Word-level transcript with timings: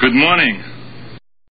Good 0.00 0.14
morning. 0.14 0.62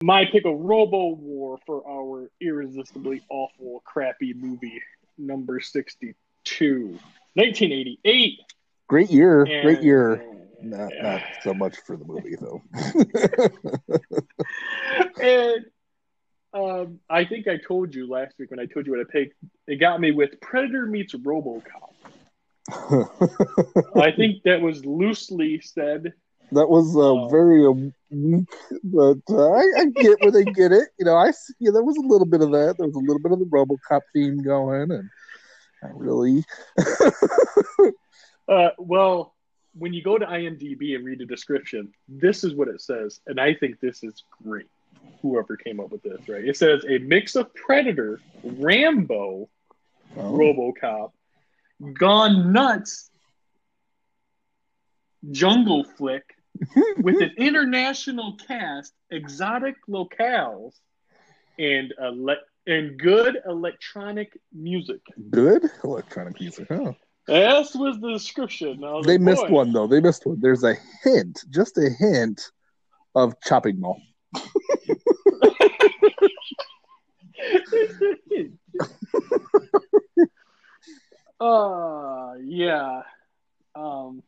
My 0.03 0.25
pick 0.31 0.45
of 0.45 0.55
Robowar 0.55 1.57
for 1.65 1.87
our 1.87 2.29
irresistibly 2.41 3.21
awful, 3.29 3.81
crappy 3.85 4.33
movie 4.33 4.81
number 5.17 5.59
62. 5.59 6.99
1988. 7.33 8.39
Great 8.87 9.09
year, 9.09 9.43
And- 9.43 9.63
great 9.63 9.81
year. 9.81 10.23
Not 10.61 10.91
not 11.01 11.21
so 11.43 11.53
much 11.53 11.77
for 11.85 11.95
the 11.97 12.05
movie 12.05 12.35
though. 12.39 12.61
and 15.21 15.65
um, 16.53 16.99
I 17.09 17.25
think 17.25 17.47
I 17.47 17.57
told 17.57 17.93
you 17.93 18.09
last 18.09 18.35
week 18.39 18.49
when 18.49 18.59
I 18.59 18.65
told 18.65 18.87
you 18.87 18.93
what 18.93 19.01
I 19.01 19.11
picked. 19.11 19.35
It 19.67 19.79
got 19.79 19.99
me 19.99 20.11
with 20.11 20.39
Predator 20.41 20.85
meets 20.87 21.13
RoboCop. 21.13 21.63
I 23.95 24.11
think 24.11 24.43
that 24.43 24.61
was 24.61 24.83
loosely 24.85 25.61
said. 25.61 26.13
That 26.51 26.67
was 26.69 26.95
uh, 26.95 26.99
Oh. 26.99 27.27
very 27.29 27.65
um, 27.65 27.93
weak, 28.11 28.49
but 28.83 29.17
uh, 29.29 29.51
I, 29.51 29.63
I 29.79 29.85
get 29.95 30.19
where 30.21 30.31
they 30.31 30.43
get 30.45 30.71
it. 30.71 30.89
You 30.97 31.05
know, 31.05 31.15
I 31.15 31.31
see, 31.31 31.53
yeah, 31.59 31.71
there 31.71 31.83
was 31.83 31.97
a 31.97 32.01
little 32.07 32.25
bit 32.27 32.41
of 32.41 32.51
that. 32.51 32.75
There 32.77 32.87
was 32.87 32.95
a 32.95 32.99
little 32.99 33.19
bit 33.19 33.31
of 33.31 33.39
the 33.39 33.45
RoboCop 33.45 34.01
theme 34.13 34.41
going, 34.43 34.91
and 34.91 35.09
I 35.83 35.87
really. 35.93 36.43
Uh, 38.47 38.69
well, 38.77 39.33
when 39.73 39.91
you 39.91 40.03
go 40.03 40.19
to 40.19 40.25
IMDb 40.27 40.95
and 40.95 41.03
read 41.03 41.17
the 41.17 41.25
description, 41.25 41.91
this 42.07 42.43
is 42.43 42.53
what 42.53 42.67
it 42.67 42.79
says, 42.79 43.19
and 43.25 43.39
I 43.39 43.55
think 43.55 43.79
this 43.79 44.03
is 44.03 44.23
great. 44.43 44.67
Whoever 45.23 45.57
came 45.57 45.79
up 45.79 45.89
with 45.91 46.03
this, 46.03 46.29
right? 46.29 46.45
It 46.45 46.55
says 46.55 46.85
a 46.87 46.99
mix 46.99 47.35
of 47.35 47.51
Predator, 47.55 48.19
Rambo, 48.43 49.49
Oh, 50.15 50.21
RoboCop, 50.37 51.11
Gone 51.93 52.53
Nuts, 52.53 53.09
Jungle 55.31 55.83
Flick, 55.83 56.34
with 56.97 57.21
an 57.21 57.31
international 57.37 58.37
cast, 58.47 58.93
exotic 59.11 59.75
locales, 59.89 60.73
and 61.59 61.93
ele- 62.01 62.35
and 62.67 62.97
good 62.99 63.37
electronic 63.47 64.37
music. 64.53 65.01
good 65.29 65.69
electronic 65.83 66.39
music. 66.39 66.67
Huh? 66.69 66.93
This 67.27 67.75
was 67.75 67.99
the 68.01 68.11
description. 68.13 68.81
Was 68.81 69.05
They 69.05 69.13
like, 69.13 69.21
missed 69.21 69.49
one 69.49 69.71
though. 69.71 69.87
They 69.87 69.99
missed 69.99 70.25
one. 70.25 70.39
There's 70.39 70.63
a 70.63 70.75
hint, 71.03 71.43
just 71.49 71.77
a 71.77 71.89
hint, 71.89 72.41
of 73.15 73.33
chopping 73.41 73.79
mall. 73.79 74.01
uh 81.39 82.33
yeah. 82.43 83.01
Um 83.75 84.23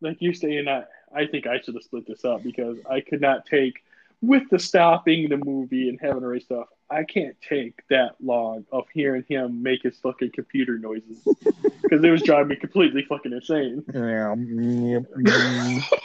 like 0.00 0.18
you're 0.20 0.34
saying 0.34 0.68
I 0.68 0.84
I 1.14 1.26
think 1.26 1.46
I 1.46 1.60
should 1.60 1.74
have 1.74 1.82
split 1.82 2.06
this 2.06 2.24
up 2.24 2.42
because 2.42 2.78
I 2.88 3.00
could 3.00 3.20
not 3.20 3.46
take 3.46 3.82
with 4.20 4.48
the 4.50 4.58
stopping 4.58 5.28
the 5.28 5.36
movie 5.36 5.88
and 5.88 5.98
having 6.00 6.20
to 6.22 6.28
write 6.28 6.42
stuff, 6.42 6.66
I 6.90 7.04
can't 7.04 7.36
take 7.46 7.80
that 7.90 8.16
long 8.20 8.64
of 8.72 8.86
hearing 8.92 9.24
him 9.28 9.62
make 9.62 9.82
his 9.82 9.98
fucking 9.98 10.32
computer 10.32 10.78
noises. 10.78 11.22
Because 11.82 12.02
it 12.02 12.10
was 12.10 12.22
driving 12.22 12.48
me 12.48 12.56
completely 12.56 13.04
fucking 13.08 13.32
insane. 13.32 13.84
Yeah. 13.94 14.34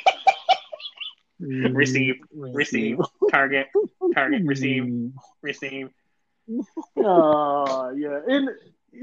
Receive, 1.39 2.16
receive, 2.31 2.99
target, 3.30 3.67
target, 4.14 4.44
receive, 4.45 5.11
receive. 5.41 5.89
Uh, 6.95 7.91
yeah, 7.97 8.19
and 8.27 8.49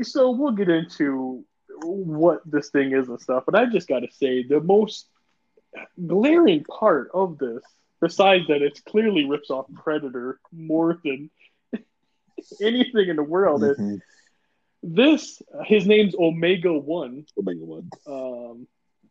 so 0.00 0.30
we'll 0.30 0.52
get 0.52 0.70
into 0.70 1.44
what 1.84 2.40
this 2.44 2.70
thing 2.70 2.92
is 2.92 3.08
and 3.08 3.20
stuff, 3.20 3.44
but 3.46 3.54
I 3.54 3.66
just 3.66 3.88
got 3.88 4.00
to 4.00 4.08
say 4.12 4.42
the 4.42 4.60
most 4.60 5.06
glaring 6.06 6.64
part 6.64 7.10
of 7.14 7.38
this, 7.38 7.62
besides 8.00 8.46
that 8.48 8.62
it's 8.62 8.80
clearly 8.80 9.24
rips 9.24 9.50
off 9.50 9.66
Predator 9.74 10.40
more 10.52 10.98
than 11.04 11.30
anything 12.62 13.08
in 13.08 13.16
the 13.16 13.22
world, 13.22 13.62
is 13.64 13.78
Mhm. 13.78 14.00
this. 14.82 15.42
His 15.64 15.86
name's 15.86 16.14
Omega 16.14 16.72
One. 16.72 17.26
Omega 17.38 17.64
one. 17.64 17.90
Um, 18.06 18.66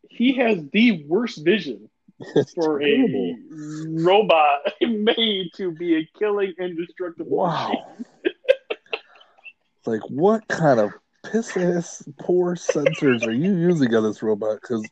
he 0.08 0.34
has 0.34 0.58
the 0.72 1.04
worst 1.06 1.44
vision 1.44 1.88
It's 2.34 2.52
for 2.54 2.80
terrible. 2.80 3.36
a 3.36 4.02
robot 4.02 4.60
made 4.80 5.50
to 5.56 5.70
be 5.72 5.96
a 5.96 6.08
killing 6.18 6.52
indestructible 6.58 7.36
Wow. 7.38 7.94
like, 9.86 10.02
what 10.10 10.46
kind 10.48 10.80
of 10.80 10.92
piss 11.22 11.56
ass 11.56 12.02
poor 12.20 12.56
sensors 12.56 13.26
are 13.26 13.32
you 13.32 13.56
using 13.56 13.94
on 13.94 14.02
this 14.02 14.22
robot? 14.22 14.58
Because 14.60 14.84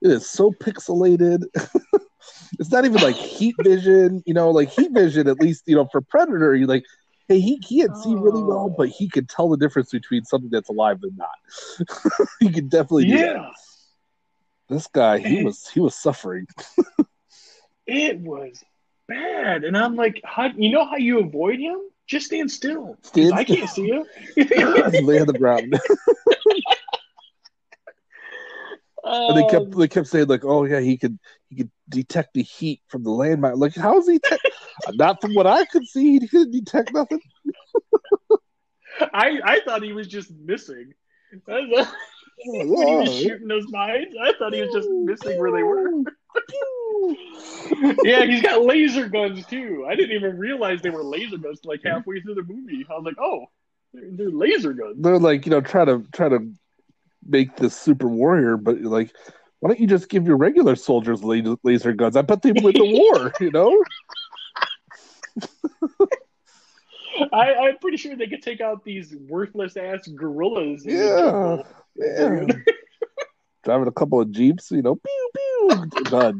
it 0.00 0.10
is 0.10 0.28
so 0.28 0.50
pixelated. 0.50 1.44
it's 2.58 2.70
not 2.70 2.84
even 2.84 3.00
like 3.00 3.16
heat 3.16 3.54
vision, 3.60 4.22
you 4.26 4.34
know, 4.34 4.50
like 4.50 4.70
heat 4.70 4.92
vision, 4.92 5.28
at 5.28 5.38
least, 5.38 5.64
you 5.66 5.76
know, 5.76 5.88
for 5.90 6.00
Predator, 6.00 6.54
you 6.54 6.66
like, 6.66 6.84
hey, 7.28 7.40
he 7.40 7.58
can't 7.58 7.96
see 7.96 8.14
really 8.14 8.42
well, 8.42 8.74
but 8.76 8.88
he 8.88 9.08
can 9.08 9.26
tell 9.26 9.48
the 9.48 9.56
difference 9.56 9.90
between 9.90 10.24
something 10.24 10.50
that's 10.50 10.68
alive 10.68 10.98
and 11.02 11.16
not. 11.16 12.26
he 12.40 12.50
can 12.50 12.68
definitely 12.68 13.06
do 13.06 13.18
that. 13.18 13.52
This 14.68 14.86
guy, 14.86 15.18
he 15.18 15.44
was 15.44 15.68
he 15.68 15.80
was 15.80 15.94
suffering. 15.94 16.46
it 17.86 18.18
was 18.20 18.62
bad, 19.06 19.64
and 19.64 19.76
I'm 19.76 19.96
like, 19.96 20.20
how? 20.24 20.46
You 20.46 20.70
know 20.70 20.86
how 20.86 20.96
you 20.96 21.20
avoid 21.20 21.58
him? 21.58 21.78
Just 22.12 22.26
stand 22.26 22.50
still. 22.50 22.98
Stand 23.00 23.32
I 23.32 23.42
still. 23.42 23.56
can't 23.56 23.70
see 23.70 23.86
you. 23.86 24.04
Lay 24.36 25.18
on 25.18 25.26
the 25.26 25.34
ground. 25.38 25.72
And 29.02 29.38
they 29.38 29.50
kept 29.50 29.64
Um, 29.64 29.70
they 29.70 29.88
kept 29.88 30.08
saying 30.08 30.26
like, 30.26 30.44
oh 30.44 30.64
yeah, 30.64 30.80
he 30.80 30.98
could 30.98 31.18
he 31.48 31.56
could 31.56 31.70
detect 31.88 32.34
the 32.34 32.42
heat 32.42 32.82
from 32.88 33.02
the 33.02 33.08
landmine. 33.08 33.56
Like, 33.56 33.74
how 33.74 33.96
is 33.96 34.06
he? 34.06 34.18
Te- 34.18 34.36
Not 34.92 35.22
from 35.22 35.32
what 35.32 35.46
I 35.46 35.64
could 35.64 35.86
see, 35.86 36.18
he 36.18 36.28
couldn't 36.28 36.50
detect 36.50 36.92
nothing. 36.92 37.22
I 39.00 39.40
I 39.42 39.60
thought 39.64 39.82
he 39.82 39.94
was 39.94 40.06
just 40.06 40.30
missing. 40.32 40.92
When 41.46 41.66
he 42.36 42.94
was 42.94 43.18
shooting 43.18 43.48
those 43.48 43.64
mines, 43.70 44.14
I 44.22 44.34
thought 44.34 44.52
he 44.52 44.60
was 44.60 44.74
just 44.74 44.90
missing 44.90 45.38
where 45.38 45.50
they 45.50 45.62
were. 45.62 45.88
Yeah, 48.04 48.24
he's 48.24 48.42
got 48.42 48.62
laser 48.62 49.08
guns 49.08 49.46
too. 49.46 49.86
I 49.88 49.94
didn't 49.94 50.16
even 50.16 50.38
realize 50.38 50.82
they 50.82 50.90
were 50.90 51.04
laser 51.04 51.38
guns 51.38 51.60
like 51.64 51.80
halfway 51.84 52.20
through 52.20 52.34
the 52.34 52.42
movie. 52.42 52.84
I 52.90 52.94
was 52.94 53.04
like, 53.04 53.18
oh, 53.18 53.46
they're, 53.92 54.10
they're 54.12 54.30
laser 54.30 54.72
guns. 54.72 54.96
They're 54.98 55.18
like, 55.18 55.46
you 55.46 55.50
know, 55.50 55.60
try 55.60 55.84
to 55.84 56.04
try 56.12 56.28
to 56.28 56.52
make 57.26 57.56
this 57.56 57.76
super 57.76 58.08
warrior, 58.08 58.56
but 58.56 58.80
like, 58.80 59.14
why 59.60 59.68
don't 59.68 59.80
you 59.80 59.86
just 59.86 60.08
give 60.08 60.26
your 60.26 60.36
regular 60.36 60.74
soldiers 60.76 61.22
laser, 61.22 61.56
laser 61.62 61.92
guns? 61.92 62.16
I 62.16 62.22
bet 62.22 62.42
they 62.42 62.52
win 62.52 62.74
the 62.74 63.10
war. 63.12 63.32
You 63.40 63.50
know? 63.50 63.82
I, 67.32 67.54
I'm 67.54 67.78
pretty 67.78 67.96
sure 67.96 68.16
they 68.16 68.26
could 68.26 68.42
take 68.42 68.60
out 68.60 68.84
these 68.84 69.14
worthless 69.28 69.76
ass 69.76 70.08
gorillas. 70.08 70.84
Yeah. 70.84 71.62
Driving 73.64 73.88
a 73.88 73.92
couple 73.92 74.20
of 74.20 74.30
jeeps, 74.32 74.70
you 74.70 74.82
know, 74.82 74.96
pew 74.96 75.30
pew, 75.34 75.90
done. 76.10 76.38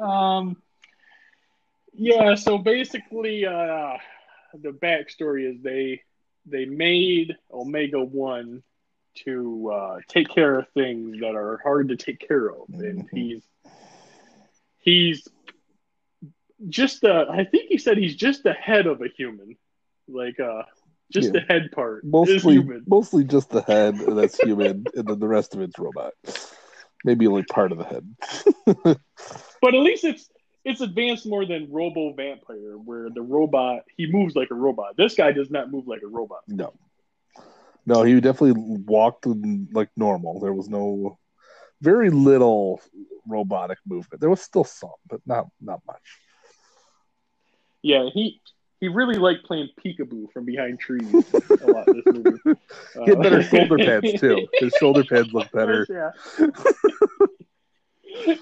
um, 0.00 0.56
yeah. 1.94 2.34
So 2.34 2.58
basically, 2.58 3.44
uh, 3.46 3.96
the 4.54 4.70
backstory 4.70 5.50
is 5.52 5.62
they 5.62 6.02
they 6.46 6.64
made 6.66 7.36
Omega 7.52 8.02
One 8.02 8.62
to 9.24 9.70
uh, 9.72 9.98
take 10.08 10.28
care 10.28 10.60
of 10.60 10.68
things 10.74 11.18
that 11.20 11.34
are 11.34 11.58
hard 11.62 11.88
to 11.88 11.96
take 11.96 12.20
care 12.20 12.48
of, 12.50 12.68
and 12.70 13.08
Mhm. 13.08 13.12
he's 13.12 13.42
he's 14.78 15.26
just 16.68 17.00
the. 17.00 17.26
I 17.28 17.44
think 17.44 17.68
he 17.68 17.78
said 17.78 17.98
he's 17.98 18.14
just 18.16 18.44
the 18.44 18.52
head 18.52 18.86
of 18.86 19.02
a 19.02 19.08
human, 19.08 19.56
like 20.06 20.38
uh, 20.38 20.62
just 21.12 21.26
Yeah. 21.26 21.40
the 21.40 21.40
head 21.52 21.70
part 21.72 22.04
Mostly, 22.04 22.54
human. 22.54 22.84
mostly 22.86 23.24
just 23.24 23.50
the 23.50 23.62
head 23.62 23.96
that's 23.98 24.38
human, 24.38 24.84
and 24.94 25.06
then 25.06 25.18
the 25.18 25.28
rest 25.28 25.54
of 25.54 25.60
it's 25.60 25.78
robot. 25.78 26.12
Maybe 27.04 27.26
only 27.26 27.44
part 27.44 27.72
of 27.72 27.78
the 27.78 27.84
head. 27.84 28.16
But 29.60 29.74
at 29.74 29.80
least 29.80 30.04
it's 30.04 30.28
it's 30.64 30.80
advanced 30.80 31.26
more 31.26 31.44
than 31.46 31.68
Robo 31.70 32.12
Vampire, 32.12 32.76
where 32.76 33.08
the 33.10 33.22
robot 33.22 33.82
he 33.96 34.06
moves 34.10 34.36
like 34.36 34.50
a 34.50 34.54
robot. 34.54 34.96
This 34.96 35.14
guy 35.14 35.32
does 35.32 35.50
not 35.50 35.70
move 35.70 35.86
like 35.88 36.02
a 36.02 36.06
robot. 36.08 36.40
No, 36.46 36.74
no, 37.86 38.02
he 38.02 38.20
definitely 38.20 38.62
walked 38.86 39.26
like 39.72 39.88
normal. 39.96 40.40
There 40.40 40.52
was 40.52 40.68
no, 40.68 41.18
very 41.80 42.10
little 42.10 42.80
robotic 43.26 43.78
movement. 43.86 44.20
There 44.20 44.30
was 44.30 44.42
still 44.42 44.64
some, 44.64 44.90
but 45.08 45.20
not 45.26 45.46
not 45.60 45.80
much. 45.86 46.02
Yeah, 47.82 48.08
he 48.12 48.40
he 48.80 48.88
really 48.88 49.16
liked 49.16 49.44
playing 49.44 49.68
peekaboo 49.84 50.30
from 50.32 50.44
behind 50.44 50.78
trees 50.78 51.12
a 51.12 51.66
lot 51.66 51.88
in 51.88 52.02
this 52.04 52.14
movie. 52.14 52.38
He 52.94 53.00
had 53.10 53.18
Uh, 53.18 53.22
better 53.22 53.42
shoulder 53.42 53.76
pads 53.78 54.12
too. 54.20 54.46
His 54.54 54.72
shoulder 54.78 55.04
pads 55.04 55.32
look 55.32 55.50
better. 55.52 55.86
Yeah. 55.88 56.10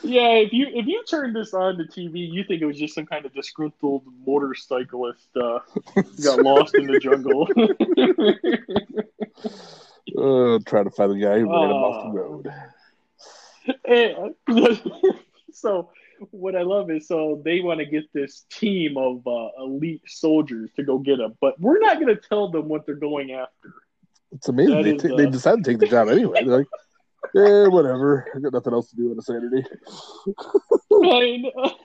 yeah, 0.02 0.28
if 0.44 0.52
you 0.52 0.66
if 0.72 0.86
you 0.86 1.02
turn 1.08 1.32
this 1.32 1.52
on 1.54 1.76
the 1.76 1.84
TV, 1.84 2.30
you 2.30 2.44
think 2.44 2.62
it 2.62 2.66
was 2.66 2.78
just 2.78 2.94
some 2.94 3.06
kind 3.06 3.24
of 3.26 3.34
disgruntled 3.34 4.02
motorcyclist 4.26 5.28
uh, 5.36 5.58
got 6.24 6.42
lost 6.42 6.74
in 6.74 6.86
the 6.86 6.98
jungle. 7.00 7.48
Uh, 10.16 10.58
trying 10.66 10.84
to 10.84 10.90
find 10.90 11.10
the 11.10 11.18
guy 11.20 11.38
who 11.38 11.50
ran 11.50 11.68
him 11.68 11.76
off 11.76 12.14
the 12.14 12.18
road. 12.18 12.50
And, 13.84 14.34
so 15.52 15.90
what 16.30 16.56
I 16.56 16.62
love 16.62 16.90
is 16.90 17.08
so 17.08 17.40
they 17.44 17.60
want 17.60 17.80
to 17.80 17.86
get 17.86 18.04
this 18.12 18.44
team 18.50 18.96
of 18.96 19.26
uh, 19.26 19.48
elite 19.58 20.02
soldiers 20.06 20.70
to 20.76 20.82
go 20.82 20.98
get 20.98 21.18
them, 21.18 21.34
but 21.40 21.58
we're 21.60 21.80
not 21.80 22.00
going 22.00 22.14
to 22.14 22.20
tell 22.20 22.50
them 22.50 22.68
what 22.68 22.86
they're 22.86 22.94
going 22.94 23.32
after. 23.32 23.72
It's 24.32 24.48
amazing. 24.48 24.82
They, 24.82 24.94
is, 24.96 25.02
t- 25.02 25.12
uh... 25.12 25.16
they 25.16 25.26
decided 25.26 25.64
to 25.64 25.70
take 25.70 25.80
the 25.80 25.86
job 25.86 26.08
anyway. 26.08 26.44
They're 26.44 26.58
like, 26.58 26.66
yeah, 27.34 27.68
whatever. 27.68 28.26
I 28.34 28.38
got 28.40 28.52
nothing 28.52 28.72
else 28.72 28.90
to 28.90 28.96
do 28.96 29.10
on 29.10 29.18
a 29.18 29.22
Saturday. 29.22 29.64
I. 30.92 31.70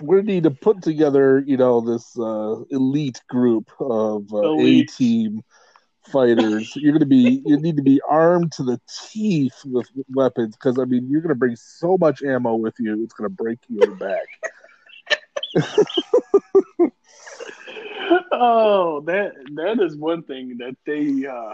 We 0.00 0.20
need 0.22 0.42
to 0.44 0.50
put 0.50 0.82
together, 0.82 1.44
you 1.46 1.56
know, 1.56 1.80
this 1.80 2.18
uh, 2.18 2.56
elite 2.70 3.20
group 3.28 3.70
of 3.78 4.32
uh, 4.32 4.58
A 4.58 4.84
team 4.84 5.42
fighters. 6.06 6.74
You're 6.76 6.92
going 6.92 7.00
to 7.00 7.06
be, 7.06 7.42
you 7.44 7.56
need 7.58 7.76
to 7.76 7.82
be 7.82 8.00
armed 8.08 8.52
to 8.52 8.62
the 8.62 8.80
teeth 9.10 9.64
with 9.64 9.88
weapons 10.14 10.56
because, 10.56 10.78
I 10.78 10.84
mean, 10.84 11.08
you're 11.08 11.20
going 11.20 11.30
to 11.30 11.34
bring 11.34 11.56
so 11.56 11.96
much 11.98 12.22
ammo 12.22 12.54
with 12.54 12.74
you, 12.78 13.02
it's 13.02 13.14
going 13.14 13.28
to 13.28 13.34
break 13.34 13.58
your 13.68 13.94
back. 13.96 14.26
oh, 18.32 19.02
that 19.06 19.32
that 19.54 19.80
is 19.80 19.96
one 19.96 20.22
thing 20.22 20.56
that 20.58 20.76
they, 20.86 21.26
uh, 21.26 21.52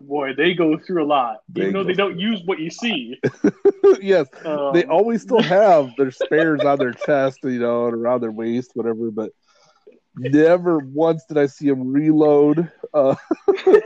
boy, 0.00 0.32
they 0.34 0.54
go 0.54 0.78
through 0.78 1.02
a 1.02 1.06
lot. 1.06 1.42
They 1.48 1.62
Even 1.62 1.74
though 1.74 1.82
they 1.84 1.94
don't 1.94 2.20
use 2.20 2.40
what 2.44 2.60
you 2.60 2.70
see. 2.70 3.20
yes, 4.00 4.28
um, 4.44 4.72
they 4.74 4.84
always 4.84 5.22
still 5.22 5.42
have 5.42 5.90
their 5.96 6.12
spares 6.12 6.60
on 6.60 6.78
their 6.78 6.92
chest, 6.92 7.40
you 7.42 7.58
know, 7.58 7.86
and 7.86 7.94
around 7.94 8.20
their 8.20 8.30
waist, 8.30 8.70
whatever. 8.74 9.10
But 9.10 9.32
Never 10.14 10.78
once 10.78 11.24
did 11.24 11.38
I 11.38 11.46
see 11.46 11.68
them 11.68 11.92
reload. 11.92 12.70
Uh, 12.94 13.14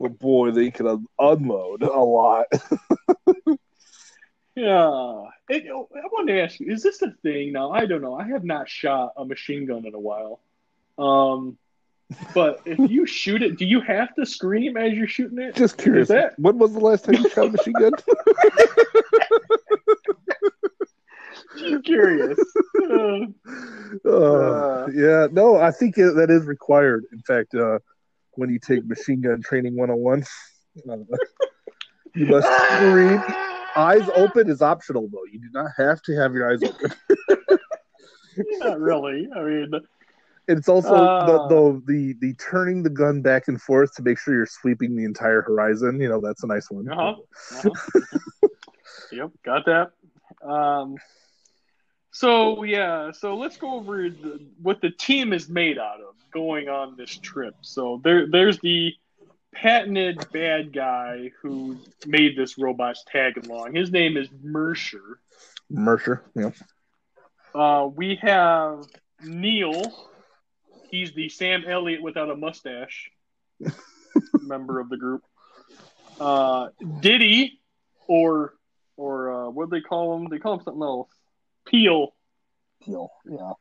but 0.00 0.18
boy, 0.18 0.50
they 0.50 0.70
can 0.70 0.86
un- 0.86 1.06
unload 1.18 1.82
a 1.82 2.00
lot. 2.00 2.46
yeah. 4.54 5.22
I 5.48 5.62
wanted 6.12 6.32
to 6.32 6.42
ask 6.42 6.60
you, 6.60 6.72
is 6.72 6.82
this 6.82 7.02
a 7.02 7.10
thing 7.22 7.52
now? 7.52 7.70
I 7.70 7.86
don't 7.86 8.02
know. 8.02 8.14
I 8.14 8.26
have 8.28 8.44
not 8.44 8.68
shot 8.68 9.12
a 9.16 9.24
machine 9.24 9.66
gun 9.66 9.86
in 9.86 9.94
a 9.94 10.00
while. 10.00 10.40
Um, 10.98 11.58
but 12.34 12.60
if 12.64 12.78
you 12.90 13.04
shoot 13.06 13.42
it, 13.42 13.58
do 13.58 13.64
you 13.64 13.80
have 13.80 14.14
to 14.14 14.24
scream 14.24 14.76
as 14.76 14.92
you're 14.92 15.08
shooting 15.08 15.38
it? 15.38 15.56
Just 15.56 15.76
curious. 15.76 16.08
That... 16.08 16.38
When 16.38 16.58
was 16.58 16.72
the 16.72 16.80
last 16.80 17.04
time 17.04 17.16
you 17.16 17.28
shot 17.30 17.46
a 17.46 17.50
machine 17.50 17.74
gun? 17.74 17.92
Just 21.58 21.84
curious. 21.84 22.38
Uh, 24.04 24.10
uh, 24.10 24.88
yeah, 24.92 25.26
no, 25.32 25.56
I 25.56 25.70
think 25.70 25.96
it, 25.96 26.14
that 26.16 26.28
is 26.28 26.44
required. 26.44 27.04
In 27.12 27.20
fact, 27.20 27.54
uh, 27.54 27.78
when 28.36 28.50
you 28.50 28.58
take 28.58 28.86
machine 28.86 29.20
gun 29.20 29.42
training 29.42 29.76
101, 29.76 30.22
uh, 30.90 31.16
you 32.14 32.26
must 32.26 32.48
scream. 32.74 33.22
Eyes 33.76 34.08
open 34.16 34.48
is 34.48 34.62
optional, 34.62 35.08
though. 35.12 35.24
You 35.30 35.40
do 35.40 35.48
not 35.52 35.70
have 35.76 36.00
to 36.02 36.16
have 36.16 36.32
your 36.32 36.50
eyes 36.50 36.62
open. 36.62 36.92
not 38.60 38.80
really. 38.80 39.28
I 39.34 39.42
mean, 39.42 39.72
it's 40.48 40.68
also 40.68 40.90
the, 40.90 41.40
uh, 41.40 41.48
the, 41.48 41.82
the 41.86 42.12
the 42.20 42.34
turning 42.34 42.82
the 42.82 42.90
gun 42.90 43.20
back 43.20 43.48
and 43.48 43.60
forth 43.60 43.94
to 43.96 44.02
make 44.02 44.18
sure 44.18 44.34
you're 44.34 44.46
sweeping 44.46 44.96
the 44.96 45.04
entire 45.04 45.42
horizon. 45.42 46.00
You 46.00 46.08
know, 46.08 46.20
that's 46.20 46.42
a 46.44 46.46
nice 46.46 46.70
one. 46.70 46.88
Uh-huh. 46.88 47.16
uh-huh. 47.68 48.48
yep, 49.12 49.30
got 49.44 49.66
that. 49.66 49.90
Um, 50.48 50.96
so 52.16 52.62
yeah, 52.62 53.10
so 53.12 53.36
let's 53.36 53.58
go 53.58 53.74
over 53.74 54.08
the, 54.08 54.40
what 54.62 54.80
the 54.80 54.88
team 54.88 55.34
is 55.34 55.50
made 55.50 55.76
out 55.76 56.00
of 56.00 56.14
going 56.32 56.66
on 56.66 56.96
this 56.96 57.14
trip. 57.18 57.54
So 57.60 58.00
there, 58.02 58.26
there's 58.26 58.58
the 58.60 58.94
patented 59.52 60.24
bad 60.32 60.72
guy 60.72 61.30
who 61.42 61.76
made 62.06 62.34
this 62.34 62.56
robots 62.56 63.04
tag 63.06 63.44
along. 63.44 63.74
His 63.74 63.90
name 63.90 64.16
is 64.16 64.28
Mercer. 64.42 65.20
Mercer, 65.68 66.24
yeah. 66.34 66.52
Uh, 67.54 67.88
we 67.94 68.18
have 68.22 68.86
Neil. 69.22 69.92
He's 70.90 71.12
the 71.12 71.28
Sam 71.28 71.64
Elliott 71.68 72.00
without 72.00 72.30
a 72.30 72.36
mustache 72.36 73.10
member 74.40 74.80
of 74.80 74.88
the 74.88 74.96
group. 74.96 75.22
Uh, 76.18 76.68
Diddy, 77.00 77.60
or 78.06 78.54
or 78.96 79.30
uh, 79.32 79.50
what 79.50 79.68
do 79.68 79.76
they 79.76 79.82
call 79.82 80.16
him? 80.16 80.28
They 80.30 80.38
call 80.38 80.54
him 80.54 80.64
something 80.64 80.82
else. 80.82 81.10
Peel. 81.66 82.14
Peel, 82.84 83.10
yeah. 83.28 83.52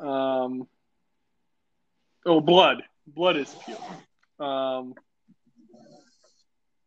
Um. 0.00 0.66
Oh, 2.26 2.40
blood. 2.40 2.82
Blood 3.06 3.36
is 3.36 3.54
Peel. 3.66 4.46
Um. 4.46 4.94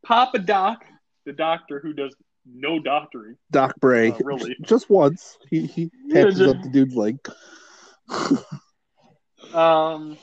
Papa 0.04 0.40
Doc, 0.40 0.86
the 1.26 1.34
doctor 1.34 1.80
who 1.82 1.92
does 1.94 2.16
no 2.46 2.80
doctoring. 2.80 3.36
Doc 3.52 3.76
Bray, 3.80 4.12
uh, 4.12 4.18
really, 4.24 4.56
just 4.62 4.90
once. 4.90 5.38
He 5.50 5.66
he 5.66 5.92
patches 6.12 6.40
yeah, 6.40 6.48
up 6.48 6.62
the 6.64 6.70
dude's 6.70 6.96
leg. 6.96 7.20
um, 9.54 10.18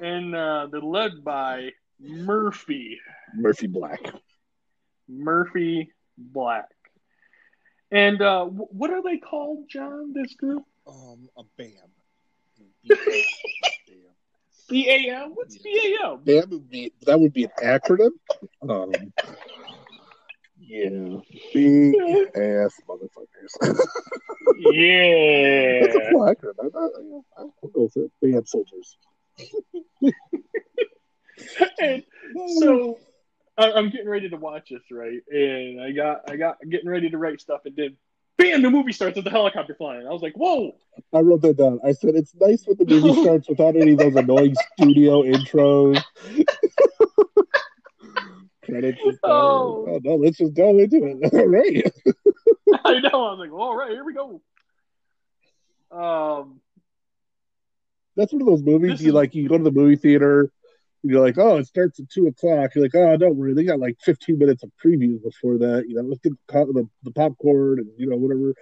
and 0.00 0.34
uh, 0.34 0.68
they're 0.72 0.80
led 0.80 1.22
by 1.22 1.70
Murphy. 2.00 2.98
Murphy 3.34 3.66
Black. 3.66 4.00
Murphy 5.08 5.92
Black. 6.16 6.68
And 7.92 8.22
uh, 8.22 8.44
what 8.46 8.90
are 8.90 9.02
they 9.02 9.18
called, 9.18 9.68
John? 9.68 10.12
This 10.12 10.34
group? 10.34 10.64
Um, 10.86 11.28
a 11.36 11.42
BAM. 11.56 11.72
BAM. 14.68 15.32
What's 15.34 15.58
yeah. 15.64 16.14
BAM? 16.14 16.24
BAM 16.24 16.50
would 16.50 16.70
be 16.70 16.92
that 17.06 17.18
would 17.18 17.32
be 17.32 17.44
an 17.44 17.50
acronym. 17.62 18.10
Um, 18.68 18.92
yeah, 20.58 21.18
big 21.52 21.94
ass 22.36 22.80
motherfuckers. 22.88 23.52
yeah, 24.72 25.80
that's 25.80 25.96
a 25.96 26.10
cool 26.10 26.22
acronym. 26.26 26.70
I, 26.74 26.78
I, 27.38 27.42
I'll 27.42 27.68
go 27.72 27.88
for 27.88 28.04
it. 28.04 28.12
BAM 28.22 28.46
soldiers. 28.46 28.96
and 31.80 32.04
so 32.60 32.98
I'm 33.60 33.90
getting 33.90 34.08
ready 34.08 34.28
to 34.28 34.36
watch 34.36 34.70
this, 34.70 34.82
right? 34.90 35.20
And 35.30 35.80
I 35.80 35.92
got 35.92 36.30
I 36.30 36.36
got 36.36 36.56
getting 36.68 36.88
ready 36.88 37.10
to 37.10 37.18
write 37.18 37.40
stuff, 37.40 37.62
and 37.64 37.76
then 37.76 37.96
bam, 38.40 38.62
the 38.62 38.70
movie 38.70 38.92
starts 38.92 39.16
with 39.16 39.24
the 39.24 39.30
helicopter 39.30 39.74
flying. 39.74 40.06
I 40.06 40.10
was 40.10 40.22
like, 40.22 40.34
whoa. 40.34 40.74
I 41.12 41.20
wrote 41.20 41.42
that 41.42 41.56
down. 41.56 41.80
I 41.84 41.92
said 41.92 42.14
it's 42.14 42.34
nice 42.34 42.64
when 42.66 42.78
the 42.78 42.86
movie 42.86 43.22
starts 43.22 43.48
without 43.48 43.76
any 43.76 43.92
of 43.92 43.98
those 43.98 44.16
annoying 44.16 44.54
studio 44.74 45.22
intros. 45.22 46.02
Credits. 48.64 49.00
Oh. 49.22 49.86
oh 49.88 50.00
no, 50.02 50.16
let's 50.16 50.38
just 50.38 50.54
go 50.54 50.78
into 50.78 51.04
it. 51.04 51.34
All 51.34 51.46
right. 51.46 51.92
I 52.84 53.00
know. 53.00 53.26
I 53.26 53.32
was 53.32 53.38
like, 53.40 53.52
all 53.52 53.76
right, 53.76 53.90
here 53.90 54.04
we 54.04 54.14
go. 54.14 54.40
Um, 55.90 56.60
that's 58.16 58.32
one 58.32 58.42
of 58.42 58.46
those 58.46 58.62
movies 58.62 59.02
you 59.02 59.08
is... 59.08 59.14
like. 59.14 59.34
You 59.34 59.48
go 59.48 59.58
to 59.58 59.64
the 59.64 59.72
movie 59.72 59.96
theater 59.96 60.52
you're 61.02 61.24
like, 61.24 61.38
oh, 61.38 61.56
it 61.56 61.66
starts 61.66 61.98
at 61.98 62.10
two 62.10 62.26
o'clock. 62.26 62.74
You're 62.74 62.84
like, 62.84 62.94
oh, 62.94 63.16
don't 63.16 63.36
worry, 63.36 63.54
they 63.54 63.64
got 63.64 63.80
like 63.80 63.98
15 64.00 64.38
minutes 64.38 64.62
of 64.62 64.70
previews 64.84 65.22
before 65.22 65.58
that. 65.58 65.84
You 65.88 65.94
know, 65.94 66.02
let's 66.02 66.20
get 66.20 66.32
the, 66.48 66.88
the 67.02 67.10
popcorn 67.12 67.78
and 67.78 67.88
you 67.96 68.06
know 68.08 68.16
whatever. 68.16 68.54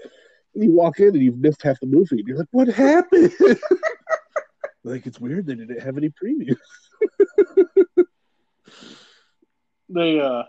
And 0.55 0.65
you 0.65 0.73
walk 0.73 1.01
in 1.01 1.09
and 1.09 1.23
you've 1.23 1.39
missed 1.39 1.63
half 1.63 1.81
the 1.81 1.87
movie. 1.87 2.19
And 2.19 2.29
you're 2.29 2.39
like, 2.39 2.49
what 2.51 2.69
happened? 2.69 3.33
like 4.85 5.07
it's 5.07 5.21
weird 5.21 5.47
they 5.47 5.55
didn't 5.55 5.81
have 5.81 5.97
any 5.97 6.11
previews. 6.11 6.57
they 9.89 10.21
uh 10.21 10.43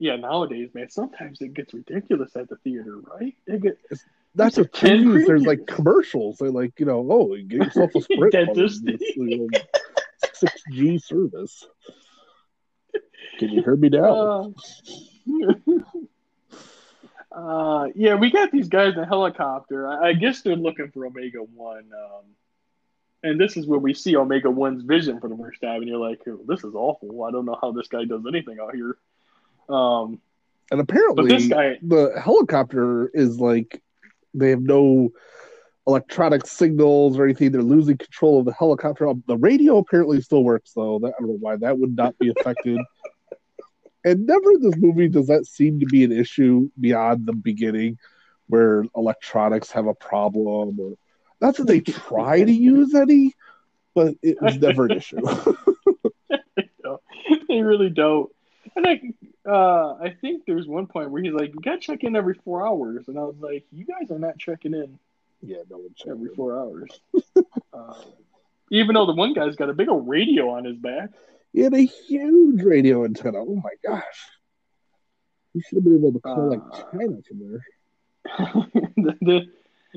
yeah, 0.00 0.16
nowadays, 0.16 0.70
man, 0.74 0.90
sometimes 0.90 1.40
it 1.40 1.54
gets 1.54 1.72
ridiculous 1.72 2.34
at 2.36 2.48
the 2.48 2.56
theater, 2.56 2.98
right? 2.98 3.34
They 3.46 3.58
get 3.58 3.78
it's, 3.90 4.04
that's 4.34 4.58
a 4.58 4.64
previews. 4.64 5.26
There's 5.26 5.44
like 5.44 5.66
commercials. 5.66 6.38
They're 6.38 6.50
like, 6.50 6.78
you 6.78 6.86
know, 6.86 7.06
oh, 7.10 7.36
get 7.36 7.64
yourself 7.64 7.94
a 7.94 8.00
sprint 8.02 8.32
dentist, 8.32 8.84
six 10.34 10.62
G 10.70 10.98
service. 10.98 11.66
Can 13.38 13.50
you 13.50 13.62
hear 13.62 13.76
me 13.76 13.88
now? 13.88 14.54
Uh, 17.32 17.32
uh, 17.36 17.88
yeah, 17.94 18.14
we 18.14 18.30
got 18.30 18.50
these 18.50 18.68
guys 18.68 18.94
in 18.94 19.00
a 19.00 19.06
helicopter. 19.06 19.88
I, 19.88 20.08
I 20.08 20.12
guess 20.12 20.42
they're 20.42 20.56
looking 20.56 20.90
for 20.92 21.06
Omega 21.06 21.38
One. 21.38 21.90
Um, 21.92 22.24
and 23.22 23.40
this 23.40 23.56
is 23.56 23.66
where 23.66 23.78
we 23.78 23.94
see 23.94 24.16
Omega 24.16 24.50
One's 24.50 24.82
vision 24.82 25.18
for 25.20 25.28
the 25.28 25.36
first 25.36 25.60
time, 25.60 25.76
and 25.76 25.88
you're 25.88 25.98
like, 25.98 26.20
oh, 26.28 26.40
"This 26.46 26.62
is 26.62 26.74
awful. 26.74 27.24
I 27.24 27.30
don't 27.30 27.46
know 27.46 27.58
how 27.60 27.72
this 27.72 27.88
guy 27.88 28.04
does 28.04 28.22
anything 28.28 28.58
out 28.60 28.74
here." 28.74 28.96
Um, 29.68 30.20
and 30.70 30.80
apparently, 30.80 31.28
this 31.28 31.48
guy, 31.48 31.78
the 31.82 32.20
helicopter 32.22 33.08
is 33.08 33.40
like 33.40 33.82
they 34.34 34.50
have 34.50 34.62
no 34.62 35.10
electronic 35.86 36.46
signals 36.46 37.18
or 37.18 37.24
anything. 37.24 37.52
They're 37.52 37.62
losing 37.62 37.98
control 37.98 38.40
of 38.40 38.46
the 38.46 38.52
helicopter. 38.52 39.08
Um, 39.08 39.22
the 39.26 39.36
radio 39.36 39.78
apparently 39.78 40.20
still 40.20 40.44
works, 40.44 40.72
though. 40.74 40.96
I 40.96 41.10
don't 41.10 41.28
know 41.28 41.38
why 41.40 41.56
that 41.56 41.78
would 41.78 41.96
not 41.96 42.18
be 42.18 42.30
affected. 42.30 42.78
and 44.04 44.26
never 44.26 44.52
in 44.52 44.62
this 44.62 44.76
movie 44.76 45.08
does 45.08 45.26
that 45.28 45.46
seem 45.46 45.80
to 45.80 45.86
be 45.86 46.04
an 46.04 46.12
issue 46.12 46.70
beyond 46.80 47.26
the 47.26 47.32
beginning, 47.32 47.98
where 48.48 48.84
electronics 48.96 49.70
have 49.72 49.86
a 49.86 49.94
problem. 49.94 50.78
Or 50.80 50.94
not 51.40 51.56
that 51.56 51.66
they 51.66 51.80
try 51.80 52.42
to 52.42 52.52
use 52.52 52.94
any, 52.94 53.34
but 53.94 54.14
it 54.22 54.40
was 54.40 54.56
never 54.58 54.86
an 54.86 54.92
issue. 54.92 55.20
they 57.48 57.62
really 57.62 57.90
don't. 57.90 58.30
And 58.76 58.86
I, 58.86 59.00
uh, 59.48 59.94
I 60.00 60.16
think 60.20 60.44
there's 60.46 60.66
one 60.66 60.86
point 60.86 61.10
where 61.10 61.22
he's 61.22 61.32
like, 61.32 61.54
"You 61.54 61.60
got 61.60 61.74
to 61.74 61.78
check 61.78 62.02
in 62.02 62.16
every 62.16 62.34
four 62.44 62.66
hours," 62.66 63.08
and 63.08 63.18
I 63.18 63.22
was 63.22 63.36
like, 63.38 63.64
"You 63.72 63.84
guys 63.84 64.10
are 64.10 64.18
not 64.18 64.38
checking 64.38 64.74
in." 64.74 64.98
Yeah, 65.42 65.58
no 65.70 65.78
one 65.78 65.94
every 66.08 66.34
four 66.34 66.58
hours. 66.58 66.90
uh, 67.72 67.94
even 68.70 68.94
though 68.94 69.06
the 69.06 69.14
one 69.14 69.34
guy's 69.34 69.56
got 69.56 69.70
a 69.70 69.74
big 69.74 69.88
old 69.88 70.08
radio 70.08 70.50
on 70.50 70.64
his 70.64 70.76
back. 70.76 71.10
He 71.52 71.60
had 71.60 71.74
a 71.74 71.84
huge 71.84 72.62
radio 72.62 73.04
antenna. 73.04 73.38
Oh 73.38 73.62
my 73.62 73.74
gosh! 73.86 74.28
He 75.52 75.60
should 75.60 75.76
have 75.76 75.84
been 75.84 75.98
able 75.98 76.12
to 76.12 76.20
call 76.20 76.52
uh, 76.52 76.56
like 76.56 76.90
China 76.90 77.22
from 77.28 77.38
there. 77.38 77.64
the, 79.20 79.46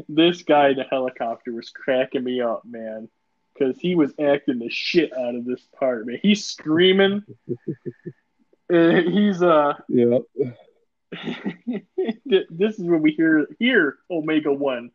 this 0.07 0.43
guy 0.43 0.69
in 0.69 0.77
the 0.77 0.83
helicopter 0.83 1.53
was 1.53 1.69
cracking 1.69 2.23
me 2.23 2.41
up, 2.41 2.63
man, 2.65 3.09
because 3.53 3.79
he 3.79 3.95
was 3.95 4.13
acting 4.19 4.59
the 4.59 4.69
shit 4.69 5.17
out 5.17 5.33
of 5.33 5.45
this 5.45 5.61
part, 5.79 6.05
man. 6.05 6.19
He's 6.21 6.45
screaming. 6.45 7.23
he's 8.69 9.41
uh 9.41 9.73
yeah. 9.87 10.19
this 12.25 12.77
is 12.77 12.85
when 12.85 13.01
we 13.01 13.11
hear 13.11 13.47
hear 13.59 13.97
Omega 14.09 14.51
One 14.51 14.91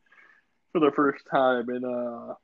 for 0.72 0.80
the 0.80 0.90
first 0.92 1.24
time, 1.30 1.68
and 1.68 1.84
uh 1.84 2.34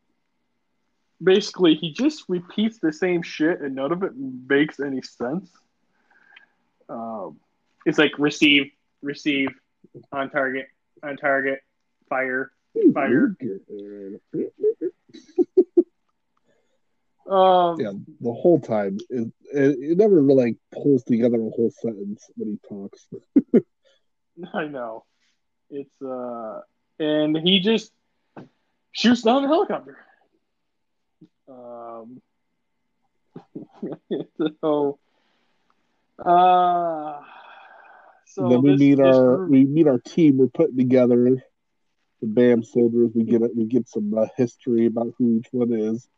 basically 1.22 1.74
he 1.74 1.92
just 1.92 2.24
repeats 2.28 2.78
the 2.78 2.92
same 2.92 3.22
shit, 3.22 3.60
and 3.60 3.74
none 3.74 3.92
of 3.92 4.02
it 4.02 4.12
makes 4.16 4.80
any 4.80 5.02
sense. 5.02 5.50
Um, 6.88 7.38
it's 7.84 7.98
like 7.98 8.12
receive, 8.18 8.70
receive, 9.02 9.48
on 10.12 10.30
target, 10.30 10.68
on 11.02 11.16
target, 11.16 11.60
fire, 12.08 12.50
fire. 12.94 13.36
um, 17.28 17.80
yeah, 17.80 17.92
the 18.20 18.32
whole 18.32 18.60
time 18.60 18.98
it, 19.10 19.32
it, 19.52 19.78
it 19.80 19.98
never 19.98 20.20
really 20.22 20.44
like 20.46 20.56
pulls 20.72 21.04
together 21.04 21.36
a 21.36 21.50
whole 21.50 21.72
sentence 21.80 22.24
when 22.36 22.48
he 22.50 22.68
talks. 22.68 23.06
I 24.54 24.66
know, 24.66 25.04
it's 25.70 26.02
uh, 26.02 26.60
and 26.98 27.36
he 27.36 27.60
just 27.60 27.92
shoots 28.92 29.22
down 29.22 29.42
the 29.42 29.48
helicopter. 29.48 29.98
Um, 31.48 32.20
so, 34.60 34.98
uh, 36.18 37.20
so 38.26 38.48
then 38.48 38.62
we 38.62 38.70
this, 38.70 38.80
meet 38.80 39.00
our 39.00 39.36
group... 39.36 39.50
we 39.50 39.64
meet 39.64 39.86
our 39.86 39.98
team. 39.98 40.38
We're 40.38 40.48
putting 40.48 40.76
together 40.76 41.42
the 42.20 42.26
BAM 42.26 42.64
soldiers. 42.64 43.10
We 43.14 43.24
get 43.24 43.42
it. 43.42 43.54
We 43.54 43.64
get 43.64 43.88
some 43.88 44.16
uh, 44.16 44.26
history 44.36 44.86
about 44.86 45.14
who 45.18 45.38
each 45.38 45.48
one 45.52 45.72
is, 45.72 46.08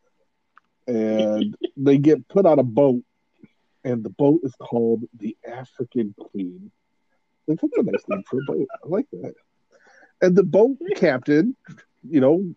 and 0.91 1.57
they 1.77 1.99
get 1.99 2.29
put 2.29 2.47
on 2.47 2.59
a 2.59 2.65
boat, 2.65 3.03
and 3.85 4.03
the 4.05 4.11
boat 4.11 4.41
is 4.43 4.55
called 4.59 5.05
the 5.17 5.37
African 5.47 6.15
Queen. 6.19 6.71
Like 7.47 7.61
that's 7.61 7.77
a 7.77 7.83
nice 7.83 8.05
name 8.09 8.23
for 8.29 8.39
a 8.39 8.45
boat. 8.47 8.67
I 8.73 8.89
like 8.89 9.07
that. 9.13 9.35
And 10.21 10.37
the 10.37 10.43
boat 10.43 10.77
captain, 10.97 11.57
you 12.09 12.21
know, 12.21 12.55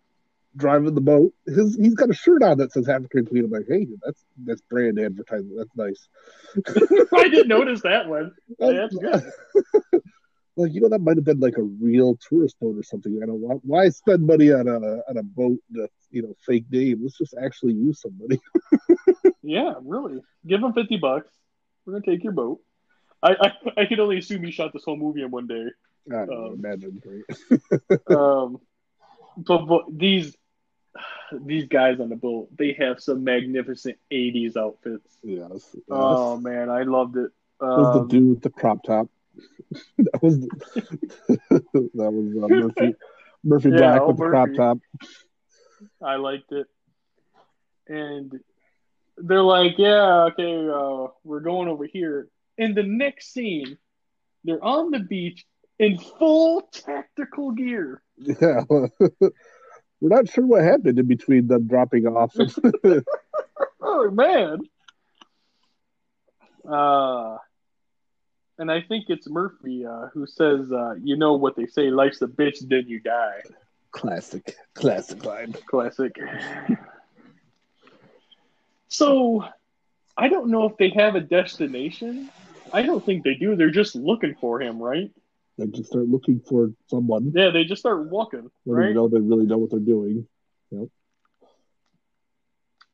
driving 0.55 0.93
the 0.93 1.01
boat. 1.01 1.33
His 1.45 1.75
he's 1.75 1.95
got 1.95 2.09
a 2.09 2.13
shirt 2.13 2.43
on 2.43 2.57
that 2.57 2.71
says 2.71 2.89
African 2.89 3.25
Queen. 3.25 3.45
I'm 3.45 3.51
like, 3.51 3.67
hey, 3.67 3.87
that's 4.03 4.23
that's 4.43 4.61
brand 4.61 4.99
advertising. 4.99 5.55
That's 5.55 5.75
nice. 5.75 6.07
I 7.13 7.29
didn't 7.29 7.47
notice 7.47 7.81
that 7.81 8.07
one. 8.07 8.33
That's, 8.59 8.93
that's 8.93 8.95
good. 8.95 9.82
Like 10.55 10.73
you 10.73 10.81
know, 10.81 10.89
that 10.89 11.01
might 11.01 11.17
have 11.17 11.25
been 11.25 11.39
like 11.39 11.57
a 11.57 11.63
real 11.63 12.17
tourist 12.17 12.59
boat 12.59 12.77
or 12.77 12.83
something. 12.83 13.19
I 13.21 13.25
don't 13.25 13.39
why, 13.39 13.55
why 13.63 13.89
spend 13.89 14.25
money 14.25 14.51
on 14.51 14.67
a 14.67 15.01
on 15.09 15.17
a 15.17 15.23
boat 15.23 15.59
that's 15.69 15.91
you 16.11 16.21
know 16.21 16.35
fake 16.45 16.65
name. 16.71 16.99
Let's 17.01 17.17
just 17.17 17.35
actually 17.41 17.73
use 17.73 18.01
somebody. 18.01 18.39
yeah, 19.41 19.73
really. 19.81 20.21
Give 20.45 20.61
them 20.61 20.73
fifty 20.73 20.97
bucks. 20.97 21.31
We're 21.85 21.93
gonna 21.93 22.05
take 22.05 22.23
your 22.23 22.33
boat. 22.33 22.59
I 23.21 23.31
I, 23.31 23.81
I 23.81 23.85
can 23.85 23.99
only 23.99 24.19
assume 24.19 24.43
he 24.43 24.51
shot 24.51 24.73
this 24.73 24.83
whole 24.83 24.97
movie 24.97 25.23
in 25.23 25.31
one 25.31 25.47
day. 25.47 25.65
I 26.11 26.23
um, 26.23 26.59
imagine 26.59 27.01
great. 27.01 27.23
um, 28.09 28.59
but, 29.37 29.65
but 29.65 29.85
these 29.89 30.35
these 31.31 31.65
guys 31.65 31.99
on 31.99 32.09
the 32.09 32.15
boat, 32.15 32.49
they 32.55 32.73
have 32.73 32.99
some 32.99 33.23
magnificent 33.23 33.97
'80s 34.11 34.55
outfits. 34.55 35.17
Yes. 35.23 35.69
yes. 35.73 35.81
Oh 35.89 36.37
man, 36.37 36.69
I 36.69 36.83
loved 36.83 37.17
it. 37.17 37.31
Um, 37.59 37.69
was 37.69 38.01
the 38.01 38.07
dude 38.07 38.29
with 38.29 38.41
the 38.41 38.49
crop 38.49 38.83
top? 38.83 39.07
that 39.97 40.21
was 40.21 40.39
that 41.49 41.89
was 41.95 42.43
uh, 42.43 42.47
Murphy 42.47 42.95
Murphy 43.43 43.69
yeah, 43.69 43.97
Black 43.97 44.07
with 44.07 44.17
the 44.17 44.23
crop 44.23 44.49
top. 44.55 44.77
I 46.01 46.15
liked 46.15 46.51
it, 46.51 46.67
and 47.87 48.39
they're 49.17 49.41
like, 49.41 49.73
"Yeah, 49.77 50.29
okay, 50.31 50.67
uh, 50.67 51.07
we're 51.23 51.41
going 51.41 51.67
over 51.67 51.85
here." 51.85 52.27
In 52.57 52.75
the 52.75 52.83
next 52.83 53.33
scene, 53.33 53.77
they're 54.43 54.63
on 54.63 54.91
the 54.91 54.99
beach 54.99 55.45
in 55.79 55.97
full 55.97 56.61
tactical 56.71 57.51
gear. 57.51 58.01
Yeah. 58.17 58.61
we're 58.69 59.29
not 60.01 60.29
sure 60.29 60.45
what 60.45 60.63
happened 60.63 60.99
in 60.99 61.07
between 61.07 61.47
them 61.47 61.67
dropping 61.67 62.05
off. 62.05 62.35
oh 63.81 64.11
man. 64.11 64.59
Uh 66.69 67.37
and 68.59 68.71
I 68.71 68.81
think 68.81 69.05
it's 69.09 69.29
Murphy 69.29 69.85
uh, 69.85 70.07
who 70.13 70.25
says, 70.25 70.71
uh, 70.71 70.95
"You 71.01 71.17
know 71.17 71.33
what 71.33 71.55
they 71.55 71.65
say: 71.65 71.89
life's 71.89 72.21
a 72.21 72.27
bitch, 72.27 72.67
then 72.67 72.85
you 72.87 72.99
die." 72.99 73.41
Classic, 73.91 74.55
classic 74.73 75.23
line. 75.25 75.53
Classic. 75.67 76.15
so, 78.87 79.45
I 80.17 80.29
don't 80.29 80.49
know 80.49 80.65
if 80.65 80.77
they 80.77 80.89
have 80.89 81.15
a 81.15 81.21
destination. 81.21 82.29
I 82.71 82.81
don't 82.81 83.05
think 83.05 83.23
they 83.23 83.35
do. 83.35 83.55
They're 83.55 83.69
just 83.69 83.95
looking 83.95 84.35
for 84.41 84.59
him, 84.59 84.81
right? 84.81 85.11
They 85.57 85.67
just 85.67 85.89
start 85.89 86.07
looking 86.07 86.39
for 86.39 86.71
someone. 86.87 87.31
Yeah, 87.35 87.51
they 87.51 87.63
just 87.65 87.81
start 87.81 88.09
walking. 88.09 88.49
right? 88.65 88.89
You 88.89 88.95
know 88.95 89.07
they 89.07 89.19
really 89.19 89.45
know 89.45 89.59
what 89.59 89.69
they're 89.69 89.79
doing. 89.79 90.27
Yep. 90.71 90.87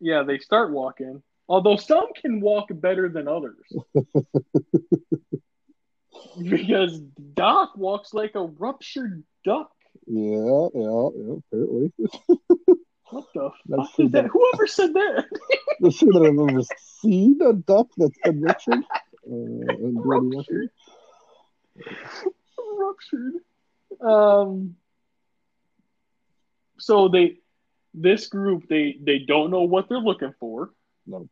Yeah, 0.01 0.23
they 0.23 0.39
start 0.39 0.71
walking. 0.71 1.23
Although 1.47 1.77
some 1.77 2.07
can 2.13 2.41
walk 2.41 2.67
better 2.71 3.09
than 3.09 3.27
others. 3.27 3.65
because 6.41 6.99
Doc 7.33 7.73
walks 7.75 8.13
like 8.13 8.35
a 8.35 8.43
ruptured 8.43 9.23
duck. 9.43 9.71
Yeah, 10.05 10.67
yeah, 10.73 11.09
yeah, 11.15 11.35
apparently. 11.37 11.91
what 13.09 13.25
the 13.33 13.51
fuck 13.69 13.99
is 13.99 14.11
that? 14.11 14.27
Whoever 14.27 14.67
said 14.67 14.93
that? 14.93 15.25
the 15.79 15.91
sure 15.91 16.11
that 16.13 16.23
I've 16.23 16.49
ever 16.49 16.61
seen 17.01 17.39
a 17.41 17.53
duck 17.53 17.87
that's 17.97 18.17
been 18.23 18.41
ruptured. 18.41 18.83
Uh, 19.29 19.73
ruptured 19.81 20.69
ruptured. 22.79 23.33
Um, 24.01 24.75
so 26.79 27.09
they, 27.09 27.37
this 27.93 28.27
group, 28.27 28.67
they 28.69 28.97
they 29.01 29.19
don't 29.19 29.51
know 29.51 29.63
what 29.63 29.89
they're 29.89 29.97
looking 29.99 30.33
for. 30.39 30.71
No, 31.05 31.27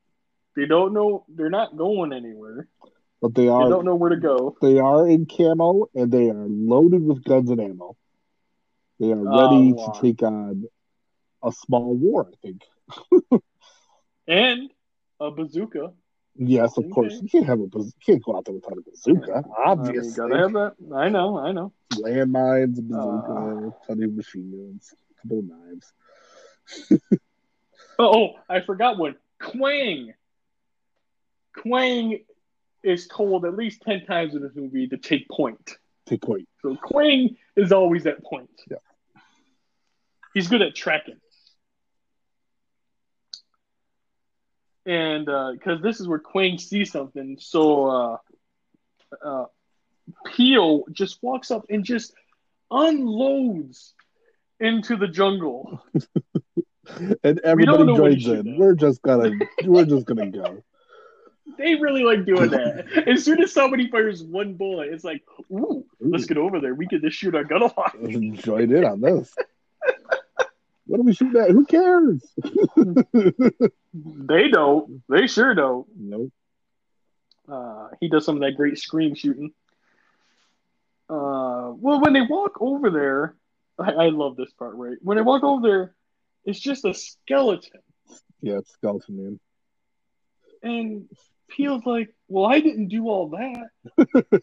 they 0.56 0.66
don't 0.66 0.94
know. 0.94 1.26
They're 1.30 1.50
not 1.50 1.78
going 1.78 2.14
anywhere. 2.14 2.68
But 3.22 3.34
they 3.34 3.48
are. 3.48 3.64
They 3.64 3.70
don't 3.70 3.86
know 3.86 3.96
where 3.96 4.12
to 4.12 4.18
go. 4.18 4.56
They 4.62 4.80
are 4.80 5.08
in 5.08 5.26
camo 5.26 5.90
and 5.96 6.12
they 6.12 6.30
are 6.30 6.46
loaded 6.48 7.04
with 7.04 7.24
guns 7.24 7.50
and 7.50 7.60
ammo. 7.60 7.96
They 9.00 9.12
are 9.12 9.16
ready 9.16 9.74
oh, 9.74 9.76
wow. 9.76 9.92
to 9.92 10.02
take 10.02 10.24
on 10.24 10.66
a 11.44 11.52
small 11.52 11.96
war. 11.96 12.30
I 12.32 12.36
think. 12.42 13.42
and 14.28 14.70
a 15.20 15.32
bazooka. 15.32 15.94
Yes, 16.36 16.78
of 16.78 16.90
course. 16.92 17.20
You 17.20 17.28
can't 17.28 17.48
have 17.48 17.60
a 17.60 17.64
you 17.64 17.92
can't 18.06 18.24
go 18.24 18.38
out 18.38 18.46
there 18.46 18.54
without 18.54 18.78
a 18.78 18.82
bazooka. 18.82 19.44
Obviously, 19.66 20.14
gotta 20.14 20.38
have 20.38 20.54
that. 20.54 20.74
I 20.96 21.10
know, 21.10 21.40
I 21.40 21.52
know. 21.52 21.74
Landmines, 21.94 22.76
bazooka, 22.76 23.68
uh, 23.68 23.72
plenty 23.86 24.04
of 24.04 24.14
machine 24.14 24.52
guns, 24.52 24.94
a 24.94 25.22
couple 25.22 25.40
of 25.40 25.46
knives. 25.46 25.94
oh, 28.00 28.16
oh, 28.16 28.30
I 28.48 28.62
forgot 28.62 29.00
one. 29.00 29.16
Quang. 29.40 30.14
Quang 31.56 32.20
is 32.84 33.08
told 33.08 33.46
at 33.46 33.56
least 33.56 33.82
ten 33.82 34.06
times 34.06 34.36
in 34.36 34.42
this 34.42 34.56
movie 34.56 34.88
to 34.88 34.98
take 34.98 35.28
point. 35.30 35.78
Take 36.06 36.22
point. 36.22 36.48
So 36.62 36.76
Quang 36.76 37.36
is 37.56 37.72
always 37.72 38.06
at 38.06 38.24
point. 38.24 38.50
Yeah. 38.70 38.78
He's 40.34 40.48
good 40.48 40.62
at 40.62 40.76
tracking. 40.76 41.20
and 44.88 45.26
because 45.26 45.80
uh, 45.80 45.84
this 45.84 46.00
is 46.00 46.08
where 46.08 46.18
Quang 46.18 46.58
sees 46.58 46.92
something, 46.92 47.38
so 47.40 47.88
uh, 47.88 48.18
uh, 49.24 49.46
Peel 50.26 50.86
just 50.94 51.22
walks 51.22 51.52
up 51.52 51.66
and 51.70 51.84
just 51.84 52.14
unloads 52.72 53.94
into 54.62 54.96
the 54.96 55.08
jungle. 55.08 55.84
and 57.24 57.40
everybody 57.40 57.86
joins 57.86 58.28
in. 58.28 58.58
We're 58.58 58.76
just 58.76 59.02
gonna 59.02 59.32
we're 59.66 59.86
just 59.86 60.06
gonna 60.06 60.32
go. 60.32 60.64
They 61.58 61.76
really 61.76 62.04
like 62.04 62.26
doing 62.26 62.50
that. 62.50 62.86
As 63.08 63.24
soon 63.24 63.42
as 63.42 63.54
somebody 63.54 63.90
fires 63.90 64.24
one 64.24 64.54
bullet, 64.56 64.90
it's 64.92 65.04
like, 65.04 65.24
ooh, 65.52 65.56
ooh. 65.56 65.86
let's 66.02 66.26
get 66.26 66.38
over 66.38 66.60
there. 66.60 66.76
We 66.76 66.88
can 66.88 67.02
just 67.02 67.18
shoot 67.18 67.36
our 67.36 67.44
gun 67.44 67.62
a 67.62 67.66
lot. 67.66 67.96
Join 68.44 68.76
in 68.76 68.84
on 68.84 69.02
this. 69.02 69.34
What 70.88 71.02
are 71.02 71.04
we 71.04 71.14
shooting 71.14 71.42
at? 71.42 71.52
Who 71.52 71.66
cares? 71.66 72.24
they 73.94 74.48
don't. 74.48 75.04
They 75.10 75.28
sure 75.28 75.54
don't. 75.54 75.86
Nope. 75.96 76.32
Uh, 77.50 77.90
he 78.00 78.10
does 78.10 78.26
some 78.26 78.36
of 78.36 78.42
that 78.42 78.56
great 78.56 78.78
scream 78.78 79.14
shooting. 79.16 79.52
Uh, 81.10 81.72
well, 81.76 82.02
when 82.02 82.14
they 82.14 82.22
walk 82.22 82.58
over 82.62 82.90
there, 82.90 83.36
I, 83.80 83.92
I 83.92 84.10
love 84.10 84.36
this 84.36 84.52
part. 84.54 84.76
Right 84.76 84.98
when 85.02 85.18
they 85.18 85.24
walk 85.24 85.44
over 85.44 85.62
there, 85.66 85.96
it's 86.46 86.60
just 86.60 86.86
a 86.86 86.94
skeleton. 86.94 87.82
Yeah, 88.42 88.58
it's 88.60 88.72
skeleton 88.72 89.18
man. 89.18 89.40
And 90.64 91.08
Peel's 91.50 91.86
like, 91.86 92.14
"Well, 92.28 92.46
I 92.46 92.60
didn't 92.60 92.90
do 92.90 93.08
all 93.08 93.30
that." 93.30 93.70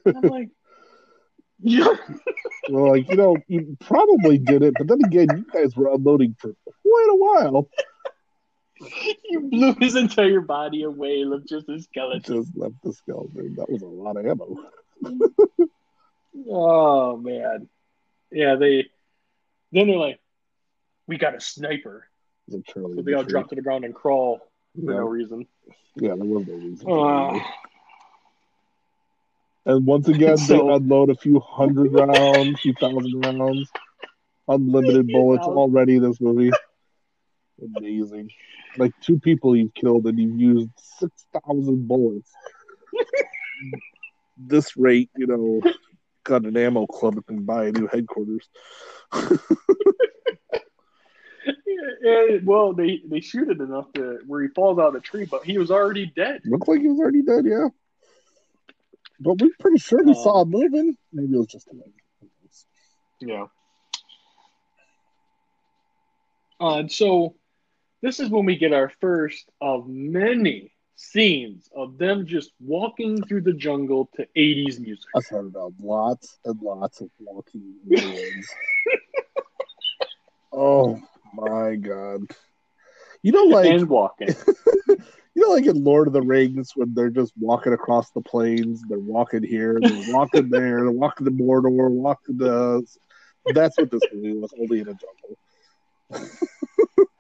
I'm 0.07 0.23
like, 0.31 0.51
"Yeah." 1.61 1.89
well, 2.71 2.91
like 2.91 3.09
you 3.09 3.17
know, 3.17 3.37
you 3.47 3.77
probably 3.81 4.39
did 4.39 4.63
it, 4.63 4.75
but 4.77 4.89
then 4.89 5.05
again, 5.05 5.29
you 5.37 5.47
guys 5.53 5.77
were 5.77 5.93
unloading 5.93 6.37
for 6.39 6.55
quite 6.65 7.09
a 7.11 7.17
while. 7.17 7.69
you 9.31 9.41
blew 9.41 9.75
his 9.81 9.97
entire 9.97 10.41
body 10.41 10.83
away, 10.83 11.25
left 11.25 11.49
just 11.49 11.69
a 11.69 11.81
skeleton. 11.81 12.45
Just 12.45 12.57
left 12.57 12.75
the 12.83 12.93
skeleton. 12.93 13.55
That 13.57 13.71
was 13.71 13.83
a 13.83 13.87
lot 13.87 14.17
of 14.17 14.27
ammo. 14.27 14.57
oh 16.49 17.17
man, 17.17 17.69
yeah. 18.31 18.57
They 18.57 18.89
then 19.73 19.87
they're 19.89 19.97
like, 19.97 20.21
"We 21.07 21.19
got 21.19 21.35
a 21.35 21.41
sniper." 21.41 22.09
So 22.51 22.63
they 23.03 23.15
all 23.15 23.25
drop 23.25 23.49
to 23.49 23.55
the 23.55 23.63
ground 23.63 23.85
and 23.85 23.95
crawl 23.95 24.41
for 24.75 24.93
yeah. 24.93 24.99
no 24.99 25.09
reason. 25.09 25.47
Yeah, 25.97 26.15
there 26.17 26.25
was 26.25 26.47
no 26.47 26.55
reason. 26.55 26.91
Uh, 26.91 27.41
and 29.67 29.87
once 29.87 30.09
again, 30.09 30.37
so, 30.39 30.55
they 30.55 30.75
unload 30.75 31.11
a 31.11 31.15
few 31.15 31.41
hundred 31.41 31.93
rounds, 31.93 32.61
few 32.61 32.75
thousand 32.75 33.21
rounds, 33.21 33.71
unlimited 34.49 35.09
bullets 35.09 35.47
already. 35.47 35.99
This 35.99 36.21
movie, 36.21 36.51
amazing. 37.77 38.31
Like 38.77 38.93
two 39.01 39.21
people 39.21 39.57
you've 39.57 39.75
killed, 39.75 40.07
and 40.07 40.19
you've 40.19 40.41
used 40.41 40.71
six 40.99 41.27
thousand 41.33 41.87
bullets. 41.87 42.31
this 44.37 44.77
rate, 44.77 45.11
you 45.17 45.27
know, 45.27 45.61
got 46.25 46.45
an 46.45 46.57
ammo 46.57 46.87
club 46.87 47.15
and 47.15 47.27
can 47.27 47.45
buy 47.45 47.67
a 47.67 47.73
new 47.73 47.87
headquarters. 47.87 48.49
yeah, 52.03 52.39
well, 52.45 52.73
they 52.73 53.03
they 53.07 53.21
shoot 53.21 53.49
it 53.49 53.61
enough 53.61 53.93
to 53.95 54.21
where 54.27 54.43
he 54.43 54.49
falls 54.49 54.79
out 54.79 54.89
of 54.89 54.95
the 54.95 55.01
tree, 55.01 55.27
but 55.31 55.45
he 55.45 55.59
was 55.59 55.71
already 55.71 56.07
dead. 56.07 56.43
Looked 56.45 56.69
like 56.69 56.81
he 56.81 56.89
was 56.89 56.99
already 57.01 57.23
dead, 57.23 57.45
yeah. 57.45 57.69
But 59.21 59.41
we're 59.41 59.51
pretty 59.59 59.79
sure 59.79 60.03
we 60.03 60.13
um, 60.13 60.23
saw 60.23 60.43
him 60.43 60.51
moving. 60.51 60.97
Maybe 61.13 61.35
it 61.35 61.39
was 61.39 61.47
just 61.47 61.69
a 61.69 61.73
Yeah. 63.21 63.47
Uh, 66.61 66.79
and 66.79 66.93
so 66.93 67.35
this 68.03 68.21
is 68.21 68.29
when 68.29 68.45
we 68.45 68.57
get 68.57 68.73
our 68.73 68.93
first 69.01 69.51
of 69.61 69.89
many 69.89 70.73
scenes 70.97 71.69
of 71.75 71.99
them 71.99 72.27
just 72.27 72.53
walking 72.61 73.23
through 73.25 73.43
the 73.43 73.53
jungle 73.53 74.09
to 74.17 74.27
80s 74.37 74.79
music. 74.79 75.05
I've 75.17 75.27
heard 75.27 75.47
about 75.47 75.73
lots 75.81 76.39
and 76.45 76.61
lots 76.63 77.01
of 77.01 77.11
walking 77.19 77.75
oh 80.53 81.01
my 81.35 81.77
god. 81.77 82.23
You 83.23 83.33
know, 83.33 83.45
like 83.45 83.67
and 83.67 83.89
walking. 83.89 84.35
you 84.89 84.97
know, 85.37 85.49
like 85.49 85.67
in 85.67 85.83
Lord 85.83 86.07
of 86.07 86.13
the 86.13 86.23
Rings, 86.23 86.73
when 86.75 86.95
they're 86.95 87.11
just 87.11 87.33
walking 87.39 87.73
across 87.73 88.11
the 88.11 88.21
plains, 88.21 88.83
they're 88.89 88.99
walking 88.99 89.43
here, 89.43 89.79
they're 89.81 90.13
walking 90.13 90.51
there, 90.51 90.81
they're 90.81 90.91
walking 90.91 91.25
to 91.25 91.31
Mordor, 91.31 91.91
walking 91.91 92.39
to. 92.39 92.85
That's 93.47 93.77
what 93.77 93.91
this 93.91 94.03
movie 94.13 94.33
was, 94.33 94.55
only 94.59 94.81
in 94.81 94.89
a 94.89 94.95
jungle. 94.95 96.31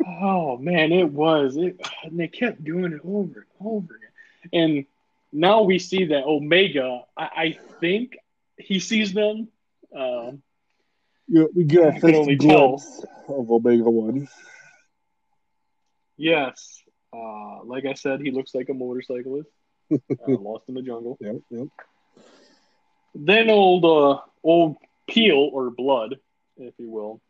oh 0.06 0.56
man, 0.58 0.92
it 0.92 1.10
was. 1.10 1.56
It, 1.56 1.80
and 2.04 2.18
they 2.18 2.28
kept 2.28 2.62
doing 2.62 2.92
it 2.92 3.00
over 3.04 3.40
and 3.40 3.66
over 3.66 3.96
again. 3.96 4.10
And 4.52 4.86
now 5.32 5.62
we 5.62 5.78
see 5.78 6.06
that 6.06 6.24
Omega. 6.24 7.02
I, 7.16 7.24
I 7.24 7.58
think 7.80 8.16
he 8.56 8.78
sees 8.78 9.12
them. 9.12 9.48
Um, 9.94 10.42
yeah, 11.28 11.44
we 11.54 11.64
get 11.64 11.96
a 11.96 12.00
first 12.00 12.38
glimpse 12.38 13.04
of 13.28 13.50
Omega 13.50 13.90
One. 13.90 14.28
Yes, 16.16 16.82
uh, 17.12 17.64
like 17.64 17.84
I 17.86 17.94
said, 17.94 18.20
he 18.20 18.30
looks 18.30 18.54
like 18.54 18.68
a 18.68 18.74
motorcyclist 18.74 19.48
uh, 19.92 19.98
lost 20.26 20.64
in 20.68 20.74
the 20.74 20.82
jungle. 20.82 21.16
Yep, 21.20 21.36
yep. 21.50 21.68
Then 23.14 23.50
old 23.50 23.84
uh, 23.84 24.20
old 24.42 24.76
Peel 25.08 25.50
or 25.52 25.70
Blood, 25.70 26.16
if 26.56 26.74
you 26.78 26.90
will, 26.90 27.20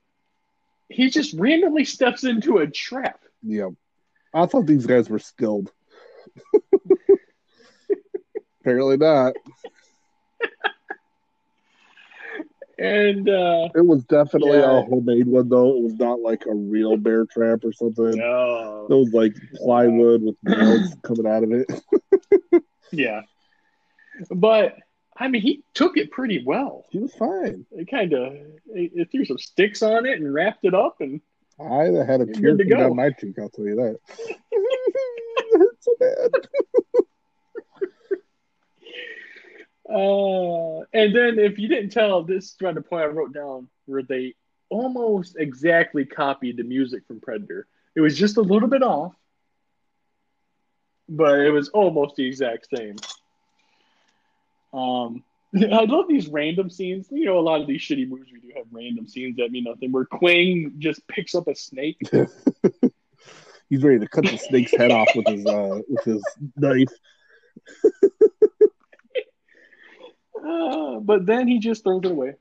he 0.88 1.10
just 1.10 1.34
randomly 1.34 1.84
steps 1.84 2.24
into 2.24 2.58
a 2.58 2.66
trap. 2.66 3.20
Yep. 3.42 3.72
I 4.32 4.46
thought 4.46 4.66
these 4.66 4.86
guys 4.86 5.08
were 5.08 5.18
skilled. 5.18 5.70
Apparently 8.60 8.96
not. 8.96 9.34
And 12.78 13.28
uh, 13.28 13.68
it 13.74 13.86
was 13.86 14.04
definitely 14.04 14.58
yeah. 14.58 14.78
a 14.78 14.82
homemade 14.82 15.26
one, 15.26 15.48
though. 15.48 15.76
It 15.76 15.82
was 15.82 15.94
not 15.94 16.20
like 16.20 16.44
a 16.46 16.54
real 16.54 16.96
bear 16.96 17.24
trap 17.26 17.60
or 17.64 17.72
something. 17.72 18.18
No, 18.18 18.86
it 18.90 18.94
was 18.94 19.12
like 19.12 19.34
plywood 19.56 20.22
with 20.22 20.36
nails 20.42 20.94
coming 21.02 21.26
out 21.26 21.44
of 21.44 21.52
it. 21.52 22.64
yeah, 22.92 23.22
but 24.30 24.76
I 25.16 25.28
mean, 25.28 25.42
he 25.42 25.62
took 25.74 25.96
it 25.96 26.10
pretty 26.10 26.42
well. 26.44 26.84
He 26.90 26.98
was 26.98 27.14
fine. 27.14 27.64
It 27.70 27.88
kind 27.90 28.12
of 28.12 28.34
it, 28.66 29.10
threw 29.12 29.24
some 29.24 29.38
sticks 29.38 29.82
on 29.82 30.06
it 30.06 30.18
and 30.18 30.32
wrapped 30.32 30.64
it 30.64 30.74
up, 30.74 30.96
and 31.00 31.20
I 31.60 31.84
had 31.84 32.20
a 32.20 32.26
tear 32.26 32.56
come 32.56 32.68
down 32.68 32.96
my 32.96 33.10
cheek. 33.10 33.38
I'll 33.38 33.48
tell 33.48 33.66
you 33.66 33.76
that. 33.76 33.98
so 35.80 35.92
bad. 35.98 36.30
Uh, 39.88 40.80
and 40.92 41.14
then 41.14 41.38
if 41.38 41.58
you 41.58 41.68
didn't 41.68 41.90
tell, 41.90 42.22
this 42.22 42.44
is 42.46 42.54
to 42.54 42.80
point 42.80 43.04
I 43.04 43.06
wrote 43.06 43.34
down 43.34 43.68
where 43.86 44.02
they 44.02 44.34
almost 44.70 45.36
exactly 45.38 46.04
copied 46.04 46.56
the 46.56 46.64
music 46.64 47.06
from 47.06 47.20
Predator. 47.20 47.66
It 47.94 48.00
was 48.00 48.18
just 48.18 48.38
a 48.38 48.42
little 48.42 48.68
bit 48.68 48.82
off, 48.82 49.14
but 51.08 51.40
it 51.40 51.50
was 51.50 51.68
almost 51.68 52.16
the 52.16 52.26
exact 52.26 52.68
same. 52.74 52.96
Um, 54.72 55.22
I 55.54 55.84
love 55.84 56.06
these 56.08 56.28
random 56.28 56.70
scenes. 56.70 57.08
You 57.10 57.26
know, 57.26 57.38
a 57.38 57.40
lot 57.40 57.60
of 57.60 57.66
these 57.66 57.80
shitty 57.80 58.08
movies 58.08 58.32
we 58.32 58.40
do 58.40 58.52
have 58.56 58.66
random 58.72 59.06
scenes 59.06 59.36
that 59.36 59.52
mean 59.52 59.64
nothing. 59.64 59.92
Where 59.92 60.04
Quang 60.04 60.74
just 60.78 61.06
picks 61.06 61.34
up 61.34 61.46
a 61.46 61.54
snake. 61.54 61.98
He's 63.70 63.82
ready 63.82 63.98
to 64.00 64.08
cut 64.08 64.24
the 64.24 64.36
snake's 64.36 64.72
head 64.72 64.90
off 64.90 65.08
with 65.14 65.26
his 65.26 65.46
uh, 65.46 65.80
with 65.88 66.04
his 66.04 66.24
knife. 66.56 66.92
Uh, 70.44 70.98
but 71.00 71.26
then 71.26 71.48
he 71.48 71.58
just 71.58 71.84
throws 71.84 72.02
it 72.04 72.10
away. 72.10 72.34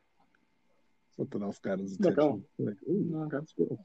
Something 1.17 1.43
else 1.43 1.59
got 1.59 1.79
his 1.79 1.93
attention. 1.99 2.43
Like, 2.57 2.75
ooh, 2.89 3.29
okay. 3.33 3.77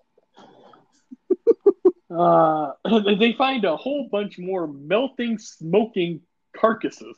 uh, 2.10 2.72
they 3.18 3.34
find 3.34 3.64
a 3.64 3.76
whole 3.76 4.08
bunch 4.10 4.38
more 4.38 4.66
melting, 4.66 5.38
smoking 5.38 6.22
carcasses 6.56 7.16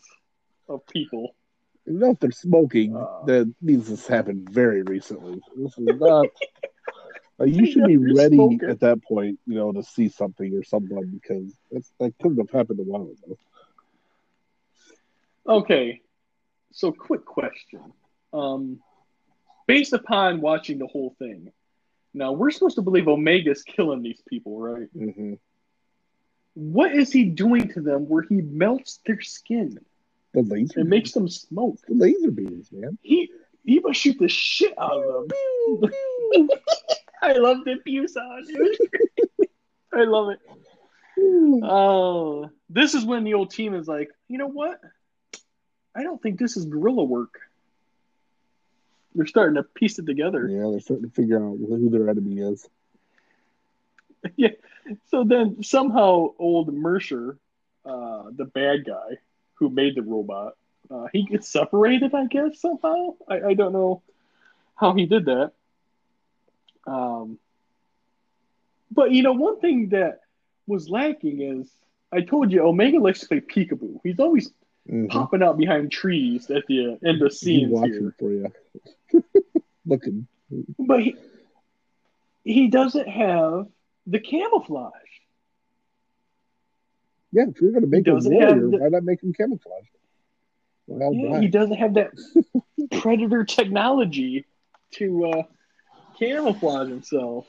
of 0.69 0.85
people. 0.87 1.35
You 1.87 1.95
know, 1.95 2.11
if 2.11 2.21
they're 2.21 2.33
smoking, 2.33 2.97
uh, 2.97 3.25
that 3.27 3.53
means 3.63 3.89
this 3.89 4.07
happened 4.07 4.51
very 4.51 4.83
recently. 4.83 5.41
This 5.57 5.79
is 5.79 5.79
not. 6.01 6.27
uh, 7.41 7.45
you 7.45 7.71
should 7.71 7.87
be 7.87 7.97
ready 7.97 8.37
smoking. 8.37 8.69
at 8.69 8.81
that 8.81 9.03
point, 9.05 9.39
you 9.47 9.55
know, 9.55 9.73
to 9.73 9.83
see 9.83 10.09
something 10.09 10.57
or 10.57 10.65
someone 10.65 11.07
because 11.07 11.57
that's, 11.71 11.93
that 12.01 12.15
couldn't 12.21 12.39
have 12.39 12.51
happened 12.51 12.81
a 12.81 12.83
while 12.83 13.03
ago. 13.03 13.39
Okay, 15.49 16.01
so, 16.73 16.93
quick 16.93 17.25
question. 17.25 17.93
Um, 18.33 18.81
based 19.67 19.93
upon 19.93 20.41
watching 20.41 20.79
the 20.79 20.87
whole 20.87 21.15
thing, 21.19 21.53
now 22.15 22.33
we're 22.33 22.51
supposed 22.51 22.77
to 22.77 22.83
believe 22.83 23.09
Omega's 23.09 23.63
killing 23.63 24.03
these 24.03 24.23
people, 24.29 24.59
right? 24.61 24.89
Mm-hmm. 24.97 25.35
What 26.55 26.95
is 26.95 27.13
he 27.13 27.25
doing 27.25 27.69
to 27.73 27.81
them 27.81 28.09
where 28.09 28.23
he 28.23 28.43
melts 28.43 29.01
their 29.07 29.21
skin? 29.21 29.79
The 30.33 30.43
laser. 30.43 30.81
It 30.81 30.87
makes 30.87 31.13
them 31.13 31.29
smoke. 31.29 31.79
The 31.87 31.95
laser 31.95 32.31
beams, 32.31 32.71
man. 32.73 32.99
He 33.03 33.31
he 33.65 33.79
must 33.81 34.01
shoot 34.01 34.19
the 34.19 34.29
shit 34.29 34.75
out 34.79 35.03
of 35.05 35.29
them. 35.29 36.49
I 37.23 37.33
love 37.33 37.59
the 37.65 37.77
pew 37.85 38.09
sound, 38.09 38.47
I 39.93 40.05
love 40.05 40.31
it. 40.31 40.39
Oh, 41.63 42.51
this 42.71 42.95
is 42.95 43.05
when 43.05 43.25
the 43.25 43.35
old 43.35 43.51
team 43.51 43.75
is 43.75 43.87
like, 43.87 44.11
you 44.29 44.39
know 44.39 44.49
what? 44.49 44.81
I 45.95 46.03
don't 46.03 46.21
think 46.23 46.39
this 46.39 46.57
is 46.57 46.65
guerrilla 46.65 47.05
work. 47.05 47.41
They're 49.15 49.27
starting 49.27 49.57
to 49.57 49.65
piece 49.65 49.99
it 49.99 50.07
together. 50.07 50.47
Yeah, 50.49 50.71
they're 50.71 50.81
starting 50.81 51.09
to 51.09 51.15
figure 51.15 51.45
out 51.45 51.59
who 51.59 51.91
their 51.91 52.09
enemy 52.09 52.41
is. 52.41 52.69
yeah. 54.37 54.51
So 55.09 55.25
then 55.25 55.63
somehow 55.63 56.35
old 56.39 56.73
Mercer, 56.73 57.37
uh, 57.85 58.25
the 58.35 58.45
bad 58.45 58.85
guy 58.85 59.19
who 59.55 59.69
made 59.69 59.97
the 59.97 60.03
robot, 60.03 60.57
uh, 60.91 61.07
he 61.13 61.25
gets 61.25 61.49
separated, 61.49 62.15
I 62.15 62.27
guess, 62.27 62.61
somehow. 62.61 63.15
I, 63.29 63.41
I 63.49 63.55
don't 63.55 63.73
know 63.73 64.03
how 64.77 64.95
he 64.95 65.07
did 65.07 65.27
that. 65.27 65.53
Um, 66.87 67.39
but, 68.91 69.13
you 69.13 69.23
know, 69.23 69.33
one 69.33 69.61
thing 69.61 69.91
that 69.91 70.21
was 70.67 70.89
lacking 70.89 71.41
is 71.43 71.71
I 72.13 72.23
told 72.23 72.51
you 72.51 72.63
Omega 72.63 72.99
likes 72.99 73.21
to 73.21 73.29
play 73.29 73.41
peekaboo. 73.41 74.01
He's 74.03 74.19
always 74.19 74.51
mm-hmm. 74.91 75.07
popping 75.07 75.43
out 75.43 75.57
behind 75.57 75.93
trees 75.93 76.51
at 76.51 76.67
the 76.67 76.99
end 77.05 77.23
of 77.23 77.33
scenes 77.33 77.71
watching 77.71 77.93
here. 77.93 78.15
for 78.19 78.33
you, 78.33 78.53
looking. 79.87 80.27
But 80.79 81.03
he, 81.03 81.17
he 82.45 82.69
doesn't 82.69 83.09
have 83.09 83.67
the 84.07 84.19
camouflage. 84.19 84.93
Yeah, 87.33 87.45
if 87.49 87.61
you're 87.61 87.71
going 87.71 87.83
to 87.83 87.89
make 87.89 88.07
him 88.07 88.19
warrior, 88.25 88.55
the, 88.55 88.79
why 88.79 88.89
not 88.89 89.05
make 89.05 89.23
him 89.23 89.33
camouflage? 89.33 89.85
Well, 90.89 91.15
yeah, 91.15 91.41
he 91.41 91.47
doesn't 91.47 91.77
have 91.77 91.95
that 91.95 92.11
predator 93.01 93.45
technology 93.45 94.47
to 94.95 95.27
uh, 95.27 95.43
camouflage 96.19 96.89
himself. 96.89 97.47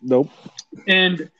Nope. 0.00 0.30
And 0.88 1.30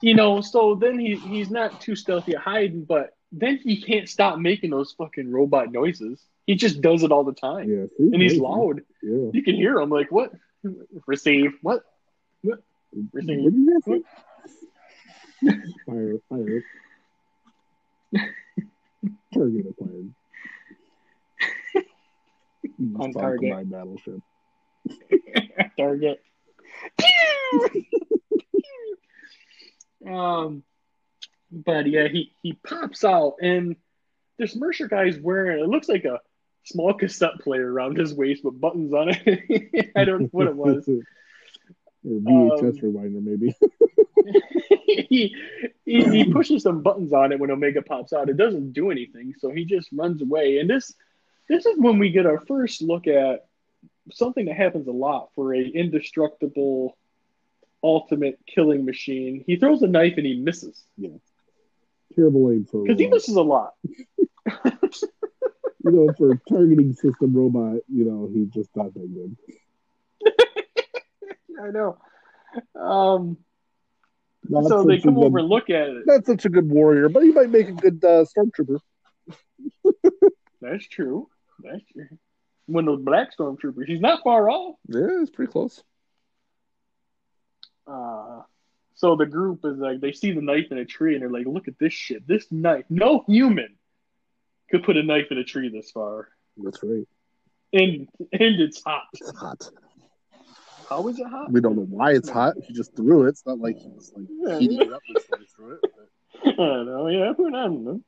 you 0.00 0.14
know, 0.14 0.40
so 0.40 0.74
then 0.74 0.98
he 0.98 1.16
he's 1.16 1.50
not 1.50 1.82
too 1.82 1.94
stealthy 1.94 2.34
at 2.34 2.40
hiding, 2.40 2.84
but 2.84 3.14
then 3.32 3.58
he 3.58 3.80
can't 3.80 4.08
stop 4.08 4.38
making 4.38 4.70
those 4.70 4.92
fucking 4.92 5.30
robot 5.30 5.70
noises. 5.70 6.20
He 6.46 6.54
just 6.56 6.80
does 6.80 7.02
it 7.02 7.12
all 7.12 7.24
the 7.24 7.32
time. 7.32 7.68
Yeah, 7.68 7.86
and 7.98 8.20
he's 8.20 8.38
loud. 8.38 8.82
Yeah. 9.02 9.30
You 9.32 9.42
can 9.42 9.54
hear 9.54 9.78
him 9.78 9.90
like 9.90 10.10
what? 10.10 10.32
Receive 11.06 11.52
what? 11.62 11.84
What? 12.42 12.60
Receive. 13.12 13.52
What? 13.84 14.02
fire, 15.86 16.16
fire. 16.28 16.64
Target 19.32 19.66
acquired. 19.70 20.14
On 22.98 23.12
target. 23.12 23.50
My 23.50 23.64
battleship. 23.64 24.20
target. 25.76 26.20
um, 30.06 30.62
but 31.50 31.86
yeah, 31.86 32.08
he 32.08 32.32
he 32.42 32.52
pops 32.52 33.04
out, 33.04 33.36
and 33.42 33.76
this 34.38 34.56
Mercer 34.56 34.88
guy's 34.88 35.18
wearing. 35.18 35.62
It 35.62 35.68
looks 35.68 35.88
like 35.88 36.04
a 36.04 36.20
small 36.64 36.94
cassette 36.94 37.38
player 37.40 37.70
around 37.70 37.98
his 37.98 38.14
waist 38.14 38.44
with 38.44 38.60
buttons 38.60 38.92
on 38.92 39.08
it. 39.10 39.92
I 39.96 40.04
don't 40.04 40.22
know 40.22 40.28
what 40.30 40.46
it 40.46 40.56
was. 40.56 40.88
or 40.88 41.02
VHS 42.04 42.82
um, 42.82 42.92
rewinder, 42.92 43.22
maybe. 43.22 43.54
he, 44.86 45.36
he, 45.84 46.04
he 46.04 46.32
pushes 46.32 46.62
some 46.62 46.82
buttons 46.82 47.12
on 47.12 47.32
it 47.32 47.40
when 47.40 47.50
Omega 47.50 47.82
pops 47.82 48.12
out. 48.12 48.28
It 48.28 48.36
doesn't 48.36 48.72
do 48.72 48.90
anything, 48.90 49.34
so 49.38 49.50
he 49.50 49.64
just 49.64 49.88
runs 49.92 50.22
away. 50.22 50.58
And 50.58 50.70
this 50.70 50.94
this 51.48 51.66
is 51.66 51.78
when 51.78 51.98
we 51.98 52.10
get 52.10 52.26
our 52.26 52.38
first 52.38 52.80
look 52.80 53.06
at 53.08 53.46
something 54.12 54.46
that 54.46 54.56
happens 54.56 54.86
a 54.86 54.92
lot 54.92 55.30
for 55.34 55.54
a 55.54 55.60
indestructible 55.60 56.96
ultimate 57.82 58.38
killing 58.46 58.84
machine. 58.84 59.42
He 59.46 59.56
throws 59.56 59.82
a 59.82 59.86
knife 59.86 60.14
and 60.16 60.26
he 60.26 60.36
misses. 60.36 60.82
Yeah. 60.96 61.10
Terrible 62.14 62.50
aim 62.50 62.64
for 62.64 62.82
because 62.82 62.98
he 62.98 63.06
misses 63.06 63.36
a 63.36 63.42
lot. 63.42 63.74
you 65.84 65.90
know, 65.90 66.12
for 66.16 66.32
a 66.32 66.40
targeting 66.48 66.94
system 66.94 67.34
robot, 67.34 67.78
you 67.88 68.04
know, 68.04 68.28
he's 68.32 68.48
just 68.48 68.70
not 68.74 68.92
that 68.94 69.14
good. 69.14 69.36
I 71.62 71.70
know. 71.70 71.98
Um, 72.74 73.36
so 74.50 74.84
they 74.84 75.00
come 75.00 75.18
over 75.18 75.38
and 75.38 75.48
look 75.48 75.70
at 75.70 75.88
it. 75.88 76.06
Not 76.06 76.26
such 76.26 76.44
a 76.44 76.48
good 76.48 76.68
warrior, 76.68 77.08
but 77.08 77.22
he 77.22 77.30
might 77.30 77.50
make 77.50 77.68
a 77.68 77.72
good 77.72 78.04
uh, 78.04 78.24
stormtrooper. 78.24 78.80
That's 80.60 80.86
true. 80.86 81.28
That's 81.62 81.82
true. 81.92 82.18
One 82.66 82.88
of 82.88 82.96
those 82.96 83.04
black 83.04 83.36
stormtroopers. 83.36 83.86
He's 83.86 84.00
not 84.00 84.22
far 84.22 84.48
off. 84.50 84.76
Yeah, 84.88 85.20
it's 85.22 85.30
pretty 85.30 85.50
close. 85.52 85.82
Uh, 87.86 88.42
so 89.00 89.16
the 89.16 89.24
group 89.24 89.60
is 89.64 89.78
like, 89.78 90.02
they 90.02 90.12
see 90.12 90.32
the 90.32 90.42
knife 90.42 90.66
in 90.70 90.76
a 90.76 90.84
tree 90.84 91.14
and 91.14 91.22
they're 91.22 91.30
like, 91.30 91.46
look 91.46 91.68
at 91.68 91.78
this 91.78 91.94
shit. 91.94 92.28
This 92.28 92.44
knife. 92.50 92.84
No 92.90 93.24
human 93.26 93.76
could 94.70 94.82
put 94.82 94.98
a 94.98 95.02
knife 95.02 95.28
in 95.30 95.38
a 95.38 95.44
tree 95.44 95.70
this 95.70 95.90
far. 95.90 96.28
That's 96.58 96.82
right. 96.82 97.08
And 97.72 98.10
and 98.30 98.60
it's 98.60 98.84
hot. 98.84 99.04
It's 99.14 99.38
hot. 99.38 99.70
How 100.90 101.08
is 101.08 101.18
it 101.18 101.26
hot? 101.26 101.50
We 101.50 101.62
don't 101.62 101.76
know 101.76 101.86
why 101.88 102.12
it's 102.12 102.28
hot. 102.28 102.56
He 102.62 102.74
just 102.74 102.94
threw 102.94 103.24
it. 103.24 103.30
It's 103.30 103.46
not 103.46 103.58
like 103.58 103.78
he 103.78 103.88
was 103.88 104.12
like 104.14 104.26
yeah. 104.28 104.58
heating 104.58 104.82
it 104.82 104.92
up 104.92 105.00
before 105.14 105.38
he 105.38 105.46
threw 105.56 105.72
it. 105.76 105.80
But... 105.82 106.48
I 106.52 106.66
don't 106.66 106.86
know. 106.86 107.08
Yeah, 107.08 107.32
who 107.32 107.50
knows? 107.50 108.00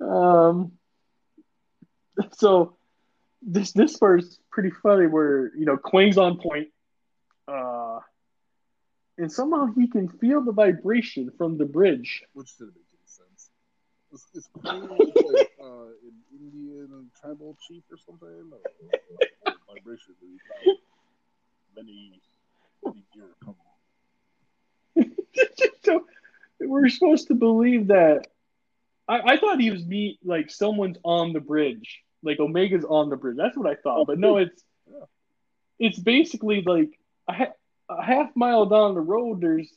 Um. 0.00 0.72
So 2.38 2.78
this 3.42 3.72
this 3.72 3.98
part's 3.98 4.38
pretty 4.50 4.70
funny. 4.70 5.08
Where 5.08 5.54
you 5.54 5.66
know 5.66 5.76
Quang's 5.76 6.16
on 6.16 6.38
point, 6.38 6.68
uh, 7.48 7.98
and 9.18 9.32
somehow 9.32 9.66
he 9.74 9.88
can 9.88 10.08
feel 10.08 10.42
the 10.42 10.52
vibration 10.52 11.30
from 11.38 11.56
the 11.56 11.64
bridge, 11.64 12.22
which 12.34 12.56
didn't 12.58 12.74
make 12.74 12.84
any 12.92 13.06
sense. 13.06 13.50
Is 14.34 14.48
Quang 14.52 14.88
like 14.88 15.52
uh, 15.62 15.86
an 15.86 16.16
Indian 16.32 17.10
tribal 17.20 17.56
chief 17.66 17.82
or 17.90 17.98
something? 18.06 18.28
Or, 18.28 18.60
or, 18.82 19.52
or 19.52 19.74
vibration 19.74 20.14
many, 21.76 22.20
many 22.84 23.04
years 23.14 23.34
so 25.84 26.06
we're 26.60 26.88
supposed 26.88 27.28
to 27.28 27.34
believe 27.34 27.88
that. 27.88 28.26
I, 29.08 29.20
I 29.20 29.36
thought 29.36 29.60
he 29.60 29.70
was 29.70 29.84
me 29.84 30.18
like 30.24 30.50
someone's 30.50 30.98
on 31.04 31.32
the 31.32 31.40
bridge, 31.40 32.00
like 32.24 32.40
Omega's 32.40 32.84
on 32.84 33.08
the 33.08 33.16
bridge. 33.16 33.36
That's 33.36 33.56
what 33.56 33.70
I 33.70 33.76
thought, 33.76 34.06
but 34.06 34.18
no, 34.18 34.38
it's 34.38 34.62
it's 35.78 35.98
basically 35.98 36.62
like 36.62 36.98
ha- 37.28 37.52
a 37.88 38.02
half 38.02 38.30
mile 38.34 38.66
down 38.66 38.94
the 38.94 39.00
road. 39.00 39.40
There's 39.40 39.70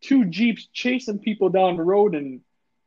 two 0.00 0.24
jeeps 0.26 0.66
chasing 0.72 1.18
people 1.18 1.48
down 1.48 1.76
the 1.76 1.82
road 1.82 2.14
and 2.14 2.40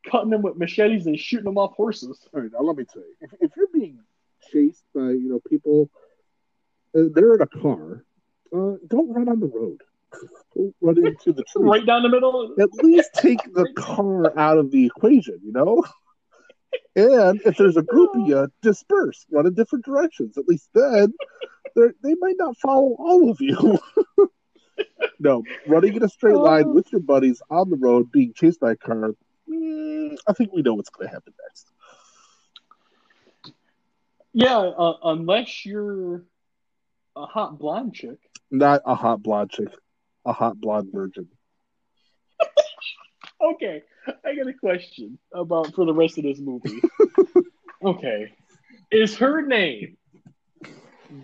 cutting 0.10 0.30
them 0.30 0.41
with 0.41 0.58
machetes 0.58 1.06
and 1.08 1.19
shooting 1.19 1.45
them 1.45 1.58
off 1.58 1.75
horses. 1.75 2.28
All 2.34 2.41
right, 2.41 2.51
now 2.51 2.62
let 2.62 2.78
me 2.78 2.86
tell 2.86 3.01
you, 3.01 3.15
if, 3.21 3.34
if 3.41 3.51
you're 3.56 3.67
being 3.73 3.99
chased 4.51 4.84
by 4.93 5.10
you 5.12 5.30
know 5.30 5.41
people, 5.49 5.89
uh, 6.97 7.04
they're 7.13 7.36
in 7.36 7.41
a 7.41 7.47
car 7.47 8.06
uh, 8.56 8.75
don't 8.88 9.12
run 9.12 9.30
on 9.30 9.39
the 9.39 9.47
road. 9.47 9.82
Don't 10.56 10.75
run 10.82 10.97
into 10.97 11.34
the 11.34 11.43
tree. 11.51 11.63
right 11.63 11.86
down 11.86 12.04
the 12.04 12.10
middle. 12.10 12.56
At 12.60 12.73
least 12.84 13.12
take 13.15 13.41
the 13.54 13.67
car 13.75 14.38
out 14.38 14.58
of 14.58 14.71
the 14.71 14.86
equation, 14.86 15.39
you 15.43 15.51
know. 15.51 15.84
And 16.95 17.41
if 17.45 17.58
there's 17.58 17.78
a 17.78 17.82
group 17.82 18.12
of 18.15 18.28
you, 18.28 18.47
disperse, 18.62 19.25
run 19.32 19.47
in 19.47 19.54
different 19.54 19.86
directions. 19.86 20.38
At 20.38 20.47
least 20.47 20.69
then, 20.73 21.13
they 21.75 22.15
might 22.19 22.36
not 22.38 22.58
follow 22.58 22.95
all 22.97 23.30
of 23.30 23.41
you. 23.41 23.80
no, 25.19 25.43
running 25.67 25.95
in 25.95 26.03
a 26.03 26.09
straight 26.09 26.35
line 26.35 26.73
with 26.73 26.91
your 26.91 27.01
buddies 27.01 27.41
on 27.49 27.69
the 27.69 27.77
road, 27.77 28.11
being 28.11 28.33
chased 28.33 28.59
by 28.59 28.71
a 28.71 28.75
car. 28.75 29.11
Mm, 29.49 30.17
I 30.27 30.33
think 30.33 30.51
we 30.53 30.61
know 30.61 30.73
what's 30.73 30.89
going 30.89 31.07
to 31.07 31.13
happen 31.13 31.33
next. 31.47 31.71
Yeah, 34.33 34.57
uh, 34.57 34.97
unless 35.03 35.65
you're 35.65 36.25
a 37.15 37.25
hot 37.25 37.57
blonde 37.57 37.93
chick. 37.93 38.17
Not 38.51 38.81
a 38.85 38.95
hot 38.95 39.23
blonde 39.23 39.51
chick, 39.51 39.69
a 40.25 40.33
hot 40.33 40.59
blonde 40.59 40.89
virgin. 40.91 41.29
okay, 43.41 43.83
I 44.25 44.35
got 44.35 44.47
a 44.47 44.53
question 44.53 45.17
about 45.33 45.73
for 45.73 45.85
the 45.85 45.93
rest 45.93 46.17
of 46.17 46.25
this 46.25 46.39
movie. 46.39 46.81
okay, 47.83 48.33
is 48.91 49.15
her 49.17 49.41
name 49.41 49.97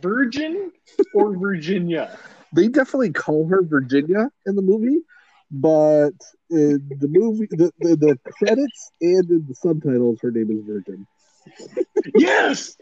Virgin 0.02 0.72
or 1.14 1.38
Virginia? 1.38 2.18
They 2.54 2.68
definitely 2.68 3.14
call 3.14 3.48
her 3.48 3.64
Virginia 3.64 4.30
in 4.46 4.56
the 4.56 4.62
movie, 4.62 5.02
but 5.50 6.14
in 6.50 6.90
the 7.00 7.08
movie, 7.08 7.48
the, 7.50 7.72
the, 7.80 7.96
the 7.96 8.20
credits 8.24 8.92
and 9.02 9.30
in 9.30 9.46
the 9.48 9.56
subtitles, 9.56 10.20
her 10.22 10.32
name 10.32 10.52
is 10.52 10.66
Virgin. 10.66 11.08
yes, 12.16 12.78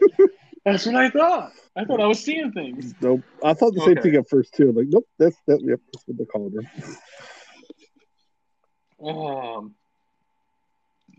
that's 0.64 0.86
what 0.86 0.94
I 0.94 1.10
thought. 1.10 1.52
I 1.76 1.84
thought 1.84 2.00
I 2.00 2.06
was 2.06 2.22
seeing 2.22 2.52
things. 2.52 2.94
Nope. 3.00 3.22
I 3.42 3.54
thought 3.54 3.74
the 3.74 3.80
same 3.80 3.92
okay. 3.92 4.02
thing 4.02 4.14
at 4.16 4.28
first 4.28 4.54
too. 4.54 4.72
Like, 4.72 4.86
nope, 4.88 5.06
that's 5.18 5.36
that. 5.46 5.60
Yep, 5.62 5.80
that's 5.92 6.06
what 6.06 6.16
they're 6.16 6.26
calling 6.26 6.54
her. 9.00 9.08
Um. 9.08 9.74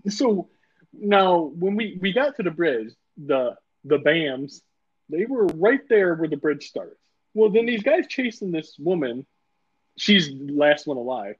So 0.07 0.49
now, 0.93 1.39
when 1.39 1.75
we 1.75 1.97
we 2.01 2.13
got 2.13 2.35
to 2.35 2.43
the 2.43 2.51
bridge, 2.51 2.93
the 3.17 3.55
the 3.83 3.97
BAMs, 3.97 4.61
they 5.09 5.25
were 5.25 5.47
right 5.47 5.81
there 5.89 6.15
where 6.15 6.29
the 6.29 6.37
bridge 6.37 6.67
starts. 6.67 7.00
Well, 7.33 7.49
then 7.49 7.65
these 7.65 7.83
guys 7.83 8.07
chasing 8.07 8.51
this 8.51 8.75
woman, 8.77 9.25
she's 9.97 10.27
the 10.27 10.53
last 10.53 10.87
one 10.87 10.97
alive. 10.97 11.35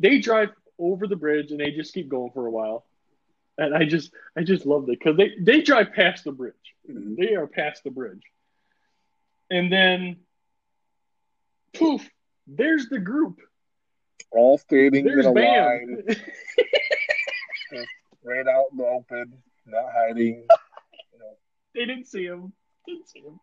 They 0.00 0.18
drive 0.18 0.50
over 0.78 1.06
the 1.06 1.16
bridge 1.16 1.52
and 1.52 1.60
they 1.60 1.70
just 1.70 1.94
keep 1.94 2.08
going 2.08 2.30
for 2.32 2.46
a 2.46 2.50
while 2.50 2.84
and 3.58 3.74
I 3.74 3.84
just 3.84 4.12
I 4.36 4.42
just 4.42 4.66
loved 4.66 4.88
it 4.88 4.98
because 4.98 5.16
they 5.16 5.32
they 5.40 5.62
drive 5.62 5.92
past 5.92 6.24
the 6.24 6.32
bridge. 6.32 6.54
Mm-hmm. 6.90 7.14
They 7.16 7.34
are 7.34 7.46
past 7.46 7.84
the 7.84 7.90
bridge, 7.90 8.22
and 9.50 9.72
then 9.72 10.16
poof, 11.74 12.08
there's 12.46 12.88
the 12.88 12.98
group, 12.98 13.40
all 14.32 14.58
standing 14.58 15.04
there's 15.04 15.26
in 15.26 15.36
a 15.36 15.40
line, 15.40 16.02
right 18.24 18.46
out 18.46 18.66
in 18.72 18.78
the 18.78 18.84
open, 18.84 19.32
not 19.66 19.86
hiding. 19.94 20.34
You 20.34 20.46
know. 21.18 21.36
They 21.74 21.86
didn't 21.86 22.06
see 22.06 22.24
him. 22.24 22.52
Didn't 22.86 23.08
see 23.08 23.20
him 23.20 23.40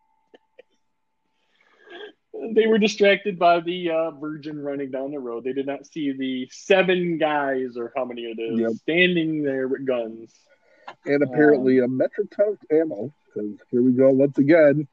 they 2.52 2.66
were 2.66 2.78
distracted 2.78 3.38
by 3.38 3.60
the 3.60 3.90
uh, 3.90 4.10
virgin 4.12 4.62
running 4.62 4.90
down 4.90 5.10
the 5.12 5.18
road. 5.18 5.44
They 5.44 5.52
did 5.52 5.66
not 5.66 5.86
see 5.86 6.12
the 6.12 6.48
seven 6.50 7.18
guys 7.18 7.76
or 7.76 7.92
how 7.96 8.04
many 8.04 8.22
it 8.22 8.40
is 8.40 8.60
yep. 8.60 8.70
standing 8.72 9.42
there 9.42 9.68
with 9.68 9.86
guns. 9.86 10.32
and 11.06 11.22
apparently 11.22 11.80
um, 11.80 11.84
a 11.84 11.88
metric 11.88 12.30
ton 12.36 12.48
of 12.48 12.58
ammo. 12.70 13.12
Because 13.26 13.58
here 13.70 13.82
we 13.82 13.92
go 13.92 14.10
once 14.10 14.38
again. 14.38 14.86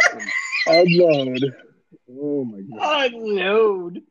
Unload. 0.66 1.54
Oh 2.10 2.44
my 2.44 2.60
god. 2.76 3.12
Unload. 3.12 4.02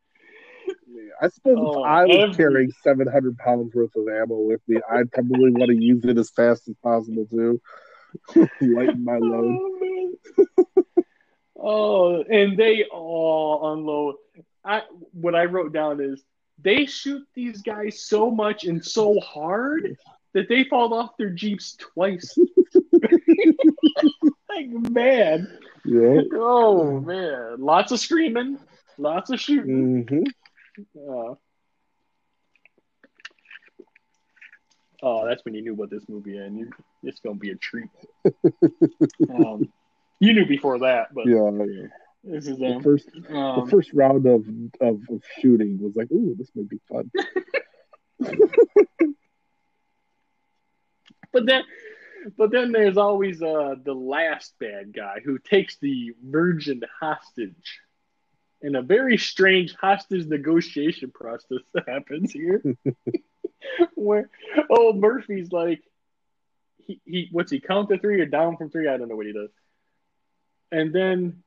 I 1.21 1.27
suppose 1.29 1.57
oh, 1.59 1.81
if 1.81 1.85
I 1.85 2.05
was 2.05 2.17
every... 2.17 2.35
carrying 2.35 2.71
700 2.83 3.37
pounds 3.37 3.73
worth 3.73 3.95
of 3.95 4.07
ammo 4.07 4.39
with 4.39 4.61
me, 4.67 4.79
I'd 4.89 5.11
probably 5.11 5.51
want 5.51 5.69
to 5.69 5.75
use 5.75 6.05
it 6.05 6.17
as 6.17 6.29
fast 6.29 6.67
as 6.69 6.75
possible 6.81 7.25
too. 7.29 7.61
Lighten 8.61 9.03
my 9.03 9.17
load. 9.17 9.57
Oh, 10.57 10.65
oh, 11.61 12.23
and 12.23 12.57
they 12.57 12.85
all 12.85 13.73
unload. 13.73 14.15
I 14.63 14.83
what 15.11 15.35
I 15.35 15.45
wrote 15.45 15.73
down 15.73 16.01
is 16.01 16.23
they 16.61 16.85
shoot 16.85 17.25
these 17.33 17.61
guys 17.61 18.01
so 18.01 18.29
much 18.29 18.65
and 18.65 18.83
so 18.83 19.19
hard 19.19 19.97
that 20.33 20.49
they 20.49 20.63
fall 20.65 20.93
off 20.93 21.17
their 21.17 21.29
jeeps 21.29 21.75
twice. 21.75 22.37
like 24.49 24.69
man. 24.69 25.47
Yeah. 25.85 26.21
Oh 26.33 26.99
man. 26.99 27.55
Lots 27.59 27.91
of 27.91 27.99
screaming, 27.99 28.59
lots 28.97 29.29
of 29.29 29.39
shooting. 29.39 30.05
Mm-hmm. 30.05 30.23
Uh, 30.97 31.35
oh, 35.03 35.27
that's 35.27 35.43
when 35.45 35.53
you 35.53 35.61
knew 35.61 35.75
what 35.75 35.89
this 35.89 36.03
movie 36.07 36.37
and 36.37 36.71
it's 37.03 37.19
gonna 37.19 37.35
be 37.35 37.51
a 37.51 37.55
treat. 37.55 37.89
um, 39.33 39.71
you 40.19 40.33
knew 40.33 40.45
before 40.45 40.79
that, 40.79 41.13
but 41.13 41.25
yeah, 41.25 41.49
yeah. 41.49 41.87
This 42.23 42.47
is 42.47 42.57
the 42.57 42.79
first 42.83 43.09
um, 43.29 43.63
the 43.63 43.67
first 43.71 43.93
round 43.93 44.25
of, 44.25 44.45
of, 44.81 45.01
of 45.09 45.23
shooting 45.39 45.79
was 45.81 45.95
like, 45.95 46.11
ooh, 46.11 46.35
this 46.37 46.51
might 46.53 46.67
be 46.67 46.81
fun. 46.89 47.09
but 51.31 51.45
then 51.45 51.63
but 52.37 52.51
then 52.51 52.73
there's 52.73 52.97
always 52.97 53.41
uh 53.41 53.75
the 53.83 53.93
last 53.93 54.53
bad 54.59 54.93
guy 54.93 55.21
who 55.23 55.39
takes 55.39 55.77
the 55.77 56.13
virgin 56.21 56.81
hostage. 56.99 57.79
And 58.61 58.75
a 58.75 58.81
very 58.81 59.17
strange 59.17 59.73
hostage 59.75 60.25
negotiation 60.25 61.11
process 61.11 61.59
happens 61.87 62.33
here. 62.33 62.61
Where 63.95 64.29
oh 64.69 64.91
murphy's 64.91 65.53
like 65.53 65.81
he, 66.77 66.99
he 67.05 67.29
what's 67.31 67.51
he 67.51 67.61
count 67.61 67.87
to 67.89 67.97
three 67.97 68.19
or 68.19 68.25
down 68.25 68.57
from 68.57 68.69
three? 68.69 68.89
I 68.89 68.97
don't 68.97 69.07
know 69.07 69.15
what 69.15 69.25
he 69.25 69.31
does 69.31 69.49
and 70.71 70.93
then 70.93 71.43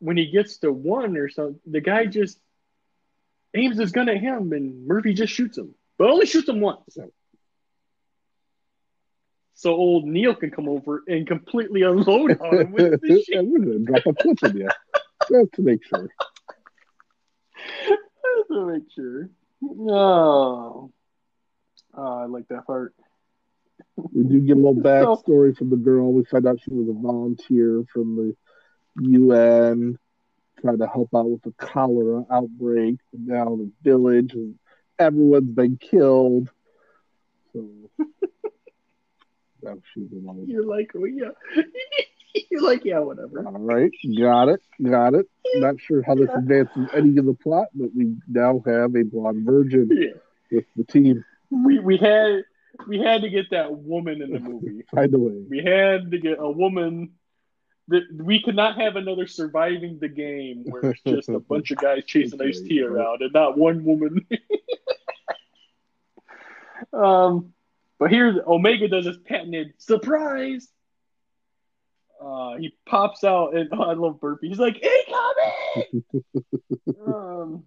when 0.00 0.16
he 0.16 0.30
gets 0.30 0.58
to 0.58 0.72
one 0.72 1.16
or 1.16 1.28
something 1.28 1.60
the 1.66 1.80
guy 1.80 2.06
just 2.06 2.38
aims 3.54 3.78
his 3.78 3.92
gun 3.92 4.08
at 4.08 4.18
him 4.18 4.52
and 4.52 4.86
murphy 4.86 5.14
just 5.14 5.32
shoots 5.32 5.56
him 5.56 5.74
but 5.98 6.10
only 6.10 6.26
shoots 6.26 6.48
him 6.48 6.60
once 6.60 6.98
so 9.56 9.70
old 9.70 10.04
Neil 10.04 10.34
can 10.34 10.50
come 10.50 10.68
over 10.68 11.04
and 11.06 11.26
completely 11.26 11.82
unload 11.82 12.38
on 12.40 12.60
him 12.60 12.72
with 12.72 13.00
the 13.00 13.22
shit. 13.26 13.84
Drop 13.84 14.04
a 14.04 14.12
clip 14.12 14.42
in 14.42 14.56
you 14.58 14.68
just 15.30 15.52
to 15.52 15.62
make 15.62 15.82
sure 15.86 16.08
to 18.48 18.66
make 18.66 18.82
sure. 18.94 19.30
Oh. 19.62 20.92
oh, 21.94 22.18
I 22.18 22.26
like 22.26 22.48
that 22.48 22.66
part. 22.66 22.94
We 23.96 24.24
do 24.24 24.40
get 24.40 24.56
a 24.56 24.60
little 24.60 24.74
backstory 24.82 25.56
from 25.56 25.70
the 25.70 25.76
girl. 25.76 26.12
We 26.12 26.24
find 26.24 26.46
out 26.46 26.60
she 26.62 26.70
was 26.70 26.88
a 26.88 26.92
volunteer 26.92 27.84
from 27.92 28.16
the 28.16 28.36
UN, 29.00 29.98
trying 30.60 30.78
to 30.78 30.86
help 30.86 31.10
out 31.14 31.28
with 31.28 31.42
the 31.42 31.52
cholera 31.52 32.24
outbreak 32.30 32.96
down 33.12 33.58
the 33.58 33.70
village, 33.82 34.32
and 34.34 34.58
everyone's 34.98 35.50
been 35.50 35.76
killed. 35.76 36.50
So, 37.52 37.68
she's 39.94 40.08
You're 40.46 40.66
like, 40.66 40.90
oh 40.94 41.04
yeah. 41.04 41.30
You're 42.50 42.62
like, 42.62 42.84
yeah, 42.84 42.98
whatever. 42.98 43.46
All 43.46 43.52
right, 43.52 43.92
got 44.18 44.48
it, 44.48 44.60
got 44.82 45.14
it. 45.14 45.26
Not 45.56 45.80
sure 45.80 46.02
how 46.02 46.16
this 46.16 46.30
advances 46.36 46.88
any 46.92 47.16
of 47.18 47.26
the 47.26 47.34
plot, 47.34 47.68
but 47.74 47.90
we 47.94 48.16
now 48.28 48.60
have 48.66 48.96
a 48.96 49.04
blonde 49.04 49.46
virgin 49.46 49.88
yeah. 49.92 50.08
with 50.50 50.64
the 50.76 50.84
team. 50.84 51.24
We 51.50 51.78
we 51.78 51.96
had 51.96 52.42
we 52.88 52.98
had 52.98 53.22
to 53.22 53.30
get 53.30 53.50
that 53.50 53.76
woman 53.76 54.20
in 54.20 54.32
the 54.32 54.40
movie. 54.40 54.84
By 54.92 55.06
the 55.06 55.18
way. 55.18 55.44
We 55.48 55.58
had 55.58 56.10
to 56.10 56.18
get 56.18 56.38
a 56.40 56.50
woman. 56.50 57.12
That 57.88 58.04
we 58.12 58.42
could 58.42 58.56
not 58.56 58.80
have 58.80 58.96
another 58.96 59.26
surviving 59.26 59.98
the 59.98 60.08
game 60.08 60.64
where 60.64 60.92
it's 60.92 61.02
just 61.06 61.28
a 61.28 61.38
bunch 61.38 61.70
of 61.70 61.78
guys 61.78 62.04
chasing 62.06 62.40
Ice 62.40 62.60
T 62.60 62.80
around 62.82 63.20
and 63.20 63.32
not 63.32 63.58
one 63.58 63.84
woman. 63.84 64.26
um, 66.92 67.52
but 67.98 68.10
here 68.10 68.42
Omega 68.46 68.88
does 68.88 69.04
his 69.04 69.18
patented 69.18 69.74
surprise 69.78 70.68
uh, 72.24 72.56
he 72.56 72.74
pops 72.86 73.22
out 73.22 73.54
and 73.54 73.68
oh, 73.72 73.82
I 73.82 73.94
love 73.94 74.20
Burpee. 74.20 74.48
He's 74.48 74.58
like, 74.58 74.82
incoming! 74.82 76.04
um, 77.06 77.64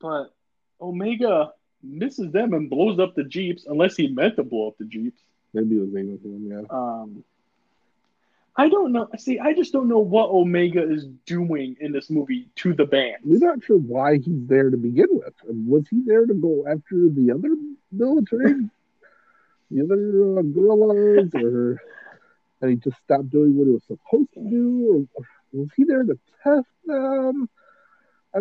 but 0.00 0.34
Omega 0.80 1.52
misses 1.82 2.30
them 2.30 2.54
and 2.54 2.70
blows 2.70 2.98
up 2.98 3.14
the 3.14 3.24
Jeeps, 3.24 3.66
unless 3.66 3.96
he 3.96 4.08
meant 4.08 4.36
to 4.36 4.44
blow 4.44 4.68
up 4.68 4.78
the 4.78 4.84
Jeeps. 4.84 5.20
Maybe 5.52 5.76
it 5.76 5.80
was 5.80 5.96
aiming 5.96 6.18
for 6.18 6.28
them, 6.28 6.48
yeah. 6.48 6.62
Um, 6.70 7.24
I 8.58 8.68
don't 8.70 8.92
know. 8.92 9.08
See, 9.18 9.38
I 9.38 9.52
just 9.52 9.72
don't 9.72 9.88
know 9.88 9.98
what 9.98 10.30
Omega 10.30 10.82
is 10.82 11.06
doing 11.26 11.76
in 11.80 11.92
this 11.92 12.08
movie 12.08 12.48
to 12.56 12.72
the 12.72 12.86
band. 12.86 13.16
We're 13.22 13.38
not 13.38 13.62
sure 13.62 13.76
why 13.76 14.16
he's 14.16 14.46
there 14.46 14.70
to 14.70 14.76
begin 14.78 15.08
with. 15.10 15.34
Was 15.44 15.86
he 15.90 16.02
there 16.06 16.24
to 16.24 16.32
go 16.32 16.64
after 16.66 17.08
the 17.10 17.32
other 17.32 17.54
military, 17.92 18.70
the 19.70 19.82
other 19.84 20.38
uh, 20.38 20.42
guerrillas, 20.42 21.30
or 21.34 21.82
and 22.62 22.70
he 22.70 22.76
just 22.76 22.96
stopped 23.04 23.28
doing 23.28 23.56
what 23.56 23.66
he 23.66 23.72
was 23.72 23.84
supposed 23.84 24.32
to 24.32 24.40
do, 24.40 25.06
or 25.12 25.26
was 25.52 25.68
he 25.76 25.84
there 25.84 26.04
to 26.04 26.18
test 26.42 26.66
them? 26.86 27.50
I, 28.34 28.40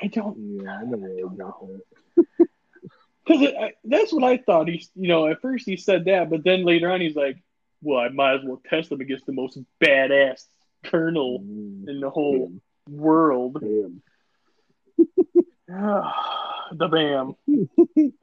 I 0.00 0.06
don't. 0.06 0.62
Yeah, 0.62 0.78
I 0.78 0.84
never 0.84 1.02
really 1.02 1.36
got 1.36 1.60
that. 1.60 2.48
Because 3.24 3.52
that's 3.84 4.12
what 4.12 4.24
I 4.24 4.38
thought. 4.38 4.68
He, 4.68 4.84
you 4.96 5.08
know, 5.08 5.26
at 5.28 5.42
first 5.42 5.66
he 5.66 5.76
said 5.76 6.06
that, 6.06 6.30
but 6.30 6.44
then 6.44 6.64
later 6.64 6.90
on 6.90 7.00
he's 7.00 7.14
like, 7.14 7.36
"Well, 7.82 7.98
I 8.00 8.08
might 8.08 8.36
as 8.36 8.40
well 8.44 8.62
test 8.68 8.90
them 8.90 9.00
against 9.00 9.26
the 9.26 9.32
most 9.32 9.58
badass 9.82 10.44
colonel 10.84 11.40
mm, 11.40 11.88
in 11.88 12.00
the 12.00 12.10
whole 12.10 12.52
world." 12.88 13.60
Bam. 13.60 14.02
the 16.72 16.88
bam. 16.88 17.34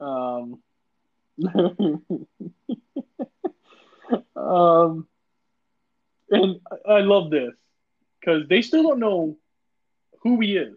um. 0.00 0.62
Um, 4.36 5.06
and 6.30 6.60
I 6.88 7.00
love 7.00 7.30
this 7.30 7.54
because 8.20 8.48
they 8.48 8.62
still 8.62 8.82
don't 8.82 9.00
know 9.00 9.36
who 10.22 10.40
he 10.40 10.56
is. 10.56 10.76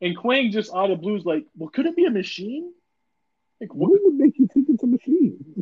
And 0.00 0.16
Quang 0.16 0.50
just 0.50 0.74
out 0.74 0.90
of 0.90 1.00
blues, 1.00 1.24
like, 1.24 1.44
well, 1.56 1.70
could 1.70 1.86
it 1.86 1.96
be 1.96 2.04
a 2.04 2.10
machine? 2.10 2.72
Like, 3.60 3.74
what, 3.74 3.92
what 3.92 4.00
would 4.02 4.14
make 4.14 4.38
you 4.38 4.48
think 4.52 4.68
it's 4.68 4.82
a 4.82 4.86
machine? 4.86 5.61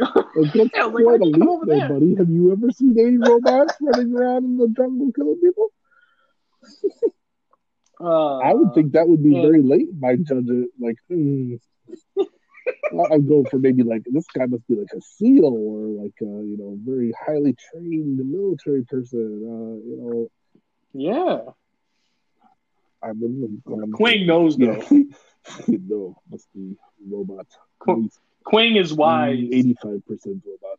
like, 0.36 0.52
that's 0.52 0.70
yeah, 0.74 0.84
like, 0.84 1.04
quite 1.04 1.20
a 1.20 1.24
leap 1.24 1.60
there, 1.66 1.88
buddy. 1.88 2.14
Have 2.16 2.28
you 2.28 2.52
ever 2.52 2.70
seen 2.70 2.96
any 2.98 3.16
robots 3.18 3.74
running 3.80 4.14
around 4.16 4.44
in 4.44 4.56
the 4.58 4.68
jungle 4.68 5.12
killing 5.12 5.40
people? 5.40 5.68
Uh, 7.98 8.38
I 8.38 8.52
would 8.52 8.74
think 8.74 8.92
that 8.92 9.08
would 9.08 9.22
be 9.22 9.38
uh, 9.38 9.40
very 9.40 9.62
late 9.62 9.88
in 9.88 9.98
my 9.98 10.16
judgment. 10.16 10.70
Like, 10.78 10.96
hmm. 11.08 11.54
I'm 13.10 13.26
going 13.26 13.46
for 13.46 13.58
maybe 13.58 13.82
like 13.82 14.02
this 14.06 14.26
guy 14.34 14.46
must 14.46 14.66
be 14.66 14.74
like 14.74 14.92
a 14.94 15.00
SEAL 15.00 15.46
or 15.46 16.02
like 16.02 16.12
a 16.20 16.44
you 16.44 16.56
know 16.58 16.76
very 16.84 17.14
highly 17.26 17.54
trained 17.70 18.18
military 18.18 18.84
person. 18.84 19.40
Uh, 19.44 19.88
you 19.88 19.96
know. 19.98 20.30
Yeah. 20.92 21.52
I 23.02 23.12
wouldn't 23.12 23.62
Quang 23.94 24.26
knows 24.26 24.56
though. 24.56 24.82
no, 25.68 26.16
must 26.30 26.48
be 26.54 26.76
robot. 27.08 27.46
Qu- 27.78 28.10
Quang 28.46 28.76
is 28.76 28.94
wise. 28.94 29.38
Eighty-five 29.38 30.06
percent 30.06 30.42
robot. 30.46 30.78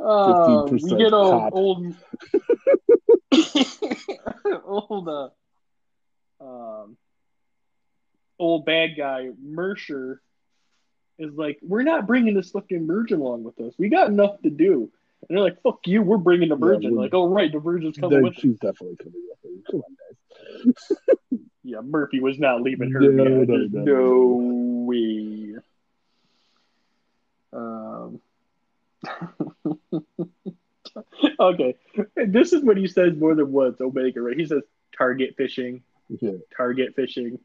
uh, 0.00 0.64
we 0.70 0.96
get 0.96 1.12
old, 1.12 1.52
old, 1.52 1.94
old, 4.64 5.08
uh, 5.08 5.28
um, 6.40 6.96
old 8.38 8.64
bad 8.64 8.96
guy 8.96 9.28
Mercer 9.42 10.22
is 11.18 11.34
like, 11.34 11.58
we're 11.60 11.82
not 11.82 12.06
bringing 12.06 12.34
this 12.34 12.50
fucking 12.52 12.86
virgin 12.86 13.20
along 13.20 13.44
with 13.44 13.60
us. 13.60 13.74
We 13.78 13.90
got 13.90 14.08
enough 14.08 14.40
to 14.42 14.50
do. 14.50 14.90
And 15.28 15.36
they're 15.36 15.44
like, 15.44 15.62
fuck 15.62 15.80
you, 15.86 16.00
we're 16.00 16.16
bringing 16.16 16.48
the 16.48 16.56
virgin. 16.56 16.94
Yeah, 16.94 17.00
like, 17.00 17.14
oh, 17.14 17.28
right, 17.28 17.52
the 17.52 17.58
virgin's 17.58 17.98
coming 17.98 18.22
with 18.22 18.34
She's 18.36 18.58
definitely 18.58 18.96
coming 18.96 19.20
with. 19.28 19.64
Come 19.70 19.82
on, 19.82 19.96
guys. 20.64 21.18
Yeah, 21.74 21.80
Murphy 21.80 22.20
was 22.20 22.38
not 22.38 22.62
leaving 22.62 22.92
her. 22.92 23.00
No, 23.00 23.24
no, 23.24 23.44
no, 23.44 23.56
no, 23.56 23.84
no 23.84 24.26
way. 24.86 25.56
Um. 27.52 28.20
okay, 31.40 31.74
this 32.16 32.52
is 32.52 32.62
what 32.62 32.76
he 32.76 32.86
says 32.86 33.16
more 33.16 33.34
than 33.34 33.50
once, 33.52 33.80
Omega, 33.80 34.20
right? 34.20 34.36
He 34.36 34.46
says 34.46 34.62
target 34.96 35.34
fishing, 35.36 35.82
yeah. 36.08 36.34
target 36.56 36.94
fishing. 36.94 37.40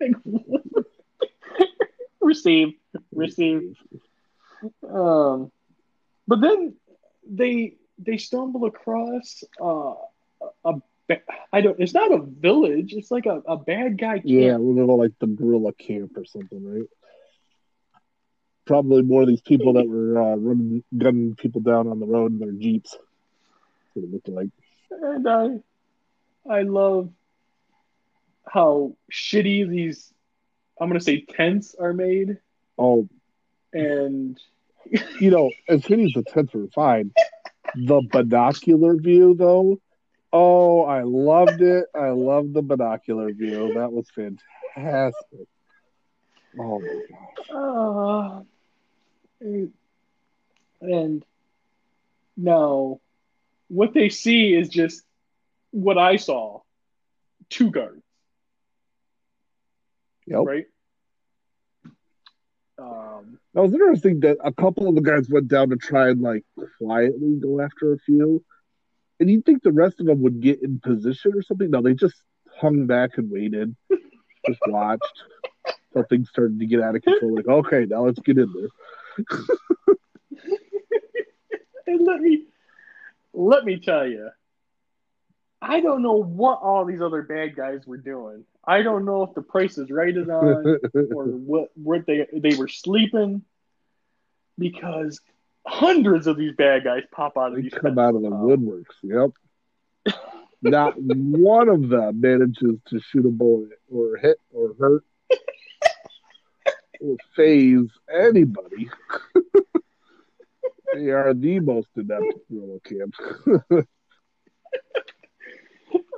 Like, 0.00 0.14
receive, 2.20 2.72
receive. 3.12 3.76
Um, 4.88 5.52
but 6.26 6.40
then 6.40 6.74
they 7.28 7.76
they 7.98 8.16
stumble 8.16 8.64
across 8.64 9.44
uh, 9.60 9.92
a 10.64 10.80
I 11.52 11.60
don't. 11.60 11.78
It's 11.78 11.94
not 11.94 12.12
a 12.12 12.18
village. 12.18 12.92
It's 12.92 13.10
like 13.10 13.26
a, 13.26 13.42
a 13.46 13.56
bad 13.56 13.98
guy 13.98 14.14
camp. 14.14 14.24
Yeah, 14.24 14.56
we're 14.56 14.84
like 14.84 15.12
the 15.20 15.26
guerrilla 15.26 15.72
camp 15.72 16.12
or 16.16 16.24
something, 16.24 16.64
right? 16.64 16.88
Probably 18.66 19.02
more 19.02 19.22
of 19.22 19.28
these 19.28 19.40
people 19.40 19.74
that 19.74 19.88
were 19.88 20.20
uh, 20.20 20.36
running, 20.36 20.82
gunning 20.96 21.36
people 21.36 21.60
down 21.60 21.86
on 21.86 22.00
the 22.00 22.06
road 22.06 22.32
in 22.32 22.38
their 22.38 22.52
jeeps. 22.52 22.96
What 23.94 24.04
it 24.04 24.12
looked 24.12 24.28
like. 24.28 24.48
And 24.90 25.28
I, 25.28 26.52
I 26.52 26.62
love 26.62 27.10
how 28.48 28.96
shitty 29.12 29.68
these. 29.68 30.12
I'm 30.80 30.88
gonna 30.88 31.00
say 31.00 31.20
tents 31.20 31.76
are 31.78 31.92
made. 31.92 32.38
Oh, 32.76 33.08
and 33.72 34.38
you 35.20 35.30
know, 35.30 35.52
as 35.68 35.82
shitty 35.82 36.06
as 36.06 36.12
the 36.12 36.24
tents 36.24 36.52
were 36.52 36.68
fine. 36.74 37.12
The 37.74 38.02
binocular 38.10 38.96
view, 38.96 39.34
though, 39.34 39.80
Oh, 40.38 40.82
I 40.82 41.02
loved 41.02 41.62
it. 41.62 41.86
I 41.94 42.10
loved 42.10 42.52
the 42.52 42.60
binocular 42.60 43.32
view. 43.32 43.72
That 43.72 43.90
was 43.90 44.06
fantastic. 44.10 45.48
Oh 46.60 46.78
my 46.78 47.00
gosh. 47.08 48.44
Uh, 49.40 49.60
and 50.82 51.24
now, 52.36 53.00
what 53.68 53.94
they 53.94 54.10
see 54.10 54.54
is 54.54 54.68
just 54.68 55.02
what 55.70 55.96
I 55.96 56.16
saw 56.16 56.60
two 57.48 57.70
guards. 57.70 58.02
Yep. 60.26 60.42
Right? 60.44 60.66
Um, 62.78 63.38
that 63.54 63.62
was 63.62 63.72
interesting 63.72 64.20
that 64.20 64.36
a 64.44 64.52
couple 64.52 64.86
of 64.86 64.96
the 64.96 65.00
guys 65.00 65.30
went 65.30 65.48
down 65.48 65.70
to 65.70 65.76
try 65.76 66.10
and 66.10 66.20
like 66.20 66.44
quietly 66.76 67.38
go 67.40 67.62
after 67.62 67.94
a 67.94 67.98
few 68.00 68.44
and 69.18 69.30
you'd 69.30 69.44
think 69.44 69.62
the 69.62 69.72
rest 69.72 70.00
of 70.00 70.06
them 70.06 70.22
would 70.22 70.40
get 70.40 70.62
in 70.62 70.80
position 70.80 71.32
or 71.34 71.42
something. 71.42 71.70
No, 71.70 71.82
they 71.82 71.94
just 71.94 72.16
hung 72.56 72.86
back 72.86 73.18
and 73.18 73.30
waited, 73.30 73.74
just 74.46 74.60
watched 74.66 75.22
until 75.94 76.08
things 76.08 76.28
started 76.28 76.58
to 76.58 76.66
get 76.66 76.82
out 76.82 76.96
of 76.96 77.02
control. 77.02 77.36
Like, 77.36 77.48
okay, 77.48 77.86
now 77.86 78.04
let's 78.04 78.20
get 78.20 78.38
in 78.38 78.52
there. 78.52 78.68
and 81.86 82.06
let 82.06 82.20
me 82.20 82.44
let 83.32 83.64
me 83.64 83.78
tell 83.78 84.06
you, 84.06 84.30
I 85.60 85.80
don't 85.80 86.02
know 86.02 86.22
what 86.22 86.60
all 86.62 86.84
these 86.84 87.00
other 87.00 87.22
bad 87.22 87.56
guys 87.56 87.86
were 87.86 87.96
doing. 87.96 88.44
I 88.64 88.82
don't 88.82 89.04
know 89.04 89.22
if 89.22 89.34
the 89.34 89.42
price 89.42 89.78
is 89.78 89.90
right 89.90 90.16
on 90.16 90.26
or 91.14 91.24
what 91.24 91.68
what 91.74 92.06
they 92.06 92.26
they 92.32 92.56
were 92.56 92.68
sleeping 92.68 93.42
because 94.58 95.20
hundreds 95.66 96.26
of 96.26 96.36
these 96.36 96.54
bad 96.56 96.84
guys 96.84 97.02
pop 97.12 97.36
out 97.36 97.48
of 97.48 97.56
they 97.56 97.62
these. 97.62 97.74
Come 97.74 97.98
out 97.98 98.14
of 98.14 98.22
the 98.22 98.30
woodworks. 98.30 98.84
Yep. 99.02 99.30
Not 100.62 100.94
one 100.98 101.68
of 101.68 101.88
them 101.88 102.20
manages 102.20 102.78
to 102.88 103.00
shoot 103.00 103.26
a 103.26 103.30
bullet 103.30 103.78
or 103.90 104.16
hit 104.16 104.38
or 104.52 104.74
hurt 104.78 105.04
or 107.00 107.16
phase 107.34 107.88
anybody. 108.12 108.88
they 110.94 111.10
are 111.10 111.34
the 111.34 111.60
most 111.60 111.88
inept 111.96 112.24
guerrilla 112.50 112.80
camps. 112.80 113.18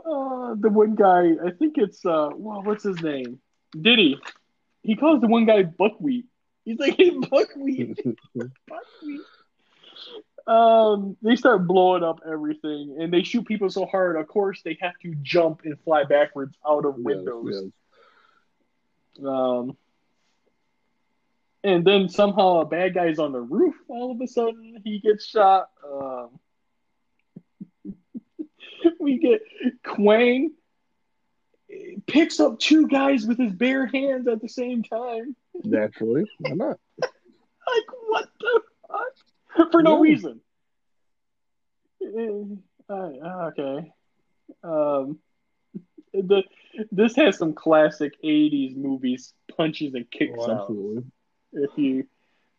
uh, 0.06 0.54
the 0.54 0.70
one 0.70 0.94
guy, 0.94 1.32
I 1.44 1.50
think 1.58 1.74
it's 1.76 2.06
uh, 2.06 2.30
well, 2.34 2.62
what's 2.62 2.84
his 2.84 3.02
name? 3.02 3.40
Diddy. 3.78 4.20
He 4.82 4.94
calls 4.96 5.20
the 5.20 5.26
one 5.26 5.44
guy 5.44 5.64
buckwheat. 5.64 6.26
He's 6.64 6.78
like, 6.78 6.96
hey, 6.96 7.10
buckwheat. 7.30 7.98
buckwheat 8.68 9.20
um, 10.48 11.16
they 11.22 11.36
start 11.36 11.66
blowing 11.66 12.02
up 12.02 12.20
everything, 12.26 12.96
and 12.98 13.12
they 13.12 13.22
shoot 13.22 13.46
people 13.46 13.68
so 13.68 13.86
hard. 13.86 14.16
Of 14.16 14.28
course, 14.28 14.62
they 14.64 14.78
have 14.80 14.98
to 15.02 15.14
jump 15.22 15.60
and 15.64 15.78
fly 15.80 16.04
backwards 16.04 16.56
out 16.66 16.86
of 16.86 16.96
windows. 16.96 17.50
Yes, 17.52 17.72
yes. 19.18 19.26
Um, 19.26 19.76
and 21.62 21.84
then 21.84 22.08
somehow 22.08 22.60
a 22.60 22.64
bad 22.64 22.94
guy's 22.94 23.18
on 23.18 23.32
the 23.32 23.40
roof. 23.40 23.74
All 23.88 24.12
of 24.12 24.20
a 24.20 24.26
sudden, 24.26 24.80
he 24.84 25.00
gets 25.00 25.26
shot. 25.26 25.68
Um, 25.84 26.30
we 29.00 29.18
get 29.18 29.42
Quang 29.84 30.52
picks 32.06 32.40
up 32.40 32.58
two 32.58 32.88
guys 32.88 33.26
with 33.26 33.38
his 33.38 33.52
bare 33.52 33.86
hands 33.86 34.26
at 34.28 34.40
the 34.40 34.48
same 34.48 34.82
time. 34.82 35.36
Naturally, 35.62 36.24
why 36.38 36.52
not? 36.52 36.78
like 37.02 37.12
what 38.06 38.28
the 38.40 38.60
fuck? 38.88 39.27
for 39.72 39.82
no 39.82 40.00
reason. 40.00 40.40
Uh, 42.02 42.92
okay. 42.92 43.92
Um, 44.62 45.18
the 46.12 46.42
this 46.92 47.16
has 47.16 47.38
some 47.38 47.54
classic 47.54 48.14
'80s 48.22 48.76
movies 48.76 49.32
punches 49.56 49.94
and 49.94 50.10
kicks 50.10 50.38
oh, 50.38 50.50
out. 50.50 51.04
If 51.52 51.70
you, 51.76 52.06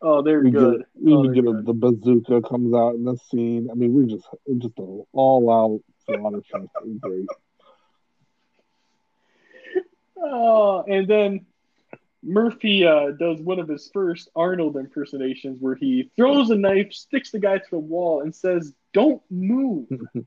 oh, 0.02 0.22
they're 0.22 0.40
we 0.40 0.50
good. 0.50 0.84
Get, 1.02 1.12
oh, 1.12 1.28
get 1.28 1.44
a, 1.44 1.62
the 1.62 1.72
bazooka 1.72 2.42
comes 2.42 2.74
out 2.74 2.94
in 2.94 3.04
the 3.04 3.16
scene. 3.30 3.68
I 3.70 3.74
mean, 3.74 3.94
we 3.94 4.06
just 4.06 4.26
just 4.58 4.78
an 4.78 5.04
all 5.12 5.50
out 5.50 5.80
slaughter 6.04 6.42
fest. 6.50 6.68
Great. 7.00 7.26
Oh, 10.22 10.84
and 10.86 11.08
then 11.08 11.46
Murphy 12.22 12.86
uh, 12.86 13.12
does 13.12 13.40
one 13.40 13.58
of 13.58 13.68
his 13.68 13.90
first 13.92 14.28
Arnold 14.36 14.76
impersonations 14.76 15.58
where 15.60 15.74
he 15.74 16.10
throws 16.16 16.50
a 16.50 16.56
knife, 16.56 16.92
sticks 16.92 17.30
the 17.30 17.38
guy 17.38 17.58
to 17.58 17.70
the 17.70 17.78
wall, 17.78 18.20
and 18.20 18.34
says, 18.34 18.74
Don't 18.92 19.22
move. 19.30 19.88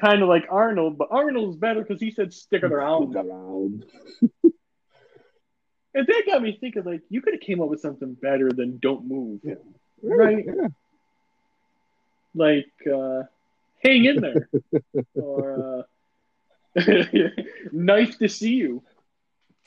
kind 0.00 0.22
of 0.22 0.28
like 0.28 0.46
Arnold, 0.50 0.98
but 0.98 1.08
Arnold's 1.10 1.56
better 1.56 1.82
because 1.82 2.00
he 2.00 2.10
said, 2.10 2.32
Stick 2.32 2.64
it 2.64 2.72
around. 2.72 3.12
Stick 3.12 3.24
around. 3.24 3.84
and 5.94 6.06
that 6.06 6.22
got 6.26 6.42
me 6.42 6.58
thinking, 6.60 6.82
like, 6.84 7.02
you 7.08 7.20
could 7.20 7.34
have 7.34 7.42
came 7.42 7.60
up 7.60 7.68
with 7.68 7.80
something 7.80 8.14
better 8.14 8.50
than 8.52 8.78
Don't 8.78 9.06
Move. 9.06 9.40
Yeah. 9.44 9.54
Right? 10.02 10.44
Yeah. 10.44 10.68
Like, 12.34 12.72
uh, 12.92 13.22
hang 13.84 14.04
in 14.04 14.20
there. 14.20 14.48
or 15.14 15.86
uh, 16.76 16.82
knife 17.72 18.18
to 18.18 18.28
see 18.28 18.54
you. 18.54 18.82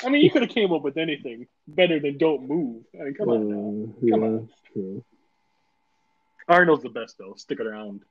I 0.04 0.10
mean, 0.10 0.22
you 0.22 0.32
could 0.32 0.42
have 0.42 0.52
came 0.52 0.72
up 0.72 0.82
with 0.82 0.98
anything 0.98 1.48
better 1.68 2.00
than 2.00 2.18
"Don't 2.18 2.48
Move." 2.48 2.84
I 3.00 3.06
mean, 3.06 3.14
come 3.14 3.30
on 3.30 3.50
now. 3.50 3.84
Uh, 3.84 4.12
come 4.12 4.22
yeah, 4.22 4.28
on. 4.28 4.50
True. 4.74 5.04
Arnold's 6.48 6.84
the 6.84 6.90
best 6.90 7.18
though. 7.18 7.34
Stick 7.36 7.60
it 7.60 7.68
around. 7.68 8.04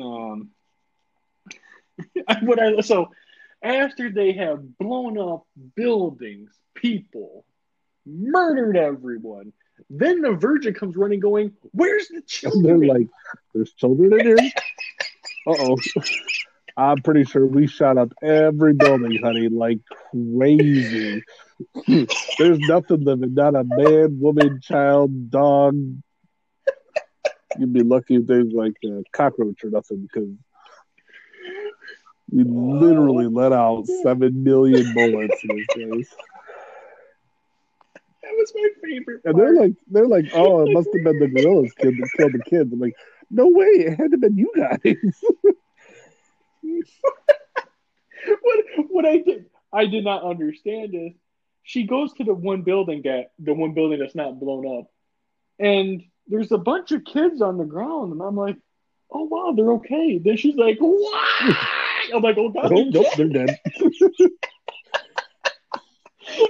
Um, 0.00 0.50
what 2.42 2.60
I 2.60 2.80
so 2.80 3.10
after 3.62 4.10
they 4.10 4.32
have 4.32 4.78
blown 4.78 5.18
up 5.18 5.46
buildings, 5.74 6.50
people, 6.74 7.44
murdered 8.06 8.76
everyone, 8.76 9.52
then 9.90 10.20
the 10.20 10.32
Virgin 10.32 10.74
comes 10.74 10.96
running, 10.96 11.20
going, 11.20 11.52
"Where's 11.72 12.08
the 12.08 12.22
children?" 12.22 12.80
They're 12.80 12.88
like, 12.88 13.08
"There's 13.54 13.72
children 13.72 14.12
in 14.12 14.26
here." 14.26 14.36
uh 15.46 15.54
oh. 15.58 15.76
I'm 16.78 17.02
pretty 17.02 17.24
sure 17.24 17.44
we 17.44 17.66
shot 17.66 17.98
up 17.98 18.12
every 18.22 18.72
building, 18.72 19.18
honey, 19.20 19.48
like 19.48 19.80
crazy. 20.12 21.24
There's 22.38 22.60
nothing 22.60 23.02
living, 23.02 23.34
not 23.34 23.56
a 23.56 23.64
man, 23.64 24.20
woman, 24.20 24.60
child, 24.62 25.28
dog. 25.28 25.74
You'd 27.58 27.72
be 27.72 27.82
lucky 27.82 28.14
if 28.14 28.26
there's 28.26 28.52
like 28.52 28.74
a 28.84 29.02
cockroach 29.12 29.64
or 29.64 29.70
nothing 29.70 30.02
because 30.02 30.28
we 32.30 32.44
literally 32.44 33.26
let 33.26 33.52
out 33.52 33.86
seven 34.04 34.44
million 34.44 34.94
bullets 34.94 35.42
in 35.42 35.56
this 35.56 35.66
place. 35.72 36.14
That 38.22 38.30
was 38.36 38.52
my 38.54 38.68
favorite. 38.84 39.24
Part. 39.24 39.34
And 39.34 39.42
they're 39.42 39.54
like, 39.54 39.72
they're 39.88 40.06
like, 40.06 40.26
oh, 40.32 40.64
it 40.64 40.72
must 40.72 40.90
have 40.94 41.02
been 41.02 41.18
the 41.18 41.26
gorillas 41.26 41.72
kid 41.72 41.96
that 41.98 42.10
killed 42.16 42.34
the 42.34 42.42
kids. 42.44 42.72
I'm 42.72 42.78
like, 42.78 42.94
no 43.30 43.48
way, 43.48 43.66
it 43.66 43.98
had 43.98 44.10
to 44.10 44.10
have 44.12 44.20
been 44.20 44.38
you 44.38 44.52
guys. 44.54 44.94
what 48.42 48.64
what 48.88 49.06
I 49.06 49.18
did 49.18 49.46
I 49.72 49.86
did 49.86 50.04
not 50.04 50.24
understand 50.24 50.94
is 50.94 51.12
she 51.62 51.84
goes 51.84 52.12
to 52.14 52.24
the 52.24 52.34
one 52.34 52.62
building 52.62 53.02
that 53.04 53.32
the 53.38 53.52
one 53.52 53.74
building 53.74 53.98
that's 54.00 54.14
not 54.14 54.40
blown 54.40 54.80
up, 54.80 54.90
and 55.58 56.02
there's 56.26 56.52
a 56.52 56.58
bunch 56.58 56.92
of 56.92 57.04
kids 57.04 57.42
on 57.42 57.58
the 57.58 57.64
ground, 57.64 58.12
and 58.12 58.22
I'm 58.22 58.36
like, 58.36 58.56
oh 59.10 59.24
wow, 59.24 59.52
they're 59.56 59.72
okay. 59.74 60.18
Then 60.18 60.36
she's 60.36 60.56
like, 60.56 60.78
what? 60.78 61.56
I'm 62.14 62.22
like, 62.22 62.38
oh 62.38 62.50
god, 62.50 62.70
nope, 62.70 62.88
nope 62.90 63.06
they're 63.16 63.28
dead. 63.28 63.58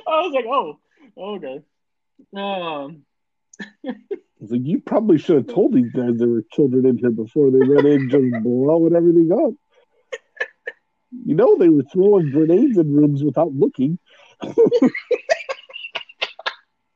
I 0.07 0.21
was 0.23 0.33
like, 0.35 0.47
oh, 0.47 0.79
okay. 1.17 1.61
Um. 2.37 3.03
like, 3.85 4.61
you 4.65 4.81
probably 4.81 5.19
should 5.19 5.37
have 5.37 5.47
told 5.55 5.73
these 5.73 5.91
guys 5.93 6.17
there 6.17 6.29
were 6.29 6.45
children 6.53 6.87
in 6.87 6.99
here 6.99 7.11
before 7.11 7.51
they 7.51 7.59
went 7.59 7.87
in, 7.87 8.11
just 8.11 8.43
blowing 8.43 8.95
everything 8.95 9.33
up. 9.33 9.55
You 11.11 11.35
know 11.35 11.57
they 11.57 11.69
were 11.69 11.85
throwing 11.85 12.31
grenades 12.31 12.77
in 12.79 12.95
rooms 12.95 13.23
without 13.23 13.53
looking. 13.53 13.99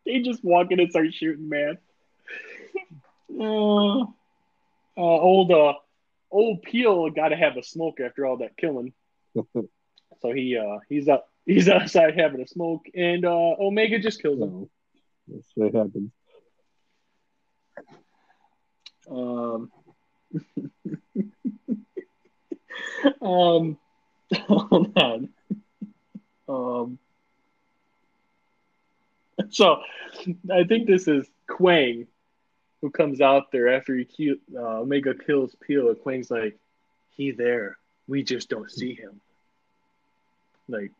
they 0.05 0.21
just 0.21 0.45
walk 0.45 0.71
in 0.71 0.81
and 0.81 0.91
start 0.91 1.15
shooting, 1.15 1.49
man. 1.49 1.79
Uh, 3.39 4.03
uh, 4.03 4.07
old 4.97 5.51
uh, 5.51 5.75
old 6.31 6.63
Peel 6.63 7.11
got 7.11 7.29
to 7.29 7.37
have 7.37 7.57
a 7.57 7.63
smoke 7.63 8.01
after 8.01 8.27
all 8.27 8.39
that 8.39 8.57
killing. 8.57 8.93
so 9.35 10.33
he 10.35 10.59
uh 10.59 10.79
he's 10.89 11.09
up 11.09 11.29
he's 11.47 11.69
outside 11.69 12.19
having 12.19 12.41
a 12.43 12.47
smoke, 12.47 12.85
and 12.95 13.25
uh 13.25 13.55
Omega 13.59 13.99
just 13.99 14.21
kills 14.21 14.41
him. 14.41 14.69
That's 15.29 15.51
what 15.55 15.75
happens. 15.75 16.11
Um, 19.11 19.71
um, 23.23 23.79
hold 24.35 24.99
on. 24.99 25.29
Um, 26.49 26.99
so 29.51 29.81
I 30.53 30.65
think 30.65 30.87
this 30.87 31.09
is 31.09 31.27
Quang 31.47 32.07
who 32.81 32.91
comes 32.91 33.21
out 33.21 33.53
there 33.53 33.73
after 33.73 33.97
he 33.97 34.05
kill, 34.05 34.37
uh, 34.57 34.81
Omega 34.81 35.15
kills 35.15 35.55
Peel. 35.67 35.89
And 35.89 36.01
Quang's 36.01 36.31
like, 36.31 36.59
he 37.17 37.31
there. 37.31 37.79
We 38.09 38.25
just 38.25 38.49
don't 38.49 38.71
see 38.71 38.95
him. 38.95 39.21
Like, 40.69 40.91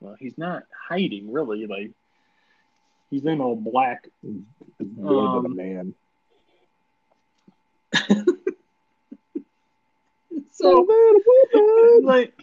well, 0.00 0.16
he's 0.18 0.36
not 0.36 0.64
hiding 0.88 1.32
really. 1.32 1.66
Like, 1.66 1.90
he's 3.10 3.24
in 3.24 3.40
all 3.40 3.56
black. 3.56 4.08
He's 4.22 4.42
Um, 5.02 5.56
man. 5.56 5.94
So, 10.60 10.86
like, 12.02 12.34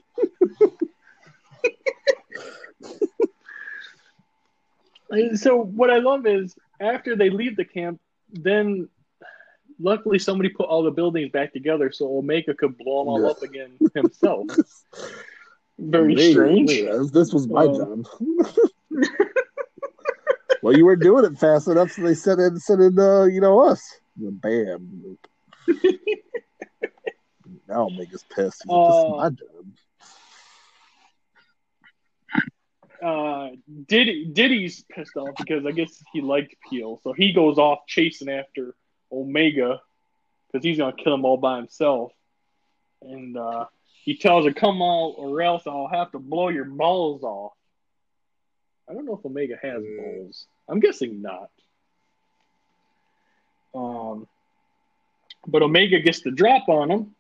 And 5.10 5.40
so 5.40 5.56
what 5.64 5.90
I 5.90 5.98
love 6.00 6.26
is 6.26 6.56
after 6.82 7.16
they 7.16 7.30
leave 7.30 7.56
the 7.56 7.64
camp, 7.66 8.00
then 8.32 8.90
luckily 9.80 10.20
somebody 10.20 10.50
put 10.50 10.68
all 10.68 10.84
the 10.84 10.92
buildings 10.92 11.32
back 11.32 11.54
together 11.54 11.92
so 11.92 12.18
Omega 12.18 12.54
could 12.54 12.78
blow 12.78 13.00
them 13.04 13.08
all 13.10 13.22
Yeah. 13.24 13.30
up 13.30 13.42
again 13.42 13.80
himself. 13.94 14.48
Very 15.80 16.18
strange. 16.32 16.70
this 17.14 17.32
was 17.32 17.48
my 17.48 17.66
Um, 17.66 18.04
job. 18.04 18.06
well, 20.62 20.76
you 20.76 20.86
weren't 20.86 21.04
doing 21.04 21.24
it 21.24 21.38
fast 21.38 21.68
enough, 21.68 21.92
so 21.92 22.02
they 22.02 22.16
sent 22.16 22.42
in, 22.42 22.60
sent 22.60 22.82
in, 22.82 22.98
uh, 23.00 23.26
you 23.26 23.40
know, 23.40 23.62
us. 23.62 23.82
Bam. 24.18 25.18
now 27.68 27.86
Omega's 27.88 28.24
pissed. 28.34 28.66
Like, 28.68 28.88
this 28.88 28.96
is 28.98 29.04
Uh, 29.08 29.16
my 29.18 29.30
job. 29.30 29.66
uh, 33.04 33.50
Diddy 33.88 34.26
Diddy's 34.26 34.84
pissed 34.92 35.16
off 35.16 35.36
because 35.38 35.66
I 35.66 35.72
guess 35.72 36.04
he 36.14 36.22
liked 36.22 36.56
Peel, 36.70 37.00
so 37.04 37.14
he 37.14 37.32
goes 37.34 37.58
off 37.58 37.80
chasing 37.88 38.30
after 38.30 38.76
Omega 39.12 39.82
because 40.52 40.64
he's 40.64 40.78
gonna 40.78 40.96
kill 40.96 41.14
him 41.14 41.26
all 41.26 41.38
by 41.38 41.58
himself. 41.58 42.12
And 43.02 43.38
uh, 43.38 43.66
he 44.04 44.18
tells 44.18 44.46
her, 44.46 44.54
"Come 44.54 44.82
out, 44.82 45.14
or 45.18 45.42
else 45.42 45.68
I'll 45.68 45.88
have 45.88 46.12
to 46.14 46.20
blow 46.20 46.50
your 46.50 46.66
balls 46.66 47.24
off." 47.24 47.54
I 48.90 48.94
don't 48.94 49.06
know 49.06 49.18
if 49.18 49.26
Omega 49.26 49.58
has 49.62 49.84
Mm. 49.84 49.98
balls. 49.98 50.48
I'm 50.68 50.80
guessing 50.80 51.22
not. 51.22 51.52
Um, 53.76 54.28
but 55.46 55.62
Omega 55.62 56.00
gets 56.00 56.22
the 56.22 56.32
drop 56.32 56.68
on 56.70 56.90
him. 56.90 57.16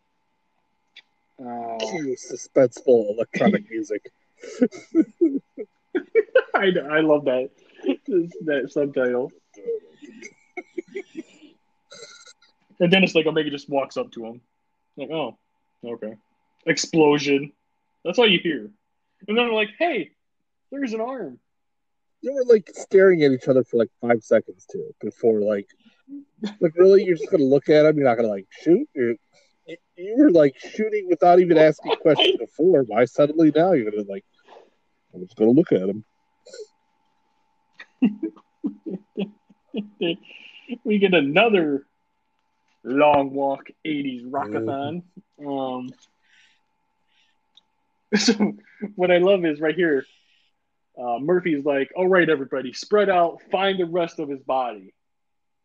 Uh, 1.47 1.77
Cue 1.77 2.15
suspenseful 2.15 3.11
electronic 3.11 3.69
music. 3.69 4.11
I, 6.55 6.71
I 6.91 7.01
love 7.01 7.25
that 7.25 7.51
that 8.45 8.71
subtitle. 8.71 9.31
And 12.79 12.91
then 12.91 13.03
it's 13.03 13.15
like 13.15 13.25
Omega 13.25 13.49
just 13.49 13.69
walks 13.69 13.97
up 13.97 14.11
to 14.11 14.25
him, 14.25 14.41
like, 14.97 15.09
"Oh, 15.09 15.37
okay." 15.83 16.15
Explosion. 16.65 17.51
That's 18.03 18.19
all 18.19 18.29
you 18.29 18.39
hear. 18.39 18.69
And 19.27 19.37
then 19.37 19.45
they're 19.45 19.53
like, 19.53 19.69
"Hey, 19.79 20.11
there's 20.71 20.93
an 20.93 21.01
arm." 21.01 21.39
They 22.23 22.31
were 22.31 22.45
like 22.45 22.69
staring 22.73 23.23
at 23.23 23.31
each 23.31 23.47
other 23.47 23.63
for 23.63 23.77
like 23.77 23.91
five 24.01 24.23
seconds 24.23 24.65
too 24.71 24.93
before 25.01 25.39
like, 25.41 25.67
like 26.59 26.75
really, 26.75 27.03
you're 27.03 27.15
just 27.15 27.31
gonna 27.31 27.43
look 27.43 27.69
at 27.69 27.85
him. 27.85 27.97
You're 27.97 28.07
not 28.07 28.15
gonna 28.15 28.27
like 28.27 28.47
shoot. 28.49 28.87
You're, 28.95 29.15
you, 29.95 30.15
were 30.17 30.31
like 30.31 30.57
shooting 30.57 31.07
without 31.09 31.39
even 31.39 31.57
asking 31.57 31.95
questions 32.01 32.37
before. 32.37 32.83
Why 32.83 33.05
suddenly 33.05 33.51
now 33.55 33.73
you're 33.73 33.91
gonna 33.91 34.03
like? 34.07 34.25
I'm 35.13 35.21
just 35.21 35.35
gonna 35.35 35.51
look 35.51 35.71
at 35.71 35.89
him. 35.89 36.03
we 40.83 40.99
get 40.99 41.13
another 41.13 41.85
long 42.83 43.33
walk 43.33 43.69
80s 43.85 44.29
rockathon. 44.29 45.03
Um, 45.45 45.89
so 48.15 48.53
what 48.95 49.11
I 49.11 49.17
love 49.17 49.45
is 49.45 49.59
right 49.59 49.75
here, 49.75 50.05
uh, 50.97 51.19
Murphy's 51.19 51.65
like, 51.65 51.91
all 51.95 52.07
right, 52.07 52.29
everybody, 52.29 52.73
spread 52.73 53.09
out, 53.09 53.41
find 53.51 53.79
the 53.79 53.85
rest 53.85 54.19
of 54.19 54.29
his 54.29 54.41
body. 54.41 54.93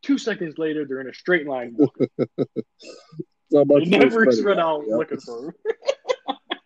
Two 0.02 0.18
seconds 0.18 0.58
later, 0.58 0.84
they're 0.84 1.00
in 1.00 1.08
a 1.08 1.14
straight 1.14 1.46
line. 1.46 1.76
So 3.52 3.66
much 3.66 3.84
They 3.84 3.90
for 3.90 3.98
never 3.98 4.10
spreading 4.10 4.32
spread 4.40 4.58
out 4.58 4.86
looking 4.88 5.20
for 5.20 5.48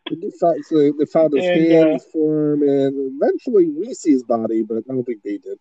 him. 0.08 0.30
Found, 0.40 0.64
so 0.66 0.92
they 0.92 1.04
found 1.06 1.34
his 1.34 1.44
And, 1.44 1.72
hands 1.72 2.04
for 2.12 2.52
him, 2.52 2.62
and 2.62 3.12
eventually 3.20 3.66
we 3.70 3.92
see 3.92 4.12
his 4.12 4.22
body, 4.22 4.62
but 4.62 4.76
I 4.78 4.80
don't 4.86 5.02
think 5.04 5.20
they 5.24 5.38
did. 5.38 5.58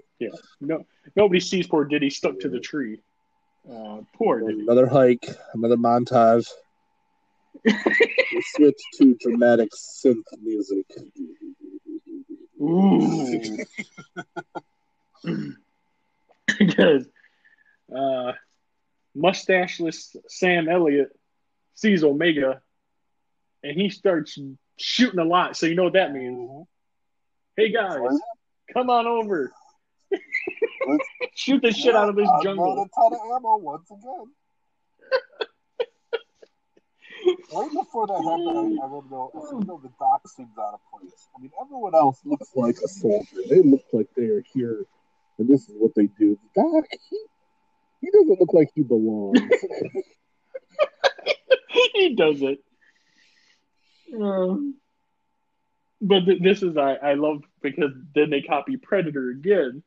Yeah, 0.20 0.28
no, 0.60 0.84
nobody 1.16 1.40
sees 1.40 1.66
poor 1.66 1.84
Diddy 1.84 2.10
stuck 2.10 2.38
to 2.40 2.48
the 2.48 2.60
tree. 2.60 3.00
Uh, 3.68 4.02
poor 4.14 4.40
Diddy. 4.40 4.60
Another 4.60 4.86
hike, 4.98 5.26
another 5.54 5.76
montage. 5.76 6.46
we 7.64 8.42
switch 8.54 8.80
to 8.98 9.16
dramatic 9.20 9.70
synth 9.72 10.22
music. 10.40 10.86
Ooh. 12.60 13.58
because 16.58 17.06
uh, 17.94 18.32
mustacheless 19.16 20.14
Sam 20.28 20.68
Elliott 20.68 21.08
sees 21.74 22.04
Omega 22.04 22.60
and 23.62 23.76
he 23.76 23.88
starts 23.88 24.38
shooting 24.76 25.18
a 25.18 25.24
lot. 25.24 25.56
So 25.56 25.66
you 25.66 25.74
know 25.74 25.84
what 25.84 25.94
that 25.94 26.12
means. 26.12 26.38
Mm-hmm. 26.38 26.62
Hey 27.56 27.72
guys, 27.72 28.18
come 28.72 28.90
on 28.90 29.06
over. 29.06 29.50
Shoot 31.34 31.62
the 31.62 31.72
shit 31.72 31.96
out 31.96 32.08
of 32.08 32.16
this 32.16 32.28
jungle. 32.42 32.72
a 32.72 32.88
ton 33.00 33.12
of 33.12 33.20
ammo 33.36 33.56
once 33.56 33.90
again. 33.90 34.26
right 37.52 37.70
before 37.72 38.06
that 38.06 38.22
happened, 38.22 38.78
I, 38.80 38.82
I 38.82 38.86
remember 38.86 39.08
though, 39.10 39.30
I 39.34 39.40
said, 39.48 39.66
no, 39.66 39.80
the 39.82 39.90
doc 39.98 40.28
seems 40.28 40.56
out 40.58 40.74
of 40.74 40.80
place. 40.92 41.28
I 41.36 41.40
mean, 41.40 41.50
everyone 41.60 41.94
else 41.94 42.20
looks 42.24 42.50
like 42.54 42.76
a 42.84 42.88
soldier. 42.88 43.40
They 43.48 43.62
look 43.62 43.84
like 43.92 44.08
they 44.16 44.26
are 44.26 44.44
here, 44.52 44.86
and 45.38 45.48
this 45.48 45.68
is 45.68 45.74
what 45.76 45.94
they 45.94 46.06
do. 46.18 46.38
The 46.54 46.62
doc, 46.62 46.84
he, 47.10 47.18
he 48.00 48.10
doesn't 48.10 48.40
look 48.40 48.52
like 48.52 48.68
he 48.74 48.82
belongs. 48.82 49.40
he 51.94 52.14
does 52.14 52.42
it. 52.42 52.58
Um, 54.14 54.76
but 56.00 56.24
th- 56.24 56.42
this 56.42 56.62
is 56.62 56.76
I, 56.76 56.94
I 56.94 57.14
love 57.14 57.42
because 57.62 57.92
then 58.14 58.30
they 58.30 58.42
copy 58.42 58.76
Predator 58.76 59.30
again 59.30 59.82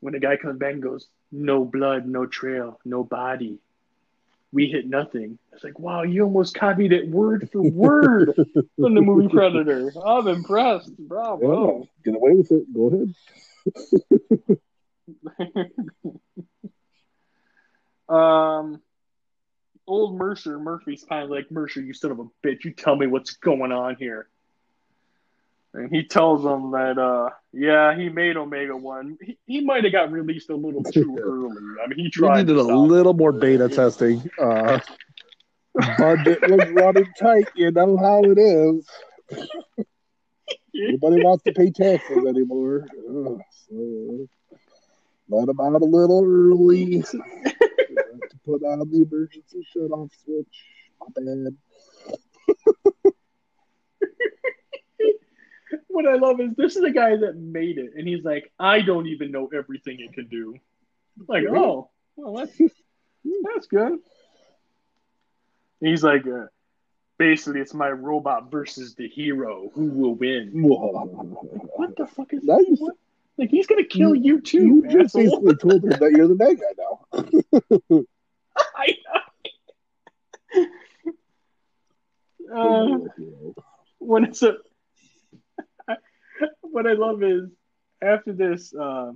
when 0.00 0.14
the 0.14 0.20
guy 0.20 0.36
comes 0.36 0.58
back 0.58 0.72
and 0.72 0.82
goes, 0.82 1.06
No 1.30 1.64
blood, 1.64 2.06
no 2.06 2.26
trail, 2.26 2.80
no 2.84 3.04
body. 3.04 3.58
We 4.52 4.66
hit 4.66 4.86
nothing. 4.86 5.38
It's 5.52 5.64
like, 5.64 5.78
wow, 5.78 6.02
you 6.02 6.24
almost 6.24 6.54
copied 6.54 6.92
it 6.92 7.08
word 7.08 7.48
for 7.50 7.62
word 7.70 8.34
from 8.78 8.94
the 8.94 9.00
movie 9.00 9.28
Predator. 9.28 9.90
I'm 10.04 10.28
impressed. 10.28 10.94
Bravo. 10.98 11.88
Get 12.04 12.14
away 12.14 12.32
with 12.32 12.52
it. 12.52 12.72
Go 12.74 12.88
ahead. 12.88 13.14
Um 18.08 18.80
old 19.86 20.16
Mercer, 20.16 20.58
Murphy's 20.58 21.04
kind 21.04 21.24
of 21.24 21.30
like, 21.30 21.50
Mercer, 21.50 21.80
you 21.80 21.92
son 21.92 22.10
of 22.12 22.20
a 22.20 22.24
bitch, 22.44 22.64
you 22.64 22.72
tell 22.72 22.96
me 22.96 23.06
what's 23.06 23.34
going 23.36 23.72
on 23.72 23.96
here. 23.96 24.28
And 25.74 25.90
he 25.90 26.04
tells 26.04 26.42
them 26.42 26.72
that, 26.72 26.98
uh, 26.98 27.30
yeah, 27.52 27.96
he 27.96 28.10
made 28.10 28.36
Omega 28.36 28.76
One. 28.76 29.16
He, 29.22 29.38
he 29.46 29.60
might 29.62 29.84
have 29.84 29.92
got 29.92 30.12
released 30.12 30.50
a 30.50 30.56
little 30.56 30.82
too 30.82 31.16
early. 31.22 31.62
I 31.82 31.86
mean, 31.88 31.98
he 31.98 32.10
tried. 32.10 32.46
needed 32.46 32.54
to 32.54 32.60
a 32.60 32.76
little 32.76 33.12
it. 33.12 33.16
more 33.16 33.32
beta 33.32 33.68
testing. 33.68 34.30
Uh, 34.38 34.80
budget 35.98 36.42
was 36.42 36.68
running 36.70 37.08
tight. 37.18 37.48
You 37.54 37.70
know 37.70 37.96
how 37.96 38.22
it 38.22 38.38
is. 38.38 38.86
Nobody 40.74 41.22
wants 41.24 41.44
to 41.44 41.52
pay 41.52 41.70
taxes 41.70 42.26
anymore. 42.26 42.86
So 43.68 44.28
let 45.30 45.46
them 45.46 45.58
out 45.58 45.80
a 45.80 45.84
little 45.84 46.22
early 46.22 47.02
put 48.44 48.62
on 48.62 48.78
the 48.90 49.02
emergency 49.02 49.66
shut 49.72 49.90
off 49.90 50.10
switch. 50.24 50.64
My 51.00 51.06
bad. 51.14 51.56
what 55.88 56.06
I 56.06 56.14
love 56.14 56.40
is 56.40 56.54
this 56.56 56.76
is 56.76 56.84
a 56.84 56.90
guy 56.90 57.16
that 57.16 57.36
made 57.36 57.78
it, 57.78 57.92
and 57.96 58.06
he's 58.06 58.24
like, 58.24 58.52
I 58.58 58.80
don't 58.80 59.06
even 59.06 59.30
know 59.30 59.48
everything 59.54 60.00
it 60.00 60.12
can 60.12 60.26
do. 60.28 60.56
Like, 61.28 61.44
oh, 61.48 61.90
well, 62.16 62.34
that's 62.34 62.56
that's 63.54 63.66
good. 63.66 63.92
And 63.92 65.90
he's 65.90 66.04
like, 66.04 66.26
uh, 66.26 66.46
basically, 67.18 67.60
it's 67.60 67.74
my 67.74 67.90
robot 67.90 68.50
versus 68.50 68.94
the 68.94 69.08
hero. 69.08 69.70
Who 69.74 69.86
will 69.86 70.14
win? 70.14 70.50
what 70.62 71.96
the 71.96 72.06
fuck 72.06 72.32
is 72.32 72.44
that? 72.44 72.64
What? 72.78 72.94
Like 73.38 73.50
he's 73.50 73.66
gonna 73.66 73.84
kill 73.84 74.14
you, 74.14 74.34
you 74.34 74.40
too. 74.40 74.66
You 74.66 74.88
just 74.88 75.14
basically 75.14 75.56
told 75.56 75.82
her 75.84 75.90
that 75.90 76.12
you're 76.12 76.28
the 76.28 76.34
bad 76.34 76.60
guy 76.60 76.74
now. 76.78 78.04
I 78.76 78.96
know. 79.04 80.66
Uh, 82.54 82.98
when 83.98 84.24
it's 84.24 84.42
a 84.42 84.56
what 86.60 86.86
I 86.86 86.92
love 86.92 87.22
is 87.22 87.50
after 88.02 88.32
this, 88.32 88.74
uh, 88.74 89.12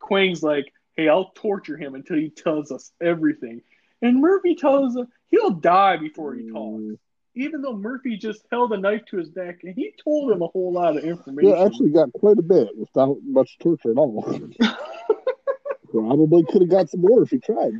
Quang's 0.00 0.42
like, 0.42 0.72
"Hey, 0.96 1.08
I'll 1.08 1.32
torture 1.34 1.76
him 1.76 1.94
until 1.94 2.16
he 2.16 2.30
tells 2.30 2.72
us 2.72 2.92
everything," 3.00 3.62
and 4.00 4.20
Murphy 4.20 4.54
tells 4.54 4.96
him 4.96 5.08
he'll 5.30 5.50
die 5.50 5.96
before 5.98 6.34
he 6.34 6.50
talks. 6.50 6.82
Mm. 6.82 6.98
Even 7.34 7.62
though 7.62 7.76
Murphy 7.76 8.16
just 8.16 8.44
held 8.50 8.72
a 8.72 8.78
knife 8.78 9.04
to 9.06 9.16
his 9.16 9.34
neck 9.34 9.60
and 9.62 9.74
he 9.74 9.94
told 10.04 10.30
him 10.30 10.42
a 10.42 10.48
whole 10.48 10.70
lot 10.70 10.98
of 10.98 11.04
information. 11.04 11.50
Yeah, 11.50 11.64
actually 11.64 11.90
got 11.90 12.12
quite 12.12 12.38
a 12.38 12.42
bit 12.42 12.68
without 12.76 13.16
much 13.24 13.56
torture 13.58 13.90
at 13.90 13.96
all. 13.96 14.22
Probably 15.90 16.44
could 16.44 16.60
have 16.60 16.70
got 16.70 16.90
some 16.90 17.00
more 17.00 17.22
if 17.22 17.30
he 17.30 17.38
tried. 17.38 17.72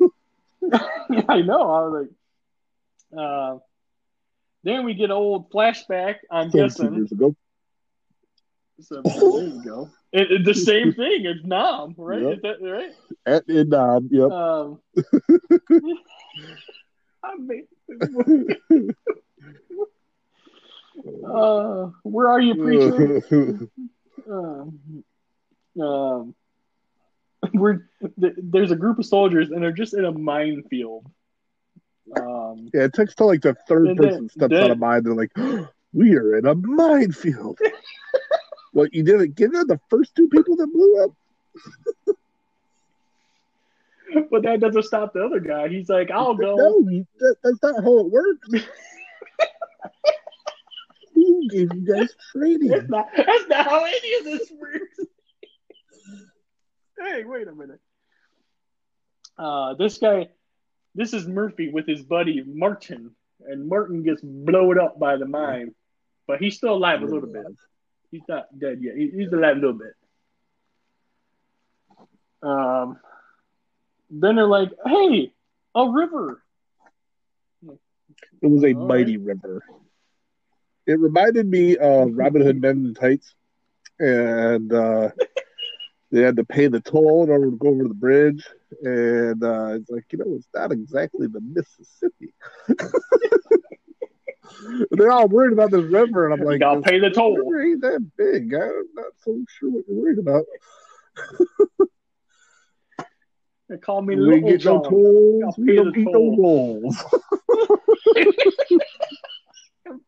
I 1.28 1.42
know. 1.42 1.70
I 1.70 1.80
was 1.86 2.08
like, 3.12 3.20
uh, 3.20 3.58
then 4.64 4.84
we 4.84 4.94
get 4.94 5.10
old 5.10 5.50
flashback. 5.50 6.16
I'm 6.30 6.50
guessing 6.50 6.94
years 6.94 7.12
ago. 7.12 7.34
So 8.80 9.00
there 9.02 9.46
you 9.46 9.62
go. 9.64 9.90
It, 10.12 10.30
it, 10.32 10.44
the 10.44 10.54
same 10.54 10.92
thing. 10.92 11.24
It's 11.24 11.44
Nam, 11.44 11.94
right? 11.96 12.22
Yep. 12.22 12.32
Is 12.32 12.42
that 12.42 12.62
right? 12.62 12.94
At 13.24 13.48
in 13.48 13.68
Nam, 13.70 14.08
yep. 14.10 14.30
Um, 14.30 14.80
I 17.24 17.36
mean, 17.38 17.66
uh, 21.26 21.90
where 22.02 22.28
are 22.28 22.40
you, 22.40 22.54
preacher? 22.54 23.68
um, 24.30 25.04
um, 25.80 26.34
we're 27.54 27.88
there's 28.16 28.70
a 28.70 28.76
group 28.76 28.98
of 28.98 29.06
soldiers 29.06 29.50
and 29.50 29.62
they're 29.62 29.72
just 29.72 29.94
in 29.94 30.04
a 30.04 30.12
minefield. 30.12 31.06
Um, 32.16 32.70
yeah, 32.72 32.84
it 32.84 32.92
takes 32.92 33.14
till 33.14 33.26
like 33.26 33.42
the 33.42 33.56
third 33.68 33.96
person 33.96 34.20
then, 34.20 34.28
steps 34.28 34.50
then, 34.50 34.64
out 34.64 34.70
of 34.70 34.78
mine. 34.78 35.02
They're 35.02 35.14
like, 35.14 35.36
"We 35.92 36.14
are 36.16 36.36
in 36.36 36.46
a 36.46 36.54
minefield." 36.54 37.58
What 38.76 38.92
you 38.92 39.02
didn't 39.04 39.36
get 39.36 39.54
it 39.54 39.68
the 39.68 39.80
first 39.88 40.14
two 40.14 40.28
people 40.28 40.54
that 40.56 40.66
blew 40.66 41.02
up. 41.02 41.10
but 44.30 44.42
that 44.42 44.60
doesn't 44.60 44.82
stop 44.82 45.14
the 45.14 45.24
other 45.24 45.40
guy. 45.40 45.68
He's 45.68 45.88
like, 45.88 46.10
"I'll 46.10 46.34
go." 46.34 46.56
No, 46.56 46.84
that, 47.20 47.36
that's 47.42 47.62
not 47.62 47.82
how 47.82 48.00
it 48.00 48.10
works. 48.10 48.50
he 51.14 51.48
gave 51.50 51.72
you 51.72 51.86
guys 51.90 52.14
training. 52.32 52.68
That's 52.68 52.90
not, 52.90 53.08
that's 53.16 53.48
not 53.48 53.66
how 53.66 53.82
any 53.82 54.14
of 54.18 54.24
this 54.24 54.52
works. 54.60 55.00
Hey, 56.98 57.24
wait 57.24 57.48
a 57.48 57.52
minute. 57.54 57.80
Uh, 59.38 59.74
this 59.74 59.98
guy, 59.98 60.28
this 60.94 61.12
is 61.12 61.26
Murphy 61.26 61.68
with 61.70 61.86
his 61.86 62.02
buddy 62.02 62.42
Martin, 62.46 63.14
and 63.46 63.68
Martin 63.68 64.02
gets 64.02 64.20
blown 64.22 64.78
up 64.78 64.98
by 64.98 65.16
the 65.16 65.26
mine, 65.26 65.74
but 66.26 66.38
he's 66.38 66.56
still 66.56 66.74
alive 66.74 67.02
a 67.02 67.06
little 67.06 67.30
bit. 67.30 67.44
He's 68.10 68.22
not 68.28 68.46
dead 68.58 68.78
yet. 68.82 68.96
He, 68.96 69.10
he's 69.10 69.32
alive 69.32 69.56
a 69.56 69.60
little 69.60 69.78
bit. 69.78 69.94
Um, 72.42 72.98
then 74.10 74.36
they're 74.36 74.46
like, 74.46 74.70
"Hey, 74.84 75.32
a 75.74 75.90
river." 75.90 76.42
It 78.42 78.46
was 78.46 78.64
a 78.64 78.74
All 78.74 78.86
mighty 78.86 79.16
right. 79.16 79.36
river. 79.36 79.64
It 80.86 81.00
reminded 81.00 81.46
me 81.46 81.76
of 81.76 82.16
Robin 82.16 82.42
Hood 82.42 82.60
Men 82.60 82.86
in 82.86 82.94
Tights, 82.94 83.34
and 83.98 84.72
uh, 84.72 85.10
they 86.10 86.22
had 86.22 86.36
to 86.36 86.44
pay 86.44 86.68
the 86.68 86.80
toll 86.80 87.24
in 87.24 87.30
order 87.30 87.50
to 87.50 87.56
go 87.56 87.68
over 87.68 87.88
the 87.88 87.94
bridge. 87.94 88.44
And 88.82 89.42
uh, 89.42 89.74
it's 89.74 89.90
like, 89.90 90.04
you 90.10 90.18
know, 90.18 90.36
it's 90.36 90.48
not 90.54 90.72
exactly 90.72 91.26
the 91.26 91.40
Mississippi. 91.40 92.32
They're 94.90 95.10
all 95.10 95.28
worried 95.28 95.52
about 95.52 95.70
this 95.70 95.84
river, 95.84 96.24
and 96.24 96.34
I'm 96.34 96.40
like, 96.46 96.62
"I'll 96.62 96.80
pay 96.80 96.98
the 96.98 97.10
toll." 97.10 97.36
River 97.36 97.62
ain't 97.62 97.82
that 97.82 98.10
big. 98.16 98.54
I'm 98.54 98.86
not 98.94 99.12
so 99.18 99.38
sure 99.48 99.70
what 99.70 99.84
you're 99.88 100.00
worried 100.00 100.18
about. 100.18 100.46
they 103.68 103.76
call 103.78 104.02
me 104.02 104.16
we 104.16 104.22
Little 104.22 104.50
get 104.50 104.60
John. 104.60 104.82
No 104.82 104.90
tolls. 104.90 105.54
We 105.58 105.76
don't 105.76 105.96
eat 105.96 106.08
no 106.10 106.36
rolls. 106.38 106.96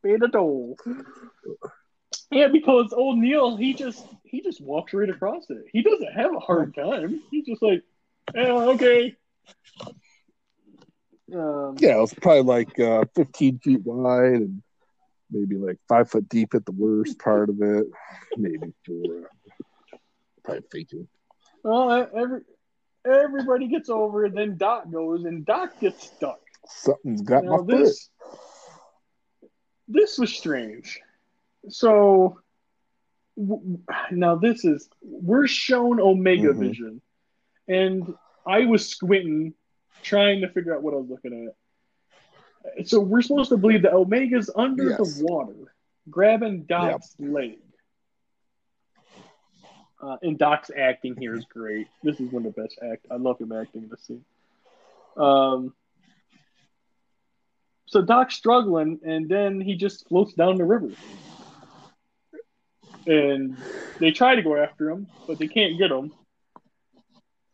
pay 0.02 0.16
the 0.16 0.28
toll. 0.32 0.76
Yeah, 2.30 2.48
because 2.48 2.92
old 2.92 3.18
Neil, 3.18 3.56
he 3.56 3.72
just 3.72 4.06
he 4.24 4.42
just 4.42 4.60
walks 4.60 4.92
right 4.92 5.08
across 5.08 5.48
it. 5.48 5.64
He 5.72 5.82
doesn't 5.82 6.12
have 6.12 6.34
a 6.34 6.40
hard 6.40 6.74
time. 6.74 7.22
He's 7.30 7.46
just 7.46 7.62
like, 7.62 7.82
oh, 8.36 8.74
okay. 8.74 9.16
Um, 11.34 11.76
yeah, 11.78 11.96
it 11.96 12.00
was 12.00 12.14
probably 12.14 12.42
like 12.42 12.78
uh, 12.78 13.04
15 13.14 13.58
feet 13.58 13.80
wide 13.82 14.32
and 14.32 14.62
maybe 15.30 15.56
like 15.56 15.78
five 15.88 16.10
foot 16.10 16.28
deep 16.28 16.54
at 16.54 16.64
the 16.64 16.72
worst 16.72 17.18
part 17.18 17.48
of 17.48 17.60
it. 17.60 17.86
Maybe 18.36 18.72
four. 18.86 19.30
Probably 20.44 20.64
faking. 20.70 21.08
Well, 21.62 22.08
every 22.14 22.40
everybody 23.06 23.68
gets 23.68 23.88
over, 23.88 24.24
and 24.24 24.36
then 24.36 24.56
Doc 24.56 24.90
goes, 24.90 25.24
and 25.24 25.44
Doc 25.44 25.80
gets 25.80 26.06
stuck. 26.06 26.40
Something's 26.66 27.22
got 27.22 27.44
now, 27.44 27.58
my 27.58 27.64
this, 27.64 28.10
foot. 28.20 29.50
This 29.88 30.18
was 30.18 30.34
strange. 30.34 31.00
So 31.68 32.40
w- 33.36 33.78
now 34.10 34.36
this 34.36 34.64
is 34.64 34.88
we're 35.02 35.46
shown 35.46 36.00
Omega 36.00 36.48
mm-hmm. 36.48 36.60
Vision, 36.60 37.02
and 37.66 38.14
I 38.46 38.66
was 38.66 38.88
squinting 38.88 39.54
trying 40.02 40.40
to 40.42 40.48
figure 40.48 40.74
out 40.74 40.82
what 40.82 40.94
I 40.94 40.98
was 40.98 41.08
looking 41.08 41.48
at. 41.48 42.86
So 42.86 43.00
we're 43.00 43.22
supposed 43.22 43.50
to 43.50 43.56
believe 43.56 43.82
that 43.82 43.92
Omega's 43.92 44.50
under 44.54 44.90
yes. 44.90 44.98
the 44.98 45.24
water, 45.24 45.74
grabbing 46.10 46.64
Doc's 46.64 47.14
yep. 47.18 47.30
leg. 47.32 47.58
Uh, 50.00 50.16
and 50.22 50.38
Doc's 50.38 50.70
acting 50.76 51.16
here 51.18 51.34
is 51.34 51.44
great. 51.44 51.88
This 52.04 52.20
is 52.20 52.30
one 52.30 52.46
of 52.46 52.54
the 52.54 52.62
best 52.62 52.78
act. 52.92 53.06
I 53.10 53.16
love 53.16 53.40
him 53.40 53.50
acting 53.50 53.82
in 53.82 53.88
the 53.88 53.96
scene. 53.96 54.24
Um, 55.16 55.74
so 57.86 58.02
Doc's 58.02 58.36
struggling, 58.36 59.00
and 59.04 59.28
then 59.28 59.60
he 59.60 59.74
just 59.74 60.08
floats 60.08 60.34
down 60.34 60.56
the 60.56 60.64
river. 60.64 60.90
And 63.08 63.56
they 63.98 64.10
try 64.10 64.34
to 64.34 64.42
go 64.42 64.56
after 64.56 64.90
him, 64.90 65.06
but 65.26 65.38
they 65.38 65.48
can't 65.48 65.78
get 65.78 65.90
him. 65.90 66.12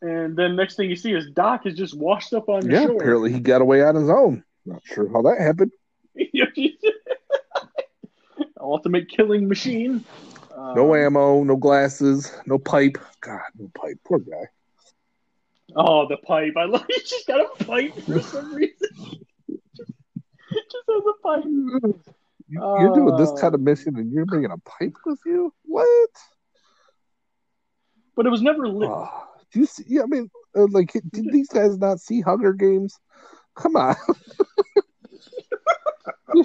And 0.03 0.37
then 0.37 0.57
next 0.57 0.75
thing 0.77 0.91
you 0.91 0.97
see 0.97 1.13
is 1.13 1.31
Doc 1.31 1.65
is 1.65 1.75
just 1.75 1.97
washed 1.97 2.35
up 2.35 2.49
on 2.49 2.61
the 2.61 2.73
yeah, 2.73 2.87
shore. 2.87 2.97
apparently 2.97 3.33
he 3.33 3.41
got 3.41 3.63
away 3.63 3.83
on 3.83 3.95
his 3.95 4.11
own. 4.11 4.45
Not 4.67 4.83
sure 4.85 5.09
how 5.11 5.23
that 5.23 5.41
happened. 5.41 5.71
Ultimate 8.61 9.09
killing 9.09 9.47
machine. 9.49 10.05
no 10.57 10.95
um, 10.95 11.01
ammo, 11.01 11.45
no 11.45 11.57
glasses, 11.57 12.33
no 12.47 12.59
pipe. 12.59 12.99
God, 13.21 13.41
no 13.59 13.71
pipe. 13.75 13.99
Poor 14.05 14.19
guy. 14.19 14.49
Oh, 15.77 16.09
the 16.09 16.17
pipe. 16.19 16.55
I 16.57 16.65
love 16.65 16.85
he 16.89 17.01
just 17.01 17.27
got 17.27 17.41
a 17.41 17.65
pipe 17.65 17.95
for 18.03 18.21
some 18.21 18.55
reason. 18.55 18.89
just, 18.97 19.23
just 20.53 20.85
has 20.89 21.03
a 21.07 21.23
pipe. 21.23 21.45
You, 22.55 22.63
are 22.63 22.95
doing 22.95 23.17
this 23.17 23.33
kind 23.41 23.55
of 23.55 23.61
mission 23.61 23.97
and 23.97 24.13
you're 24.13 24.27
bringing 24.27 24.51
a 24.51 24.59
pipe 24.59 24.97
with 25.05 25.19
you? 25.27 25.53
What? 25.65 26.11
But 28.17 28.27
it 28.27 28.31
was 28.31 28.43
never 28.43 28.69
lit. 28.69 28.89
Oh. 28.91 29.09
Do 29.53 29.61
you 29.61 29.67
see? 29.67 29.85
Yeah, 29.87 30.03
I 30.03 30.07
mean, 30.07 30.31
uh, 30.57 30.67
like, 30.71 30.93
did 30.93 31.33
these 31.33 31.49
guys 31.49 31.79
not 31.79 32.01
see 32.01 32.21
Hunger 32.21 32.53
Games? 32.53 32.99
Come 33.55 33.77
on. 33.77 33.95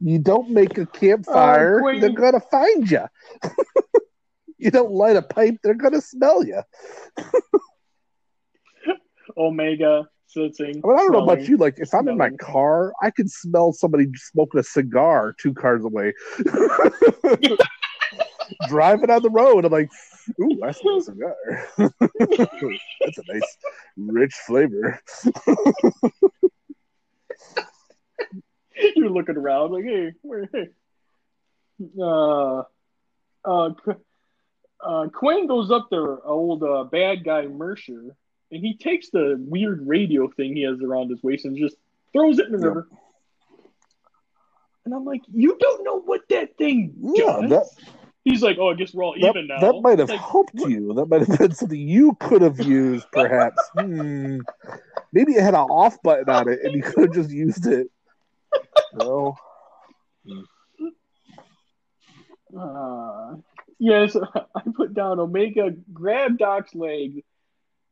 you 0.00 0.18
don't 0.18 0.50
make 0.50 0.78
a 0.78 0.86
campfire, 0.86 1.82
uh, 1.82 2.00
they're 2.00 2.10
gonna 2.10 2.40
find 2.40 2.90
you. 2.90 3.04
you 4.58 4.70
don't 4.70 4.92
light 4.92 5.16
a 5.16 5.22
pipe, 5.22 5.56
they're 5.62 5.74
gonna 5.74 6.00
smell 6.00 6.44
you. 6.44 6.62
Omega 9.36 10.08
sitting. 10.32 10.82
I, 10.84 10.86
mean, 10.86 10.96
I 10.96 11.02
don't 11.02 11.12
know 11.12 11.24
about 11.24 11.48
you. 11.48 11.56
Like, 11.56 11.74
if 11.78 11.92
I'm 11.94 12.08
in 12.08 12.16
my 12.16 12.30
car, 12.30 12.92
I 13.02 13.10
can 13.10 13.28
smell 13.28 13.72
somebody 13.72 14.06
smoking 14.14 14.60
a 14.60 14.62
cigar 14.62 15.34
two 15.40 15.54
cars 15.54 15.84
away. 15.84 16.12
Driving 18.68 19.10
on 19.10 19.22
the 19.22 19.30
road, 19.30 19.64
I'm 19.64 19.72
like, 19.72 19.88
Ooh, 20.40 20.58
that's 20.60 20.80
a 20.84 21.00
cigar. 21.00 21.34
that's 21.78 23.18
a 23.18 23.32
nice, 23.32 23.56
rich 23.96 24.34
flavor. 24.46 25.00
You're 28.96 29.10
looking 29.10 29.36
around 29.36 29.72
like, 29.72 29.84
hey, 29.84 30.12
where, 30.22 30.48
hey. 30.52 30.68
Uh, 32.00 32.62
uh, 33.44 33.70
uh, 34.84 35.08
Quinn 35.08 35.46
goes 35.46 35.70
up 35.70 35.88
there, 35.90 36.24
old 36.26 36.62
uh, 36.62 36.84
bad 36.84 37.24
guy 37.24 37.46
Mercer, 37.46 38.16
and 38.52 38.64
he 38.64 38.76
takes 38.76 39.10
the 39.10 39.36
weird 39.40 39.86
radio 39.86 40.28
thing 40.28 40.54
he 40.54 40.62
has 40.62 40.80
around 40.80 41.10
his 41.10 41.22
waist 41.22 41.46
and 41.46 41.56
just 41.56 41.76
throws 42.12 42.38
it 42.38 42.46
in 42.46 42.52
the 42.52 42.58
yep. 42.58 42.66
river. 42.66 42.88
And 44.84 44.94
I'm 44.94 45.04
like, 45.04 45.22
you 45.32 45.56
don't 45.58 45.84
know 45.84 46.00
what 46.00 46.20
that 46.28 46.56
thing 46.58 46.92
yeah, 47.00 47.40
does. 47.40 47.50
That, 47.50 47.66
He's 48.24 48.42
like, 48.42 48.56
oh, 48.60 48.70
I 48.70 48.74
guess 48.74 48.94
we're 48.94 49.04
all 49.04 49.14
that, 49.20 49.30
even 49.30 49.48
now. 49.48 49.58
That 49.58 49.80
might 49.80 49.98
have 49.98 50.08
like, 50.08 50.20
helped 50.20 50.54
what? 50.54 50.70
you. 50.70 50.94
That 50.94 51.06
might 51.06 51.26
have 51.26 51.38
been 51.38 51.54
something 51.54 51.78
you 51.78 52.16
could 52.20 52.42
have 52.42 52.60
used, 52.60 53.06
perhaps. 53.10 53.60
hmm. 53.78 54.38
Maybe 55.12 55.32
it 55.32 55.42
had 55.42 55.54
an 55.54 55.60
off 55.60 56.00
button 56.02 56.28
on 56.28 56.48
it, 56.48 56.60
and 56.62 56.72
you 56.72 56.82
could 56.82 57.06
have 57.06 57.14
just 57.14 57.30
used 57.30 57.66
it. 57.66 57.88
No. 58.94 59.36
Uh, 62.56 63.36
yes, 63.78 64.16
I 64.54 64.62
put 64.76 64.94
down 64.94 65.18
Omega, 65.18 65.74
grabbed 65.92 66.38
Doc's 66.38 66.74
leg, 66.76 67.24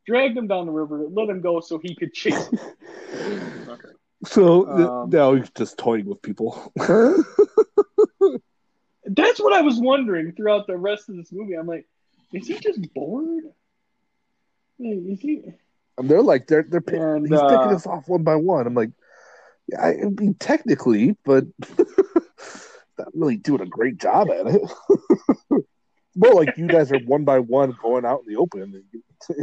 dragged 0.06 0.36
him 0.36 0.46
down 0.46 0.66
the 0.66 0.72
river, 0.72 1.06
let 1.10 1.28
him 1.28 1.40
go 1.40 1.60
so 1.60 1.78
he 1.78 1.94
could 1.94 2.12
chase 2.12 2.48
him. 2.48 2.58
okay. 3.68 3.88
So 4.22 4.68
um, 4.68 5.08
now 5.08 5.32
he's 5.32 5.48
just 5.56 5.78
toying 5.78 6.04
with 6.04 6.20
people. 6.20 6.70
That's 6.76 7.24
what 9.40 9.54
I 9.54 9.62
was 9.62 9.80
wondering 9.80 10.32
throughout 10.32 10.66
the 10.66 10.76
rest 10.76 11.08
of 11.08 11.16
this 11.16 11.32
movie. 11.32 11.54
I'm 11.54 11.66
like, 11.66 11.88
is 12.34 12.46
he 12.46 12.58
just 12.58 12.92
bored? 12.92 13.44
Is 14.78 15.20
he? 15.20 15.54
And 15.96 16.08
they're 16.08 16.20
like, 16.20 16.48
they're 16.48 16.66
they're 16.68 17.14
and, 17.14 17.26
he's 17.26 17.38
uh, 17.38 17.48
picking 17.48 17.74
us 17.74 17.86
off 17.86 18.08
one 18.08 18.22
by 18.22 18.36
one. 18.36 18.66
I'm 18.66 18.74
like, 18.74 18.90
yeah, 19.68 19.82
I 19.82 19.94
mean, 19.94 20.34
technically, 20.38 21.16
but 21.24 21.44
not 22.98 23.08
really 23.14 23.36
doing 23.36 23.62
a 23.62 23.66
great 23.66 23.98
job 23.98 24.28
at 24.30 24.46
it. 24.46 24.60
More 26.16 26.34
like 26.34 26.56
you 26.56 26.66
guys 26.66 26.90
are 26.92 26.98
one 26.98 27.24
by 27.24 27.38
one 27.38 27.76
going 27.80 28.04
out 28.04 28.22
in 28.26 28.32
the 28.32 28.40
open 28.40 28.62
and 28.62 28.84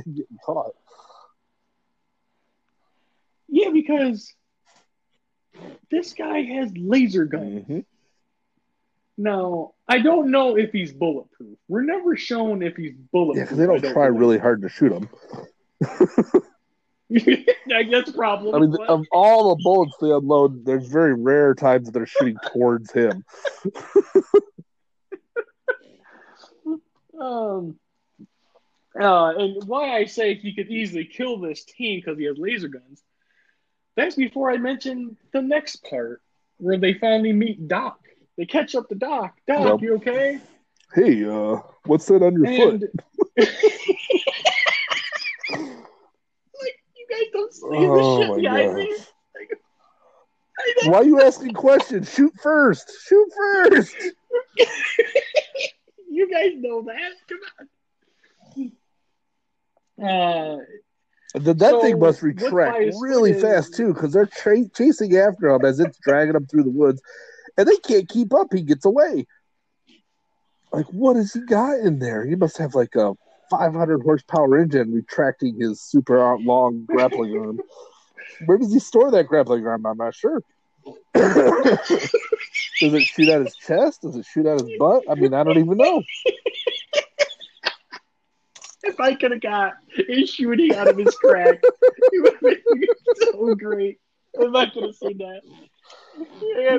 getting 0.15 0.37
caught. 0.45 0.71
Yeah, 3.47 3.69
because 3.69 4.33
this 5.89 6.13
guy 6.13 6.41
has 6.41 6.71
laser 6.75 7.25
guns. 7.25 7.63
Mm-hmm. 7.63 7.79
Now, 9.17 9.73
I 9.87 9.99
don't 9.99 10.29
know 10.29 10.57
if 10.57 10.71
he's 10.71 10.91
bulletproof. 10.93 11.57
We're 11.67 11.81
never 11.81 12.15
shown 12.15 12.61
if 12.61 12.75
he's 12.75 12.93
bulletproof. 13.11 13.37
Yeah, 13.37 13.43
because 13.45 13.57
they 13.57 13.65
don't, 13.65 13.81
don't 13.81 13.93
try 13.93 14.05
really 14.05 14.37
hard 14.37 14.61
to 14.61 14.69
shoot 14.69 14.91
him. 14.91 15.09
That's 17.09 18.11
problem. 18.11 18.53
I 18.53 18.59
mean, 18.59 18.71
but... 18.71 18.89
of 18.89 19.05
all 19.11 19.55
the 19.55 19.63
bullets 19.63 19.95
they 20.01 20.11
unload, 20.11 20.65
there's 20.65 20.87
very 20.87 21.15
rare 21.15 21.55
times 21.55 21.85
that 21.85 21.93
they're 21.93 22.05
shooting 22.05 22.37
towards 22.53 22.91
him. 22.91 23.23
um, 27.19 27.79
uh, 28.99 29.33
and 29.37 29.63
why 29.67 29.95
I 29.95 30.05
say 30.05 30.35
he 30.35 30.53
could 30.53 30.69
easily 30.69 31.05
kill 31.05 31.39
this 31.39 31.63
team 31.65 31.99
because 31.99 32.17
he 32.17 32.25
has 32.25 32.37
laser 32.37 32.67
guns. 32.67 33.03
That's 33.95 34.15
before 34.15 34.51
I 34.51 34.57
mention 34.57 35.17
the 35.33 35.41
next 35.41 35.83
part 35.83 36.21
where 36.57 36.77
they 36.77 36.93
finally 36.93 37.33
meet 37.33 37.67
Doc. 37.67 37.99
They 38.37 38.45
catch 38.45 38.75
up 38.75 38.89
to 38.89 38.95
Doc. 38.95 39.35
Doc, 39.47 39.81
yep. 39.81 39.81
you 39.81 39.95
okay? 39.95 40.39
Hey, 40.93 41.25
uh, 41.25 41.61
what's 41.85 42.05
that 42.07 42.23
on 42.23 42.33
your 42.33 42.45
and... 42.45 42.81
foot? 42.85 42.91
like 43.37 43.49
you 46.95 47.07
guys 47.09 47.27
don't 47.33 47.53
see 47.53 47.65
oh, 47.65 48.17
the 48.19 48.25
shit 48.25 48.41
behind 48.43 48.73
me. 48.75 48.95
Why 50.85 50.97
are 50.97 51.03
you 51.03 51.21
asking 51.21 51.53
questions? 51.53 52.13
Shoot 52.13 52.33
first. 52.41 52.91
Shoot 53.07 53.29
first. 53.35 53.95
you 56.17 56.29
guys 56.31 56.53
know 56.55 56.81
that. 56.81 57.13
Come 57.29 57.39
on. 59.99 60.07
Uh, 60.09 60.57
the, 61.35 61.53
that 61.53 61.71
so 61.71 61.81
thing 61.81 61.99
must 61.99 62.23
retract 62.23 62.83
really 62.99 63.33
fast 63.33 63.75
too, 63.75 63.93
because 63.93 64.11
they're 64.11 64.25
tra- 64.25 64.67
chasing 64.69 65.15
after 65.15 65.49
him 65.49 65.63
as 65.63 65.79
it's 65.79 65.99
dragging 65.99 66.35
him 66.35 66.47
through 66.47 66.63
the 66.63 66.71
woods 66.71 67.01
and 67.57 67.67
they 67.67 67.77
can't 67.77 68.09
keep 68.09 68.33
up. 68.33 68.47
He 68.51 68.63
gets 68.63 68.85
away. 68.85 69.27
Like, 70.71 70.87
what 70.87 71.15
has 71.15 71.33
he 71.33 71.41
got 71.41 71.79
in 71.79 71.99
there? 71.99 72.25
He 72.25 72.35
must 72.35 72.57
have 72.57 72.73
like 72.73 72.95
a 72.95 73.13
500 73.51 74.01
horsepower 74.01 74.57
engine 74.57 74.91
retracting 74.91 75.59
his 75.59 75.81
super 75.81 76.37
long 76.37 76.85
grappling 76.85 77.37
arm. 77.37 77.59
Where 78.45 78.57
does 78.57 78.73
he 78.73 78.79
store 78.79 79.11
that 79.11 79.27
grappling 79.27 79.65
arm? 79.67 79.85
I'm 79.85 79.97
not 79.97 80.15
sure. 80.15 80.41
does 82.79 82.93
it 82.93 83.01
shoot 83.03 83.29
at 83.29 83.41
his 83.41 83.55
chest? 83.55 84.01
Does 84.01 84.15
it 84.15 84.25
shoot 84.25 84.45
at 84.45 84.61
his 84.61 84.71
butt? 84.77 85.03
I 85.09 85.15
mean, 85.15 85.33
I 85.33 85.43
don't 85.43 85.57
even 85.57 85.77
know. 85.77 86.03
If 88.83 88.99
I 88.99 89.15
could 89.15 89.31
have 89.31 89.41
got 89.41 89.73
it 89.89 90.29
shooting 90.29 90.73
out 90.75 90.87
of 90.87 90.97
his 90.97 91.13
crack, 91.15 91.59
it 91.61 92.23
would 92.23 92.33
have 92.33 92.41
been 92.41 93.31
so 93.33 93.55
great. 93.55 93.99
If 94.33 94.55
I 94.55 94.69
could 94.69 94.83
have 94.83 94.95
seen 94.95 95.17
that. 95.17 95.41
Yeah, 96.41 96.77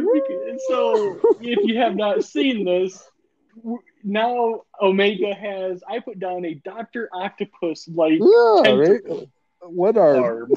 so 0.68 1.36
if 1.40 1.58
you 1.64 1.78
have 1.78 1.96
not 1.96 2.24
seen 2.24 2.64
this, 2.64 3.02
now 4.04 4.62
Omega 4.80 5.34
has. 5.34 5.82
I 5.88 6.00
put 6.00 6.18
down 6.18 6.44
a 6.44 6.54
Doctor 6.54 7.08
Octopus 7.12 7.88
like 7.88 8.20
yeah, 8.20 8.72
right? 8.72 9.00
What 9.60 9.96
are 9.96 10.48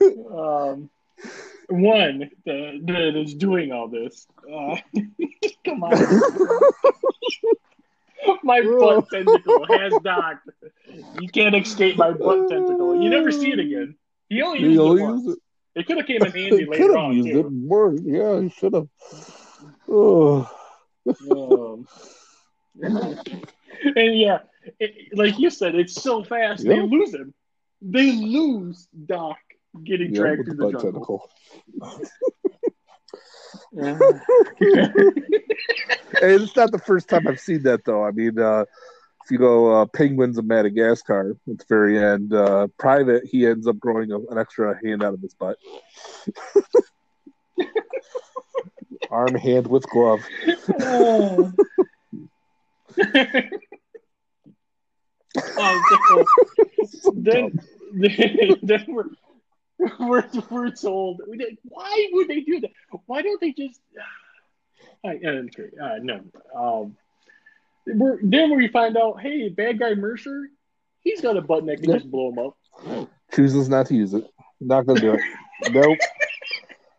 um, 0.32 0.90
one 1.68 2.30
that, 2.44 2.80
that 2.86 3.16
is 3.16 3.34
doing 3.34 3.72
all 3.72 3.88
this. 3.88 4.26
Uh, 4.42 4.76
come 5.64 5.82
on. 5.82 5.92
my 8.42 8.60
butt 8.60 9.08
tentacle 9.10 9.66
has 9.66 9.92
Doc. 10.02 10.40
You 11.20 11.28
can't 11.28 11.54
escape 11.54 11.96
my 11.96 12.12
butt 12.12 12.48
tentacle. 12.48 13.02
You 13.02 13.10
never 13.10 13.30
see 13.30 13.52
it 13.52 13.58
again. 13.58 13.96
He 14.28 14.42
only 14.42 14.60
uses 14.60 14.78
it 14.78 15.02
once. 15.02 15.36
It 15.76 15.86
could 15.86 15.98
have 15.98 16.06
came 16.06 16.22
in 16.22 16.32
handy 16.32 16.64
later 16.68 16.96
on 16.96 17.14
used 17.14 17.28
too. 17.28 17.40
It 17.40 17.50
more. 17.50 17.94
Yeah, 17.94 18.40
he 18.40 18.48
should 18.48 18.72
have. 18.72 18.88
Oh. 19.88 20.50
um, 21.30 21.86
and 22.82 24.18
yeah, 24.18 24.38
it, 24.80 25.16
like 25.16 25.38
you 25.38 25.50
said, 25.50 25.74
it's 25.74 25.92
so 26.02 26.24
fast 26.24 26.64
they 26.64 26.80
lose 26.80 27.14
him. 27.14 27.34
They 27.82 28.10
lose 28.10 28.88
Doc 29.04 29.36
getting 29.84 30.14
yeah, 30.14 30.20
dragged 30.20 30.46
through 30.46 30.56
the, 30.56 30.70
the 30.70 30.78
jungle. 30.78 31.28
hey, 36.20 36.34
it's 36.34 36.56
not 36.56 36.72
the 36.72 36.78
first 36.78 37.08
time 37.08 37.26
I've 37.26 37.40
seen 37.40 37.62
that 37.64 37.84
though. 37.84 38.04
I 38.04 38.10
mean, 38.10 38.38
uh, 38.38 38.64
if 39.26 39.32
you 39.32 39.38
go 39.38 39.82
uh, 39.82 39.86
Penguins 39.86 40.38
of 40.38 40.44
Madagascar 40.44 41.36
at 41.50 41.58
the 41.58 41.64
very 41.68 41.98
end, 41.98 42.32
uh, 42.32 42.68
Private, 42.78 43.26
he 43.26 43.44
ends 43.44 43.66
up 43.66 43.76
growing 43.78 44.12
a, 44.12 44.18
an 44.18 44.38
extra 44.38 44.78
hand 44.84 45.02
out 45.02 45.14
of 45.14 45.20
his 45.20 45.34
butt. 45.34 45.58
Arm, 49.10 49.34
hand 49.34 49.66
with 49.66 49.88
glove. 49.88 50.20
oh, 50.80 51.52
so 56.86 57.12
then, 57.14 57.60
then, 57.94 58.56
then 58.62 58.84
we're, 58.88 59.04
we're, 60.00 60.24
we're 60.50 60.70
told 60.70 61.20
why 61.64 62.08
would 62.12 62.28
they 62.28 62.40
do 62.40 62.60
that? 62.60 62.70
Why 63.06 63.22
don't 63.22 63.40
they 63.40 63.52
just? 63.52 63.80
I, 65.04 65.20
i'm 65.26 65.50
uh, 65.80 65.96
no. 66.00 66.20
Um, 66.54 66.96
we're, 67.86 68.18
then 68.22 68.56
we 68.56 68.68
find 68.68 68.96
out, 68.96 69.20
hey, 69.20 69.48
bad 69.48 69.78
guy 69.78 69.94
Mercer, 69.94 70.48
he's 71.02 71.20
got 71.20 71.36
a 71.36 71.40
button 71.40 71.66
that 71.66 71.80
can 71.80 71.90
yep. 71.90 71.98
just 72.00 72.10
blow 72.10 72.32
him 72.32 72.38
up. 72.38 73.10
Chooses 73.32 73.68
not 73.68 73.86
to 73.86 73.94
use 73.94 74.14
it. 74.14 74.24
Not 74.60 74.86
gonna 74.86 75.00
do 75.00 75.12
it. 75.14 75.20
nope. 75.70 75.98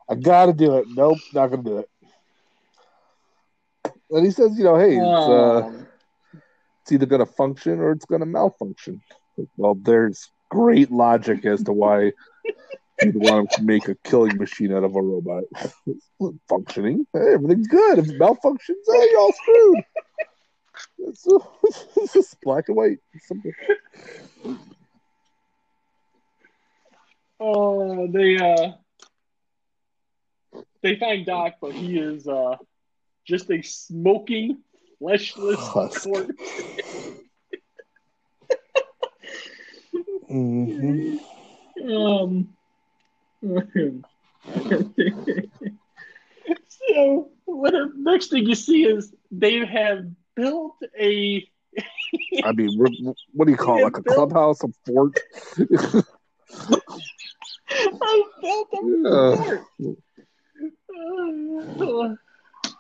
I 0.10 0.16
gotta 0.16 0.54
do 0.54 0.78
it. 0.78 0.88
Nope, 0.90 1.18
not 1.34 1.48
gonna 1.48 1.64
do 1.64 1.80
it. 1.80 1.90
And 4.10 4.26
he 4.26 4.32
says, 4.32 4.58
you 4.58 4.64
know, 4.64 4.78
hey, 4.78 4.96
it's, 4.96 5.02
uh, 5.02 5.66
um, 5.66 5.88
it's 6.82 6.92
either 6.92 7.06
gonna 7.06 7.26
function 7.26 7.80
or 7.80 7.92
it's 7.92 8.06
gonna 8.06 8.26
malfunction. 8.26 9.02
Well, 9.58 9.76
there's 9.76 10.30
great 10.50 10.92
logic 10.92 11.46
as 11.46 11.64
to 11.64 11.74
why 11.74 12.12
you'd 13.02 13.16
want 13.16 13.52
to 13.52 13.64
make 13.64 13.88
a 13.88 13.96
killing 14.04 14.38
machine 14.38 14.74
out 14.74 14.84
of 14.84 14.96
a 14.96 15.02
robot. 15.02 15.44
functioning, 16.50 17.06
everything's 17.16 17.68
good. 17.68 18.00
If 18.00 18.10
it 18.10 18.20
malfunctions, 18.20 18.84
hey, 18.88 19.08
you're 19.12 19.20
all 19.20 19.34
screwed. 19.34 19.84
It's, 21.00 21.26
it's 21.98 22.14
just 22.14 22.42
black 22.42 22.66
and 22.68 22.78
white. 22.78 23.00
Oh, 27.40 28.08
they 28.08 28.38
uh, 28.38 28.72
they 30.82 30.96
find 30.96 31.26
Doc, 31.26 31.56
but 31.62 31.74
he 31.74 32.00
is 32.00 32.28
uh, 32.28 32.58
just 33.26 33.50
a 33.52 33.62
smoking, 33.62 34.60
fleshless 35.00 35.58
corpse. 35.58 36.08
mm-hmm. 40.30 41.18
Um. 41.92 42.50
so, 46.68 47.30
what? 47.46 47.72
The 47.72 47.92
next 47.96 48.28
thing 48.28 48.46
you 48.46 48.56
see 48.56 48.86
is 48.86 49.14
they 49.32 49.66
have 49.66 50.06
built 50.36 50.76
a. 51.00 51.48
I 52.44 52.52
mean, 52.54 52.78
what 53.34 53.46
do 53.46 53.52
you 53.52 53.58
call 53.58 53.80
it? 53.80 53.84
Like 53.84 53.98
a 53.98 54.02
built... 54.02 54.16
clubhouse, 54.16 54.64
a 54.64 54.70
fort? 54.86 55.20
I 57.70 58.24
built 58.42 58.68
a 58.74 58.78
fort. 61.78 62.12
Uh, 62.12 62.16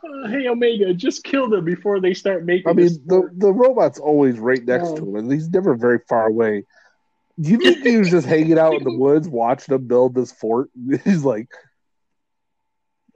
uh, 0.03 0.27
hey 0.27 0.47
Omega, 0.47 0.93
just 0.93 1.23
kill 1.23 1.49
them 1.49 1.65
before 1.65 1.99
they 1.99 2.13
start 2.13 2.45
making. 2.45 2.67
I 2.69 2.73
mean, 2.73 2.89
the 3.05 3.29
the 3.35 3.51
robot's 3.51 3.99
always 3.99 4.39
right 4.39 4.63
next 4.63 4.95
to 4.95 5.03
him, 5.03 5.15
and 5.15 5.31
he's 5.31 5.49
never 5.49 5.75
very 5.75 5.99
far 6.07 6.27
away. 6.27 6.65
Do 7.39 7.51
you 7.51 7.57
think 7.57 7.83
he 7.83 7.97
was 7.97 8.09
just 8.09 8.25
hanging 8.25 8.57
out 8.57 8.77
in 8.77 8.83
the 8.83 8.91
woods 8.91 9.29
watching 9.29 9.73
them 9.73 9.87
build 9.87 10.15
this 10.15 10.31
fort? 10.31 10.69
He's 11.03 11.23
like 11.23 11.49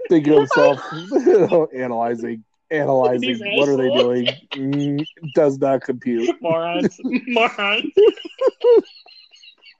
thinking 0.09 0.34
to 0.34 0.39
himself, 0.39 1.69
analyzing, 1.76 2.43
analyzing. 2.69 3.39
What 3.57 3.69
are 3.69 3.78
they 3.78 3.89
doing? 3.89 4.28
Mm, 4.53 5.05
does 5.34 5.57
not 5.57 5.82
compute. 5.82 6.30
Morons, 6.41 6.99
morons. 7.03 7.91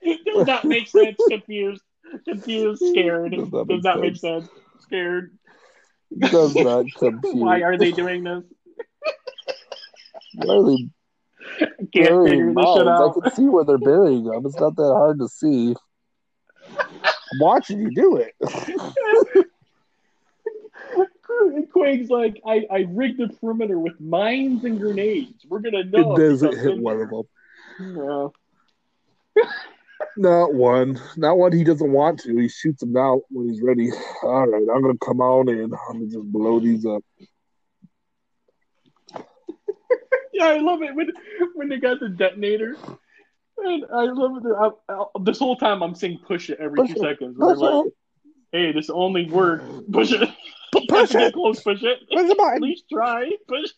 does 0.02 0.46
not 0.46 0.64
make 0.64 0.88
sense. 0.88 1.16
Confused, 1.28 1.82
confused, 2.26 2.82
scared. 2.90 3.32
Does 3.32 3.52
not, 3.52 3.68
does 3.68 3.84
not 3.84 4.00
make 4.00 4.16
sense. 4.16 4.48
Scared. 4.80 5.38
Does 6.18 6.54
not 6.56 6.86
compute. 6.98 7.36
Why 7.36 7.62
are 7.62 7.78
they 7.78 7.92
doing 7.92 8.24
this? 8.24 8.42
Why 10.34 10.54
are 10.56 10.64
they 10.64 10.88
can't 11.92 12.28
figure 12.28 12.54
this 12.54 12.66
shit 12.74 12.88
out. 12.88 13.16
I 13.16 13.20
can 13.20 13.34
see 13.34 13.44
where 13.44 13.64
they're 13.64 13.78
burying 13.78 14.24
them. 14.24 14.44
It's 14.46 14.58
not 14.58 14.76
that 14.76 14.82
hard 14.82 15.18
to 15.20 15.28
see. 15.28 15.74
I'm 16.78 17.38
watching 17.38 17.80
you 17.80 17.90
do 17.94 18.16
it. 18.16 18.34
Quake's 21.72 22.10
like, 22.10 22.40
I, 22.46 22.66
I 22.70 22.86
rigged 22.88 23.18
the 23.18 23.28
perimeter 23.28 23.78
with 23.78 23.98
mines 24.00 24.64
and 24.64 24.78
grenades. 24.78 25.44
We're 25.48 25.60
gonna 25.60 25.84
know. 25.84 26.16
It 26.16 26.28
doesn't 26.28 26.58
hit 26.58 26.78
one 26.78 27.00
of 27.00 27.10
them. 27.10 27.22
No. 27.78 28.32
Not 30.16 30.54
one. 30.54 31.00
Not 31.16 31.38
one 31.38 31.52
he 31.52 31.64
doesn't 31.64 31.90
want 31.90 32.20
to. 32.20 32.36
He 32.36 32.48
shoots 32.48 32.80
them 32.80 32.96
out 32.96 33.22
when 33.30 33.48
he's 33.48 33.62
ready. 33.62 33.90
All 34.22 34.46
right, 34.46 34.66
I'm 34.74 34.82
gonna 34.82 34.98
come 34.98 35.20
on 35.20 35.48
in. 35.48 35.72
I'm 35.88 35.98
gonna 35.98 36.06
just 36.06 36.30
blow 36.30 36.60
these 36.60 36.84
up. 36.84 37.02
yeah, 40.31 40.31
I 40.42 40.58
love 40.58 40.82
it 40.82 40.94
when 40.94 41.10
when 41.54 41.68
they 41.68 41.78
got 41.78 42.00
the 42.00 42.08
detonator. 42.08 42.76
And 43.58 43.84
I 43.94 44.04
love 44.04 44.44
it. 44.44 44.52
I, 44.58 44.92
I, 44.92 45.04
this 45.22 45.38
whole 45.38 45.56
time 45.56 45.82
I'm 45.82 45.94
saying 45.94 46.20
push 46.26 46.50
it 46.50 46.58
every 46.58 46.76
push 46.76 46.90
two 46.90 46.96
it. 46.96 47.00
seconds. 47.00 47.36
We're 47.38 47.54
like, 47.54 47.92
hey, 48.50 48.72
this 48.72 48.90
only 48.90 49.30
work. 49.30 49.62
Push 49.92 50.12
it. 50.12 50.28
Push 50.88 51.14
it. 51.14 51.34
Close. 51.34 51.60
Push 51.60 51.82
it. 51.82 52.00
Push 52.10 52.30
it. 52.30 52.38
At 52.40 52.62
least 52.62 52.84
try. 52.90 53.30
Push. 53.46 53.70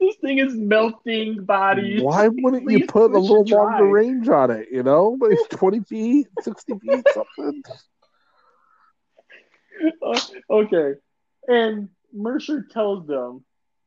this 0.00 0.16
thing 0.16 0.38
is 0.38 0.54
melting 0.54 1.44
bodies. 1.44 2.02
Why 2.02 2.28
wouldn't 2.28 2.70
you 2.70 2.86
put 2.86 3.12
a 3.12 3.18
little 3.18 3.44
longer 3.44 3.86
range 3.86 4.28
on 4.28 4.50
it? 4.50 4.68
You 4.70 4.82
know, 4.82 5.16
like 5.20 5.38
twenty 5.50 5.80
feet, 5.80 6.28
sixty 6.42 6.74
feet, 6.78 7.04
something. 7.12 7.62
Uh, 10.02 10.20
okay, 10.50 10.94
and 11.46 11.88
Mercer 12.12 12.66
tells 12.68 13.06
them 13.06 13.44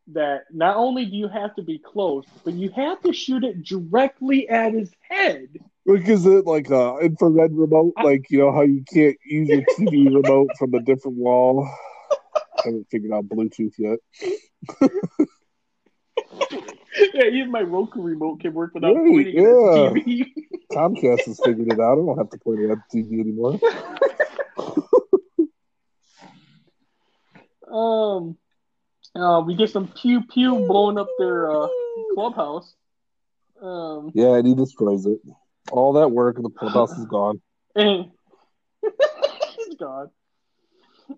that 0.08 0.46
not 0.52 0.78
only 0.78 1.06
do 1.06 1.16
you 1.16 1.28
have 1.28 1.56
to 1.56 1.64
be 1.64 1.80
close, 1.80 2.26
but 2.44 2.54
you 2.54 2.70
have 2.72 3.02
to 3.02 3.14
shoot 3.14 3.44
it 3.44 3.64
directly 3.64 4.50
at 4.50 4.74
his 4.74 4.92
head. 5.10 5.48
Like, 5.86 6.08
is 6.08 6.26
it 6.26 6.46
like 6.46 6.70
a 6.70 6.98
infrared 7.00 7.54
remote? 7.54 7.94
Like, 8.04 8.30
you 8.30 8.40
know 8.40 8.52
how 8.52 8.62
you 8.62 8.84
can't 8.94 9.18
use 9.26 9.50
your 9.50 9.62
TV 9.80 10.14
remote 10.24 10.50
from 10.58 10.74
a 10.74 10.82
different 10.82 11.18
wall? 11.18 11.68
I 12.58 12.62
haven't 12.66 12.88
figured 12.92 13.12
out 13.12 13.28
Bluetooth 13.28 13.74
yet. 13.78 14.00
yeah, 17.14 17.26
even 17.26 17.52
my 17.52 17.62
Roku 17.62 18.02
remote 18.02 18.42
can 18.42 18.54
work 18.54 18.74
without 18.74 18.96
right, 18.96 19.12
pointing 19.12 19.36
yeah. 19.36 19.88
at 19.88 19.94
the 19.94 20.02
TV. 20.02 20.26
Comcast 20.72 21.26
has 21.26 21.40
figured 21.44 21.72
it 21.72 21.80
out. 21.80 21.94
I 21.94 21.96
don't 21.96 22.18
have 22.18 22.30
to 22.30 22.38
point 22.38 22.60
it 22.60 22.70
at 22.70 22.78
the 22.92 23.04
TV 23.04 23.20
anymore. 23.20 23.60
um, 27.72 28.38
uh, 29.16 29.44
we 29.46 29.56
get 29.56 29.70
some 29.70 29.88
pew 29.88 30.22
pew 30.22 30.66
blowing 30.68 30.98
up 30.98 31.10
their 31.18 31.52
uh, 31.52 31.68
clubhouse. 32.14 32.74
Um, 33.62 34.12
yeah, 34.14 34.36
and 34.36 34.48
he 34.48 34.56
destroys 34.56 35.06
it. 35.06 35.20
All 35.72 35.94
that 35.94 36.10
work 36.10 36.38
and 36.38 36.46
the 36.46 36.50
clubhouse 36.50 36.98
is 36.98 37.06
gone. 37.06 37.42
And 37.76 38.12
it's 38.84 39.76
gone. 39.76 40.10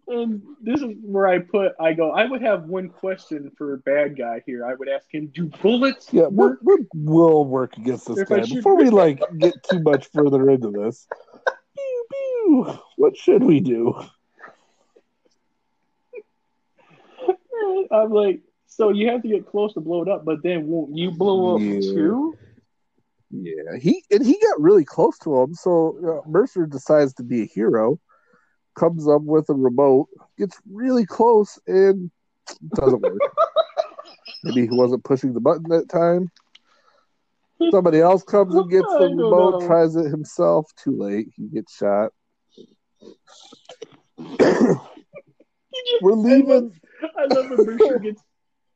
And 0.07 0.41
this 0.61 0.81
is 0.81 0.95
where 1.01 1.27
I 1.27 1.39
put. 1.39 1.73
I 1.79 1.93
go. 1.93 2.11
I 2.11 2.25
would 2.25 2.41
have 2.41 2.63
one 2.63 2.89
question 2.89 3.51
for 3.57 3.75
a 3.75 3.77
bad 3.77 4.17
guy 4.17 4.41
here. 4.45 4.65
I 4.65 4.73
would 4.73 4.89
ask 4.89 5.05
him, 5.11 5.27
"Do 5.27 5.45
bullets 5.61 6.11
yeah, 6.11 6.27
work? 6.27 6.59
What 6.63 6.81
will 6.95 7.45
work 7.45 7.77
against 7.77 8.07
this 8.07 8.19
if 8.19 8.27
guy?" 8.27 8.41
Before 8.41 8.75
we 8.75 8.89
like 8.89 9.21
get 9.37 9.53
too 9.63 9.81
much 9.81 10.09
further 10.11 10.49
into 10.49 10.71
this, 10.71 11.07
pew, 11.75 12.05
pew, 12.09 12.79
what 12.97 13.15
should 13.15 13.43
we 13.43 13.59
do? 13.59 14.03
I'm 17.91 18.11
like, 18.11 18.41
so 18.67 18.89
you 18.89 19.09
have 19.09 19.21
to 19.21 19.27
get 19.27 19.45
close 19.45 19.73
to 19.73 19.81
blow 19.81 20.01
it 20.01 20.09
up, 20.09 20.25
but 20.25 20.41
then 20.43 20.67
won't 20.67 20.95
you 20.95 21.11
blow 21.11 21.55
up 21.55 21.61
yeah. 21.61 21.79
too? 21.79 22.37
Yeah, 23.29 23.77
he 23.79 24.03
and 24.11 24.25
he 24.25 24.39
got 24.39 24.61
really 24.61 24.85
close 24.85 25.17
to 25.19 25.41
him. 25.41 25.53
So 25.55 26.21
uh, 26.23 26.29
Mercer 26.29 26.65
decides 26.65 27.13
to 27.15 27.23
be 27.23 27.41
a 27.43 27.45
hero, 27.45 27.99
comes 28.75 29.07
up 29.07 29.21
with 29.23 29.49
a 29.49 29.53
remote, 29.53 30.07
gets 30.37 30.57
really 30.71 31.05
close, 31.05 31.59
and 31.67 32.11
doesn't 32.75 33.01
work. 33.01 33.19
Maybe 34.43 34.61
he 34.61 34.69
wasn't 34.71 35.03
pushing 35.03 35.33
the 35.33 35.39
button 35.39 35.69
that 35.69 35.89
time. 35.89 36.29
Somebody 37.71 37.99
else 38.01 38.23
comes 38.23 38.53
and 38.55 38.69
gets 38.69 38.87
the 38.87 39.07
remote, 39.15 39.61
know. 39.61 39.67
tries 39.67 39.95
it 39.95 40.09
himself. 40.09 40.69
Too 40.75 40.97
late. 40.97 41.29
He 41.35 41.47
gets 41.47 41.75
shot. 41.75 42.11
We're 46.01 46.13
leaving. 46.13 46.73
I 47.17 47.25
love 47.25 47.49
when 47.49 47.65
Mercer 47.65 47.99
gets 47.99 48.21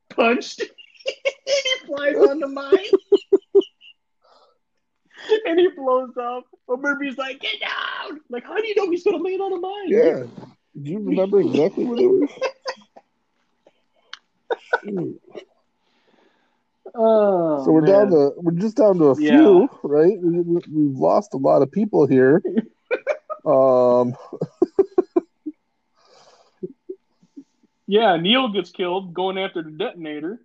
punched. 0.10 0.64
he 1.06 1.14
flies 1.86 2.16
on 2.16 2.40
the 2.40 2.48
mine. 2.48 2.74
and 5.46 5.60
he 5.60 5.68
blows 5.76 6.16
up. 6.22 6.46
But 6.68 6.82
Murphy's 6.82 7.18
like, 7.18 7.40
get 7.40 7.60
down! 7.60 8.22
Like, 8.30 8.44
how 8.44 8.58
do 8.58 8.68
you 8.68 8.76
know 8.76 8.90
he's 8.90 9.04
gonna 9.04 9.18
land 9.18 9.42
on 9.42 9.54
a 9.54 9.60
mine? 9.60 9.88
Yeah. 9.88 10.24
Do 10.82 10.92
you 10.92 11.00
remember 11.00 11.42
exactly 11.42 11.86
what 11.86 12.00
it 12.00 12.08
was? 12.08 12.30
Oh, 17.00 17.64
so 17.64 17.72
we're 17.72 17.82
man. 17.82 17.92
down 17.92 18.10
to 18.12 18.32
we're 18.38 18.54
just 18.54 18.78
down 18.78 18.98
to 18.98 19.10
a 19.10 19.22
yeah. 19.22 19.38
few, 19.38 19.70
right? 19.84 20.18
We, 20.20 20.42
we, 20.42 20.62
we've 20.72 20.98
lost 20.98 21.34
a 21.34 21.38
lot 21.38 21.62
of 21.62 21.72
people 21.72 22.08
here. 22.08 22.42
um, 23.46 24.16
Yeah, 27.88 28.18
Neil 28.18 28.50
gets 28.50 28.72
killed 28.72 29.14
going 29.14 29.38
after 29.38 29.64
the 29.64 29.72
detonator. 29.72 30.40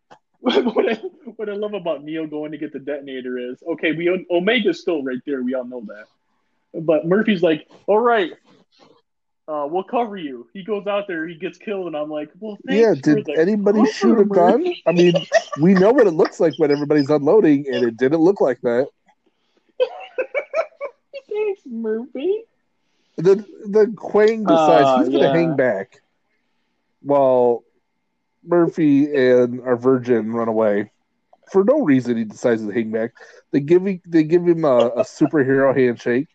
what, 0.40 0.88
I, 0.88 0.94
what 1.36 1.48
I 1.48 1.54
love 1.54 1.74
about 1.74 2.04
Neil 2.04 2.26
going 2.26 2.52
to 2.52 2.58
get 2.58 2.72
the 2.72 2.80
detonator 2.80 3.38
is 3.38 3.62
okay, 3.72 3.92
we 3.92 4.26
Omega's 4.30 4.80
still 4.80 5.02
right 5.02 5.20
there. 5.24 5.42
We 5.42 5.54
all 5.54 5.64
know 5.64 5.86
that. 5.86 6.06
But 6.82 7.06
Murphy's 7.06 7.42
like, 7.42 7.68
all 7.86 7.98
right, 7.98 8.32
uh, 9.48 9.66
we'll 9.70 9.84
cover 9.84 10.16
you. 10.16 10.48
He 10.52 10.64
goes 10.64 10.86
out 10.86 11.06
there, 11.06 11.26
he 11.26 11.36
gets 11.36 11.56
killed, 11.56 11.86
and 11.86 11.96
I'm 11.96 12.10
like, 12.10 12.30
well, 12.38 12.58
yeah. 12.68 12.94
Did 12.94 13.28
anybody 13.30 13.90
shoot 13.92 14.18
a 14.18 14.24
gun? 14.24 14.66
I 14.86 14.92
mean, 14.92 15.14
we 15.60 15.72
know 15.72 15.92
what 15.92 16.06
it 16.06 16.12
looks 16.12 16.40
like 16.40 16.54
when 16.58 16.70
everybody's 16.70 17.10
unloading, 17.10 17.66
and 17.72 17.84
it 17.84 17.96
didn't 17.96 18.20
look 18.20 18.40
like 18.40 18.60
that. 18.62 18.88
Thanks, 21.30 21.62
Murphy. 21.64 22.42
The 23.16 23.36
the 23.64 23.94
Quang 23.96 24.42
decides 24.42 24.84
uh, 24.84 24.98
he's 24.98 25.08
gonna 25.08 25.24
yeah. 25.24 25.32
hang 25.32 25.56
back 25.56 26.02
while 27.06 27.62
Murphy 28.44 29.14
and 29.14 29.60
our 29.62 29.76
Virgin 29.76 30.32
run 30.32 30.48
away. 30.48 30.90
For 31.52 31.64
no 31.64 31.80
reason, 31.82 32.16
he 32.16 32.24
decides 32.24 32.62
to 32.66 32.72
hang 32.72 32.90
back. 32.90 33.12
They 33.52 33.60
give 33.60 33.86
him, 33.86 34.00
they 34.06 34.24
give 34.24 34.44
him 34.46 34.64
a, 34.64 34.88
a 34.88 35.02
superhero 35.02 35.76
handshake, 35.76 36.26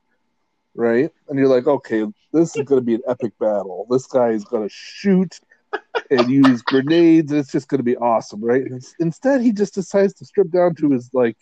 right? 0.74 1.12
And 1.28 1.38
you're 1.38 1.50
like, 1.50 1.68
okay, 1.68 2.06
this 2.32 2.56
is 2.56 2.64
going 2.64 2.80
to 2.80 2.86
be 2.86 2.96
an 2.96 3.02
epic 3.08 3.34
battle. 3.38 3.86
This 3.90 4.08
guy 4.08 4.30
is 4.30 4.46
going 4.46 4.68
to 4.68 4.74
shoot 4.74 5.40
and 6.10 6.30
use 6.30 6.62
grenades, 6.62 7.32
it's 7.32 7.52
just 7.52 7.68
going 7.70 7.80
to 7.80 7.84
be 7.84 7.98
awesome, 7.98 8.44
right? 8.44 8.64
Instead, 9.00 9.42
he 9.42 9.52
just 9.52 9.74
decides 9.74 10.14
to 10.16 10.26
strip 10.26 10.52
down 10.52 10.76
to 10.76 10.92
his 10.92 11.10
like 11.14 11.38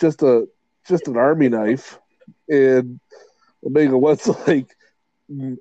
just 0.00 0.22
a 0.22 0.46
just 0.86 1.08
an 1.08 1.16
army 1.16 1.48
knife, 1.48 1.98
and 2.48 3.00
Omega 3.64 3.96
What's 3.96 4.26
like, 4.48 4.76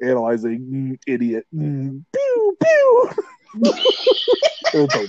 analyzing, 0.01 0.59
mm, 0.59 0.99
idiot, 1.07 1.45
mm, 1.53 2.03
pew 2.13 2.57
pew. 2.61 3.09
it's 3.63 4.75
over. 4.75 4.99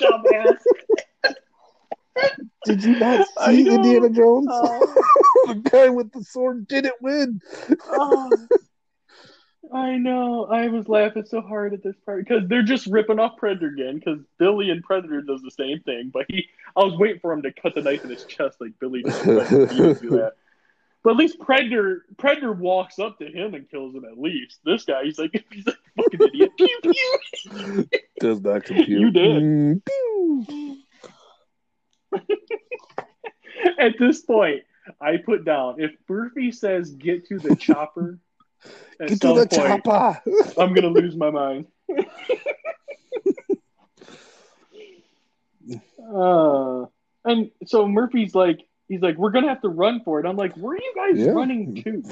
Dumbass. 0.00 0.58
Did 2.64 2.84
you 2.84 2.98
not 2.98 3.26
see 3.46 3.68
Indiana 3.68 4.10
Jones? 4.10 4.48
Uh, 4.50 4.80
the 5.46 5.54
guy 5.70 5.88
with 5.88 6.12
the 6.12 6.22
sword 6.22 6.68
didn't 6.68 7.00
win. 7.00 7.40
uh, 7.92 8.30
I 9.72 9.96
know, 9.96 10.46
I 10.46 10.68
was 10.68 10.88
laughing 10.88 11.24
so 11.26 11.40
hard 11.40 11.74
at 11.74 11.82
this 11.82 11.94
part 12.04 12.26
because 12.26 12.48
they're 12.48 12.62
just 12.62 12.86
ripping 12.86 13.20
off 13.20 13.36
Predator 13.36 13.68
again. 13.68 13.96
Because 13.96 14.18
Billy 14.38 14.70
and 14.70 14.82
Predator 14.82 15.22
does 15.22 15.42
the 15.42 15.50
same 15.50 15.80
thing, 15.80 16.10
but 16.12 16.26
he, 16.28 16.46
I 16.76 16.80
was 16.80 16.98
waiting 16.98 17.20
for 17.20 17.32
him 17.32 17.42
to 17.42 17.52
cut 17.52 17.74
the 17.74 17.82
knife 17.82 18.02
in 18.04 18.10
his 18.10 18.24
chest 18.24 18.60
like 18.60 18.72
Billy 18.80 19.02
does. 19.02 19.16
But 21.02 21.12
at 21.12 21.16
least 21.16 21.38
Predator, 21.40 22.04
Predator 22.18 22.52
walks 22.52 22.98
up 22.98 23.18
to 23.20 23.26
him 23.26 23.54
and 23.54 23.68
kills 23.70 23.94
him. 23.94 24.04
At 24.04 24.18
least 24.18 24.58
this 24.64 24.84
guy, 24.84 25.04
he's 25.04 25.18
like, 25.18 25.32
he's 25.52 25.66
like 25.66 25.76
fucking 25.96 26.20
idiot. 26.28 26.50
pew 26.56 26.80
pew. 26.82 27.88
Does 28.20 28.42
not 28.42 28.64
compute. 28.64 28.88
You 28.88 29.10
did. 29.10 29.42
Mm, 29.42 29.82
pew. 29.84 30.76
At 33.78 33.94
this 33.98 34.20
point, 34.22 34.62
I 35.00 35.16
put 35.18 35.44
down 35.44 35.80
if 35.80 35.92
Murphy 36.08 36.52
says 36.52 36.90
get 36.90 37.26
to 37.28 37.38
the 37.38 37.56
chopper. 37.56 38.18
Get 39.06 39.22
to 39.22 39.28
the 39.28 39.46
point, 39.46 39.84
chopper. 39.84 40.20
I'm 40.60 40.74
gonna 40.74 40.88
lose 40.88 41.16
my 41.16 41.30
mind. 41.30 41.64
uh, 46.14 46.84
and 47.24 47.50
so 47.64 47.88
Murphy's 47.88 48.34
like, 48.34 48.60
he's 48.90 49.00
like, 49.00 49.16
we're 49.16 49.30
gonna 49.30 49.48
have 49.48 49.62
to 49.62 49.70
run 49.70 50.02
for 50.04 50.20
it. 50.20 50.26
I'm 50.26 50.36
like, 50.36 50.54
where 50.56 50.74
are 50.74 50.78
you 50.78 50.92
guys 50.94 51.16
Yeah. 51.18 51.30
running 51.32 51.82
to? 51.84 52.02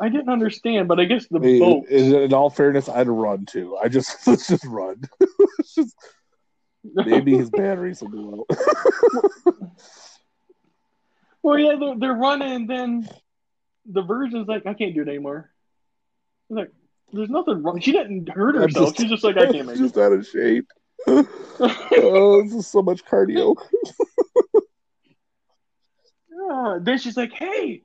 I 0.00 0.08
didn't 0.08 0.28
understand, 0.28 0.88
but 0.88 0.98
I 0.98 1.04
guess 1.04 1.26
the 1.30 1.38
Hey, 1.40 1.58
boat. 1.60 1.86
in, 1.88 2.14
in 2.14 2.34
all 2.34 2.50
fairness, 2.50 2.88
I'd 2.88 3.06
run 3.08 3.46
too. 3.46 3.76
I 3.80 3.88
just 3.88 4.10
let's 4.26 4.48
just 4.48 4.64
run. 4.64 5.00
Let's 5.58 5.74
just 5.74 5.94
maybe 6.84 7.36
his 7.36 7.50
batteries 7.50 8.00
will 8.02 8.08
go 8.08 8.46
out. 8.50 8.58
well, 11.42 11.58
yeah, 11.58 11.76
they're, 11.78 11.94
they're 11.98 12.14
running, 12.14 12.52
and 12.52 12.70
then 12.70 13.08
the 13.86 14.02
Virgin's 14.02 14.48
like, 14.48 14.66
I 14.66 14.74
can't 14.74 14.94
do 14.94 15.02
it 15.02 15.08
anymore. 15.08 15.50
I'm 16.50 16.56
like, 16.56 16.70
there's 17.12 17.28
nothing 17.30 17.62
wrong. 17.62 17.80
She 17.80 17.92
didn't 17.92 18.28
hurt 18.28 18.54
herself. 18.56 18.88
just- 18.90 19.00
She's 19.00 19.10
just 19.10 19.24
like, 19.24 19.36
I 19.36 19.50
can't 19.52 19.66
make 19.66 19.76
it. 19.76 19.80
just 19.80 19.96
out 19.98 20.12
of 20.12 20.26
shape. 20.26 20.66
oh, 21.08 22.42
this 22.44 22.52
is 22.54 22.66
so 22.66 22.82
much 22.82 23.04
cardio. 23.04 23.56
Then 26.80 26.98
she's 26.98 27.16
like, 27.16 27.32
hey, 27.32 27.82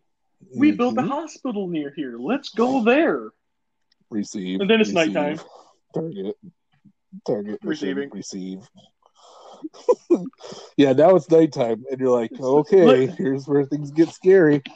we 0.55 0.71
built 0.71 0.97
a 0.97 1.01
Mhm. 1.01 1.07
hospital 1.07 1.67
near 1.67 1.91
here. 1.95 2.17
Let's 2.17 2.49
go 2.49 2.83
there. 2.83 3.29
receive, 4.09 4.59
And 4.59 4.69
then 4.69 4.81
it's 4.81 4.91
receive, 4.93 5.13
nighttime. 5.13 5.39
Target, 5.93 6.35
target, 7.25 7.59
Receiving. 7.63 8.09
Receive. 8.09 8.59
yeah, 10.77 10.91
now 10.93 11.15
it's 11.15 11.29
nighttime, 11.31 11.85
and 11.89 11.99
you're 11.99 12.09
like, 12.19 12.31
okay, 12.39 12.85
look- 13.07 13.17
here's 13.17 13.47
where 13.47 13.65
things 13.65 13.91
get 13.91 14.09
scary. 14.09 14.61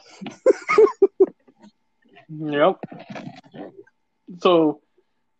Yep. 2.28 2.80
So 4.40 4.82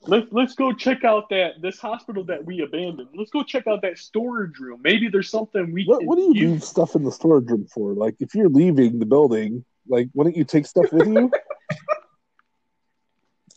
let's 0.08 0.28
let's 0.32 0.56
go 0.56 0.72
check 0.74 1.04
out 1.04 1.30
that 1.30 1.62
this 1.62 1.80
hospital 1.80 2.24
that 2.26 2.44
we 2.46 2.62
abandoned. 2.62 3.10
Let's 3.16 3.32
go 3.32 3.44
check 3.44 3.68
out 3.68 3.82
that 3.82 3.98
storage 3.98 4.58
room. 4.60 4.82
Maybe 4.84 5.08
there's 5.10 5.30
something 5.30 5.72
we 5.74 5.86
What, 5.86 6.00
can 6.00 6.08
what 6.08 6.16
do 6.16 6.22
you 6.22 6.34
use. 6.34 6.52
leave 6.52 6.64
stuff 6.64 6.96
in 6.96 7.04
the 7.04 7.12
storage 7.12 7.50
room 7.50 7.66
for? 7.74 7.94
Like, 7.94 8.16
if 8.20 8.36
you're 8.36 8.50
leaving 8.50 9.00
the 9.00 9.06
building, 9.06 9.66
like, 9.88 10.10
why 10.14 10.24
don't 10.26 10.36
you 10.36 10.44
take 10.44 10.66
stuff 10.66 10.92
with 10.92 11.08
you? 11.08 11.32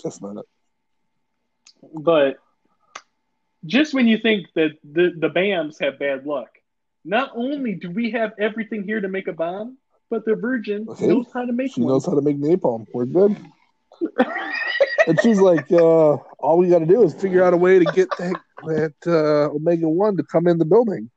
That's 0.02 0.20
not 0.20 0.36
it. 0.38 0.46
But 1.94 2.36
just 3.64 3.94
when 3.94 4.06
you 4.06 4.18
think 4.18 4.46
that 4.54 4.70
the, 4.84 5.12
the 5.18 5.28
BAMs 5.28 5.76
have 5.80 5.98
bad 5.98 6.26
luck, 6.26 6.48
not 7.04 7.32
only 7.34 7.74
do 7.74 7.90
we 7.90 8.10
have 8.12 8.32
everything 8.38 8.84
here 8.84 9.00
to 9.00 9.08
make 9.08 9.28
a 9.28 9.32
bomb, 9.32 9.78
but 10.10 10.24
the 10.24 10.34
Virgin 10.34 10.86
Okay. 10.88 11.06
knows 11.08 11.26
how 11.32 11.44
to 11.44 11.52
make 11.52 11.72
She 11.72 11.80
one. 11.80 11.88
knows 11.88 12.06
how 12.06 12.14
to 12.14 12.22
make 12.22 12.38
napalm. 12.38 12.86
We're 12.92 13.06
good. 13.06 13.36
And 15.08 15.18
she's 15.22 15.40
like, 15.40 15.72
uh, 15.72 16.18
all 16.38 16.58
we 16.58 16.68
got 16.68 16.80
to 16.80 16.86
do 16.86 17.02
is 17.02 17.14
figure 17.14 17.42
out 17.42 17.54
a 17.54 17.56
way 17.56 17.78
to 17.78 17.84
get 17.86 18.10
that, 18.18 18.34
that 18.66 18.94
uh, 19.06 19.54
Omega 19.54 19.88
1 19.88 20.18
to 20.18 20.22
come 20.22 20.46
in 20.46 20.58
the 20.58 20.66
building. 20.66 21.10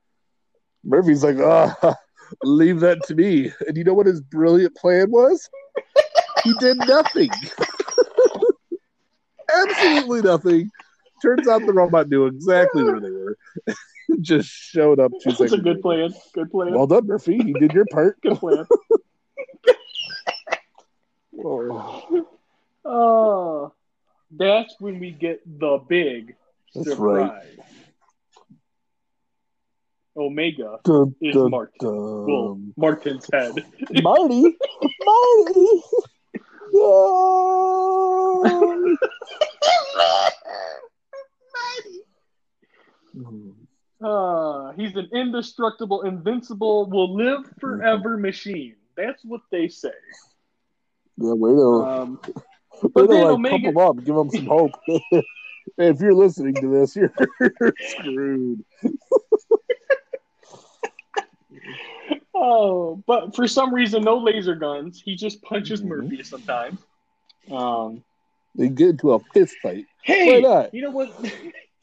Murphy's 0.85 1.25
like, 1.25 1.35
ah, 1.39 1.95
leave 2.43 2.79
that 2.79 3.03
to 3.07 3.15
me. 3.15 3.51
And 3.67 3.75
you 3.75 3.83
know 3.83 3.93
what 3.93 4.05
his 4.05 4.21
brilliant 4.21 4.77
plan 4.77 5.11
was? 5.11 5.49
He 6.45 6.53
did 6.59 6.77
nothing. 6.77 7.29
Absolutely 9.53 10.21
nothing. 10.21 10.71
Turns 11.21 11.49
out 11.49 11.65
the 11.65 11.73
robot 11.73 12.07
knew 12.07 12.27
exactly 12.27 12.83
where 12.83 13.01
they 13.01 13.11
were. 13.11 13.37
Just 14.21 14.49
showed 14.49 15.01
up 15.01 15.11
That's 15.25 15.41
a 15.41 15.57
good 15.57 15.81
plan. 15.81 16.13
Good 16.33 16.49
plan. 16.49 16.73
Well 16.73 16.87
done, 16.87 17.07
Murphy. 17.07 17.35
You 17.35 17.53
did 17.59 17.73
your 17.73 17.85
part. 17.91 18.19
good 18.21 18.37
plan. 18.39 18.65
Oh, 21.43 22.27
Oh, 22.83 23.73
that's 24.38 24.75
when 24.79 24.99
we 24.99 25.11
get 25.11 25.41
the 25.45 25.77
big 25.88 26.36
That's 26.73 26.89
surprise. 26.89 27.45
Omega 30.15 30.79
dun, 30.84 31.15
is 31.21 31.36
Martin. 31.36 31.73
Well, 31.82 32.59
Martin's 32.75 33.29
head. 33.32 33.53
Marty, 34.03 34.57
Marty. 35.05 35.67
No. 36.73 38.43
Uh, 44.03 44.71
he's 44.73 44.95
an 44.95 45.09
indestructible, 45.13 46.01
invincible, 46.01 46.89
will 46.89 47.15
live 47.15 47.45
forever 47.59 48.17
machine. 48.17 48.75
That's 48.97 49.23
what 49.23 49.41
they 49.51 49.67
say. 49.67 49.89
Yeah, 51.17 51.34
wait 51.34 51.53
to, 51.55 51.61
Um, 51.61 52.19
but 52.93 53.09
then 53.09 53.21
like 53.21 53.34
Omega- 53.34 53.51
pump 53.51 53.63
them 53.65 53.77
up, 53.77 53.95
give 54.03 54.15
them 54.15 54.29
some 54.29 54.45
hope. 54.45 54.71
If 55.77 56.01
you're 56.01 56.15
listening 56.15 56.55
to 56.55 56.67
this, 56.67 56.95
you're 56.95 57.13
screwed. 57.79 58.65
oh, 62.34 63.01
but 63.05 63.36
for 63.36 63.47
some 63.47 63.73
reason, 63.73 64.03
no 64.03 64.17
laser 64.17 64.55
guns. 64.55 65.01
He 65.03 65.15
just 65.15 65.41
punches 65.43 65.82
Mhm. 65.82 65.88
Murphy 65.88 66.23
sometimes. 66.23 66.79
Um, 67.51 68.03
They 68.55 68.69
get 68.69 68.89
into 68.89 69.11
a 69.13 69.19
fist 69.34 69.55
fight. 69.61 69.86
hey, 70.03 70.41
Why 70.41 70.49
not? 70.49 70.73
you 70.73 70.82
know 70.82 70.89
what? 70.91 71.13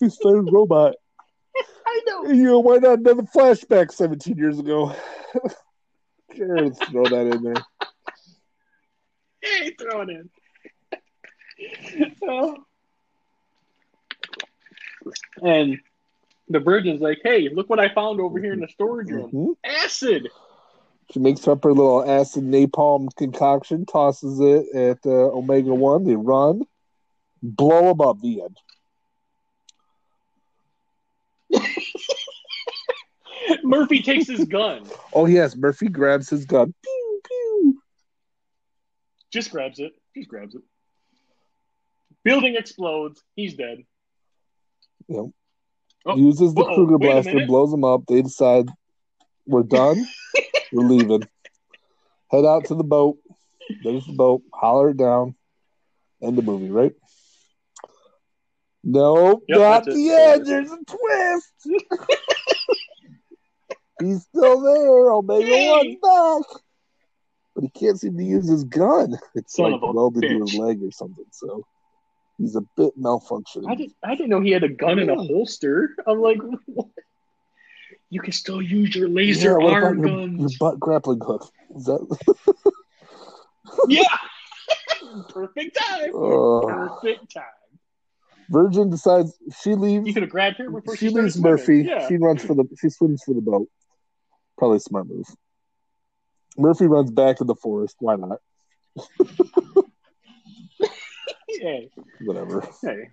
Fist 0.00 0.20
robot. 0.24 0.96
I 1.86 2.00
know. 2.06 2.24
You 2.26 2.42
know, 2.44 2.58
why 2.60 2.76
not 2.78 2.98
another 2.98 3.22
flashback 3.22 3.92
17 3.92 4.36
years 4.36 4.58
ago? 4.58 4.94
sure, 6.36 6.70
throw 6.74 7.04
that 7.04 7.26
in 7.34 7.42
there. 7.42 7.54
Hey, 9.40 9.70
throw 9.80 10.02
it 10.02 10.10
in. 10.10 10.28
And 15.42 15.78
the 16.48 16.60
Virgin's 16.60 17.00
like, 17.00 17.18
hey, 17.22 17.48
look 17.52 17.68
what 17.70 17.78
I 17.80 17.92
found 17.94 18.20
over 18.20 18.38
here 18.40 18.52
in 18.52 18.60
the 18.60 18.68
storage 18.68 19.10
room. 19.10 19.30
Mhm. 19.32 19.54
Acid. 19.64 20.28
She 21.10 21.20
makes 21.20 21.48
up 21.48 21.64
her 21.64 21.72
little 21.72 22.06
acid 22.08 22.44
napalm 22.44 23.08
concoction, 23.16 23.86
tosses 23.86 24.38
it 24.40 24.66
at 24.74 24.98
uh, 25.06 25.30
Omega 25.30 25.72
1. 25.72 26.04
They 26.04 26.16
run, 26.16 26.66
blow 27.42 27.94
them 27.94 28.00
up. 28.02 28.20
The 28.20 28.42
end. 28.42 28.58
Murphy 33.62 34.02
takes 34.02 34.26
his 34.26 34.44
gun. 34.44 34.84
Oh, 35.14 35.24
yes, 35.24 35.56
Murphy 35.56 35.88
grabs 35.88 36.28
his 36.28 36.44
gun. 36.44 36.74
Pew, 36.84 37.20
pew. 37.26 37.82
Just 39.30 39.50
grabs 39.50 39.78
it. 39.78 39.92
Just 40.14 40.28
grabs 40.28 40.54
it. 40.54 40.60
Building 42.28 42.56
explodes. 42.56 43.22
He's 43.36 43.54
dead. 43.54 43.78
Yep. 45.08 45.24
Oh, 46.04 46.16
Uses 46.16 46.52
the 46.52 46.62
Kruger 46.62 46.98
blaster, 46.98 47.46
blows 47.46 47.70
them 47.70 47.84
up. 47.84 48.02
They 48.06 48.20
decide 48.20 48.68
we're 49.46 49.62
done. 49.62 50.06
we're 50.72 50.86
leaving. 50.86 51.26
Head 52.30 52.44
out 52.44 52.66
to 52.66 52.74
the 52.74 52.84
boat. 52.84 53.16
There's 53.82 54.04
the 54.04 54.12
boat. 54.12 54.42
Holler 54.52 54.90
it 54.90 54.98
down. 54.98 55.36
End 56.22 56.36
the 56.36 56.42
movie, 56.42 56.70
right? 56.70 56.92
Nope, 58.84 59.44
Yep, 59.48 59.58
not 59.58 59.84
the 59.86 60.10
end. 60.10 60.46
There's 60.46 60.70
a 60.70 60.78
twist. 60.86 61.82
He's 64.02 64.22
still 64.22 64.60
there. 64.60 65.10
Omega. 65.10 65.50
One's 65.50 65.96
back. 66.02 66.60
But 67.54 67.64
he 67.64 67.70
can't 67.70 67.98
seem 67.98 68.16
to 68.18 68.24
use 68.24 68.48
his 68.48 68.64
gun. 68.64 69.18
It's 69.34 69.56
Son 69.56 69.72
like 69.72 69.82
welded 69.82 70.22
to 70.22 70.40
his 70.40 70.54
leg 70.54 70.82
or 70.82 70.92
something. 70.92 71.24
So 71.32 71.64
he's 72.38 72.56
a 72.56 72.62
bit 72.76 72.98
malfunctioning. 72.98 73.68
I 73.68 73.74
didn't. 73.74 73.96
I 74.02 74.14
didn't 74.14 74.30
know 74.30 74.40
he 74.40 74.52
had 74.52 74.64
a 74.64 74.68
gun 74.68 74.98
in 74.98 75.10
a 75.10 75.16
holster. 75.16 75.94
I'm 76.06 76.20
like, 76.20 76.38
what? 76.66 76.86
you 78.10 78.20
can 78.20 78.32
still 78.32 78.62
use 78.62 78.94
your 78.94 79.08
laser 79.08 79.50
Yeah, 79.60 79.64
what 79.66 79.72
arm 79.74 79.98
your, 79.98 80.08
guns. 80.08 80.40
your 80.40 80.50
butt 80.58 80.80
grappling 80.80 81.20
hook. 81.20 81.50
Is 81.76 81.84
that 81.84 82.72
Yeah. 83.88 84.02
Perfect 85.28 85.76
time. 85.78 86.10
Oh. 86.14 86.62
Perfect 87.02 87.34
time. 87.34 87.44
Virgin 88.50 88.88
decides 88.88 89.36
she 89.60 89.74
leaves. 89.74 90.06
You 90.06 90.14
could 90.14 90.22
have 90.22 90.30
grabbed 90.30 90.56
her 90.56 90.70
before 90.70 90.96
she, 90.96 91.08
she 91.08 91.14
leaves. 91.14 91.38
Murphy. 91.38 91.82
Yeah. 91.82 92.08
She 92.08 92.16
runs 92.16 92.42
for 92.42 92.54
the. 92.54 92.64
She 92.80 92.88
swims 92.88 93.22
for 93.24 93.34
the 93.34 93.42
boat. 93.42 93.68
Probably 94.56 94.78
a 94.78 94.80
smart 94.80 95.06
move. 95.06 95.26
Murphy 96.56 96.86
runs 96.86 97.10
back 97.10 97.36
to 97.36 97.44
the 97.44 97.54
forest. 97.54 97.96
Why 98.00 98.16
not? 98.16 98.38
Hey, 101.60 101.90
whatever. 102.20 102.62
hey. 102.82 103.10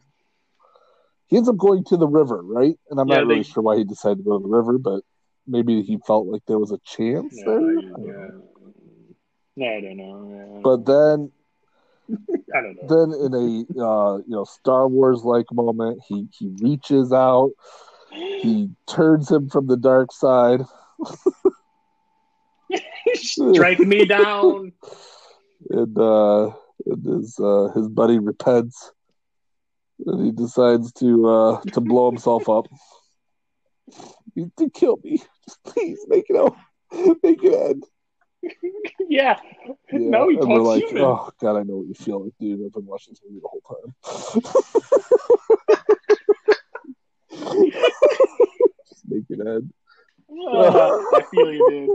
He 1.28 1.38
ends 1.38 1.50
up 1.50 1.58
going 1.58 1.84
to 1.86 1.98
the 1.98 2.08
river, 2.08 2.42
right? 2.44 2.78
And 2.90 3.00
I'm 3.00 3.08
Yeah, 3.08 3.10
not 3.10 3.26
really 3.26 3.44
sure 3.44 3.64
why 3.64 3.78
he 3.78 3.84
decided 3.84 4.20
to 4.20 4.24
go 4.24 4.38
to 4.38 4.44
the 4.44 4.50
river, 4.50 4.78
but 4.78 5.04
maybe 5.48 5.82
he 5.82 5.98
felt 6.06 6.28
like 6.28 6.44
there 6.48 6.60
was 6.60 6.72
a 6.72 6.80
chance 6.86 7.26
Yeah, 7.32 7.44
there. 7.46 7.74
yeah. 7.98 8.28
No, 9.56 9.66
I 9.66 9.82
don't 9.82 9.98
know. 9.98 10.60
But 10.64 10.86
then, 10.86 11.32
I 12.56 12.62
don't 12.62 12.76
know. 12.76 12.88
then 12.88 13.12
in 13.14 13.34
a 13.34 13.84
uh, 13.84 14.18
you 14.18 14.36
know 14.36 14.44
Star 14.46 14.88
Wars 14.88 15.24
like 15.24 15.46
moment, 15.52 16.02
he 16.08 16.28
he 16.38 16.50
reaches 16.62 17.12
out, 17.12 17.52
he 18.42 18.70
turns 18.88 19.30
him 19.32 19.50
from 19.50 19.68
the 19.68 19.78
dark 19.78 20.12
side. 20.12 20.62
Strike 23.14 23.84
me 23.84 24.06
down. 24.06 24.74
and 25.70 25.98
uh, 25.98 26.52
and 26.86 27.06
his 27.06 27.40
uh, 27.40 27.70
his 27.76 27.88
buddy 27.88 28.20
repents, 28.20 28.92
and 30.06 30.26
he 30.26 30.32
decides 30.32 30.92
to 30.94 31.28
uh, 31.28 31.62
to 31.74 31.82
blow 31.82 32.10
himself 32.10 32.50
up. 32.50 32.68
You 34.34 34.52
to 34.58 34.70
kill 34.70 34.98
me, 35.04 35.18
just 35.46 35.64
please 35.64 36.00
make 36.08 36.26
it 36.30 36.36
out, 36.36 36.56
make 37.24 37.44
it 37.44 37.54
end. 37.54 37.86
yeah. 39.10 39.40
Yeah, 39.68 39.74
No, 39.92 40.30
he 40.30 40.38
and 40.38 40.48
we're 40.48 40.60
like, 40.60 40.84
human. 40.84 41.04
oh 41.04 41.30
god, 41.42 41.58
I 41.58 41.64
know 41.64 41.78
what 41.78 41.88
you 41.88 41.94
feel 41.96 42.24
like, 42.24 42.34
dude. 42.40 42.62
I've 42.66 42.74
been 42.74 42.86
watching 42.86 43.14
this 43.14 43.22
movie 43.26 43.42
the 43.42 43.48
whole 43.48 43.62
time. 43.62 43.94
just 48.88 49.04
make 49.08 49.24
it 49.30 49.40
end. 49.40 49.74
Uh, 50.30 50.90
I 51.14 51.22
feel 51.32 51.52
you, 51.54 51.68
dude. 51.70 51.90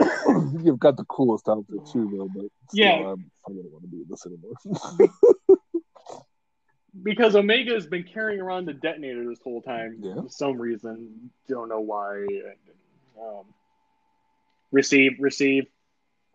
You've 0.62 0.78
got 0.78 0.96
the 0.96 1.04
coolest 1.04 1.48
outfit 1.48 1.86
too, 1.92 2.10
though. 2.16 2.28
But 2.34 2.50
still, 2.70 2.84
Yeah. 2.84 2.92
I'm, 3.12 3.30
I 3.48 3.52
don't 3.52 3.72
want 3.72 3.82
to 3.84 3.88
be 3.88 3.98
in 3.98 4.06
this 4.08 4.26
anymore. 4.26 5.10
Because 7.02 7.34
Omega 7.34 7.72
has 7.74 7.86
been 7.86 8.04
carrying 8.04 8.40
around 8.40 8.66
the 8.66 8.72
detonator 8.72 9.28
this 9.28 9.40
whole 9.42 9.60
time 9.62 9.96
Yeah. 10.00 10.14
for 10.22 10.28
some 10.28 10.60
reason. 10.60 11.30
Don't 11.48 11.68
know 11.68 11.80
why. 11.80 12.24
Um, 13.20 13.44
receive, 14.70 15.12
receive. 15.18 15.66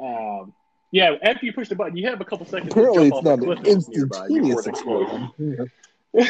Um, 0.01 0.53
yeah, 0.91 1.15
after 1.21 1.45
you 1.45 1.53
push 1.53 1.69
the 1.69 1.75
button, 1.75 1.95
you 1.97 2.07
have 2.09 2.19
a 2.19 2.25
couple 2.25 2.45
seconds 2.45 2.71
Apparently, 2.71 3.09
to 3.09 3.15
it's 3.15 3.23
not 3.23 3.39
an 3.39 3.43
a 3.43 3.45
cliff 3.45 3.59
that's 3.63 3.89
nearby 3.89 4.27
before 4.27 4.37
instantaneous 4.37 4.67
explosion. 4.67 5.29
Yeah. 6.11 6.23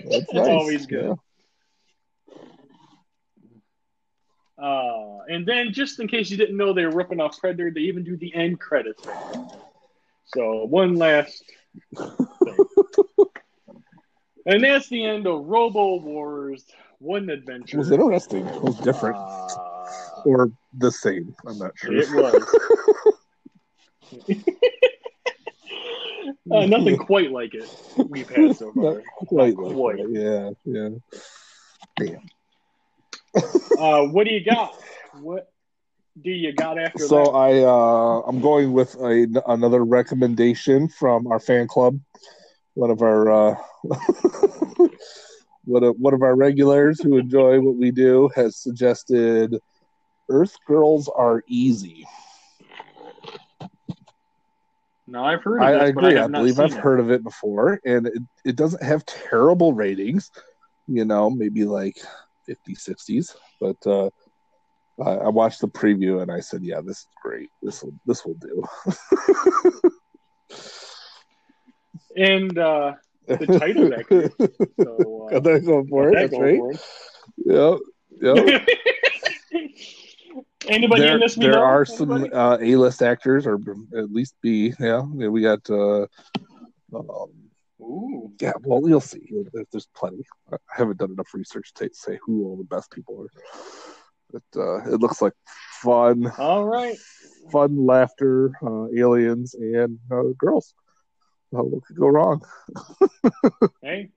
Nice. 0.00 0.24
always 0.32 0.86
good. 0.86 1.16
Uh, 4.64 5.18
and 5.28 5.46
then, 5.46 5.74
just 5.74 6.00
in 6.00 6.08
case 6.08 6.30
you 6.30 6.38
didn't 6.38 6.56
know 6.56 6.72
they 6.72 6.86
were 6.86 6.90
ripping 6.90 7.20
off 7.20 7.38
Predator, 7.38 7.70
they 7.70 7.82
even 7.82 8.02
do 8.02 8.16
the 8.16 8.34
end 8.34 8.58
credits. 8.58 9.04
right. 9.04 9.44
So 10.24 10.64
one 10.64 10.94
last 10.94 11.44
thing, 11.94 12.16
and 14.46 14.64
that's 14.64 14.88
the 14.88 15.04
end 15.04 15.26
of 15.26 15.44
Robowar's 15.44 16.64
One 16.98 17.28
Adventure. 17.28 17.76
was 17.76 17.90
interesting. 17.90 18.46
It 18.46 18.62
was 18.62 18.78
different. 18.78 19.16
Uh, 19.16 19.84
or 20.24 20.50
the 20.78 20.90
same. 20.90 21.36
I'm 21.46 21.58
not 21.58 21.72
sure. 21.76 21.94
it 21.94 22.10
was. 22.10 22.42
uh, 26.50 26.64
nothing 26.64 26.96
quite 26.96 27.30
like 27.30 27.52
it 27.52 27.68
we've 28.08 28.30
had 28.30 28.56
so 28.56 28.72
far. 28.72 28.94
Not 28.94 29.02
quite 29.26 29.54
Not 29.56 29.62
like 29.62 29.74
quite. 29.74 29.98
that. 29.98 30.56
Yeah, 30.66 30.88
yeah. 32.06 32.16
Uh, 33.78 34.06
what 34.06 34.26
do 34.26 34.32
you 34.32 34.44
got? 34.44 34.74
What 35.20 35.50
do 36.20 36.30
you 36.30 36.52
got 36.52 36.78
after 36.78 36.98
that 36.98 37.08
So 37.08 37.24
that? 37.24 37.30
I 37.30 37.62
uh, 37.62 38.22
I'm 38.26 38.40
going 38.40 38.72
with 38.72 38.94
a, 38.96 39.26
another 39.48 39.84
recommendation 39.84 40.88
from 40.88 41.26
our 41.26 41.40
fan 41.40 41.66
club. 41.66 41.98
One 42.74 42.90
of 42.90 43.02
our 43.02 43.30
uh, 43.50 43.56
one 45.64 45.84
of 45.84 45.96
one 45.98 46.14
of 46.14 46.22
our 46.22 46.36
regulars 46.36 47.00
who 47.00 47.18
enjoy 47.18 47.60
what 47.60 47.76
we 47.76 47.90
do 47.90 48.30
has 48.34 48.56
suggested 48.56 49.56
Earth 50.28 50.56
Girls 50.66 51.08
Are 51.08 51.42
Easy. 51.48 52.06
No, 55.06 55.24
I've 55.24 55.42
heard 55.42 55.58
of 55.60 55.66
I, 55.66 55.72
this, 55.72 55.80
I 55.80 55.84
I, 55.84 55.88
agree. 55.88 56.16
I, 56.16 56.22
have 56.22 56.32
believe 56.32 56.60
I've 56.60 56.72
it. 56.72 56.78
heard 56.78 57.00
of 57.00 57.10
it 57.10 57.22
before, 57.22 57.80
and 57.84 58.06
it, 58.06 58.22
it 58.44 58.56
doesn't 58.56 58.82
have 58.82 59.04
terrible 59.04 59.72
ratings. 59.74 60.30
You 60.86 61.04
know, 61.04 61.30
maybe 61.30 61.64
like 61.64 61.98
50, 62.46 62.74
60s. 62.74 63.36
But 63.60 63.76
uh, 63.86 64.10
I, 65.04 65.26
I 65.26 65.28
watched 65.28 65.60
the 65.60 65.68
preview 65.68 66.22
and 66.22 66.30
I 66.30 66.40
said, 66.40 66.62
"Yeah, 66.62 66.80
this 66.80 66.98
is 66.98 67.06
great. 67.22 67.50
This 67.62 67.82
will 67.82 67.94
this 68.06 68.24
will 68.24 68.34
do." 68.34 68.64
And 72.16 72.56
uh, 72.58 72.92
the 73.26 73.46
title 73.58 73.90
that. 73.90 74.06
So, 74.80 75.28
uh, 75.32 75.40
Got 75.40 75.64
going 75.64 75.88
for 75.88 76.10
it. 76.10 76.14
That's 76.14 76.38
right. 76.38 76.60
Yep. 77.44 77.78
Yep. 78.20 78.68
Anybody 80.68 81.02
there 81.02 81.14
in 81.14 81.20
this? 81.20 81.34
there 81.34 81.52
know? 81.52 81.62
are 81.62 81.84
some 81.84 82.28
uh, 82.32 82.56
A-list 82.60 83.02
actors, 83.02 83.46
or 83.46 83.58
at 83.96 84.10
least 84.10 84.34
B. 84.40 84.72
Yeah, 84.80 85.02
Yeah, 85.14 85.28
we 85.28 85.42
got. 85.42 85.68
Uh, 85.68 86.06
um, 86.94 87.43
Ooh. 87.84 88.32
yeah, 88.40 88.52
well, 88.62 88.88
you'll 88.88 89.00
see. 89.00 89.28
There- 89.52 89.64
There's 89.70 89.88
plenty. 89.94 90.24
I 90.52 90.56
haven't 90.70 90.98
done 90.98 91.10
enough 91.12 91.32
research 91.34 91.72
to 91.74 91.90
say 91.92 92.18
who 92.24 92.44
all 92.46 92.56
the 92.56 92.64
best 92.64 92.90
people 92.90 93.20
are. 93.22 93.28
But 94.32 94.60
uh, 94.60 94.92
it 94.92 95.00
looks 95.00 95.20
like 95.22 95.34
fun, 95.82 96.32
All 96.38 96.64
right. 96.64 96.96
fun 97.52 97.86
laughter, 97.86 98.50
uh, 98.62 98.86
aliens, 98.96 99.54
and 99.54 99.98
uh, 100.10 100.22
girls. 100.38 100.74
Uh, 101.54 101.62
what 101.62 101.84
could 101.84 101.96
go 101.96 102.08
wrong? 102.08 102.42
Hey. 103.82 104.10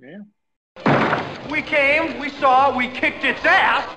Yeah. 0.00 0.18
We 1.50 1.62
came, 1.62 2.18
we 2.18 2.30
saw, 2.30 2.76
we 2.76 2.88
kicked 2.88 3.22
its 3.24 3.44
ass. 3.44 3.96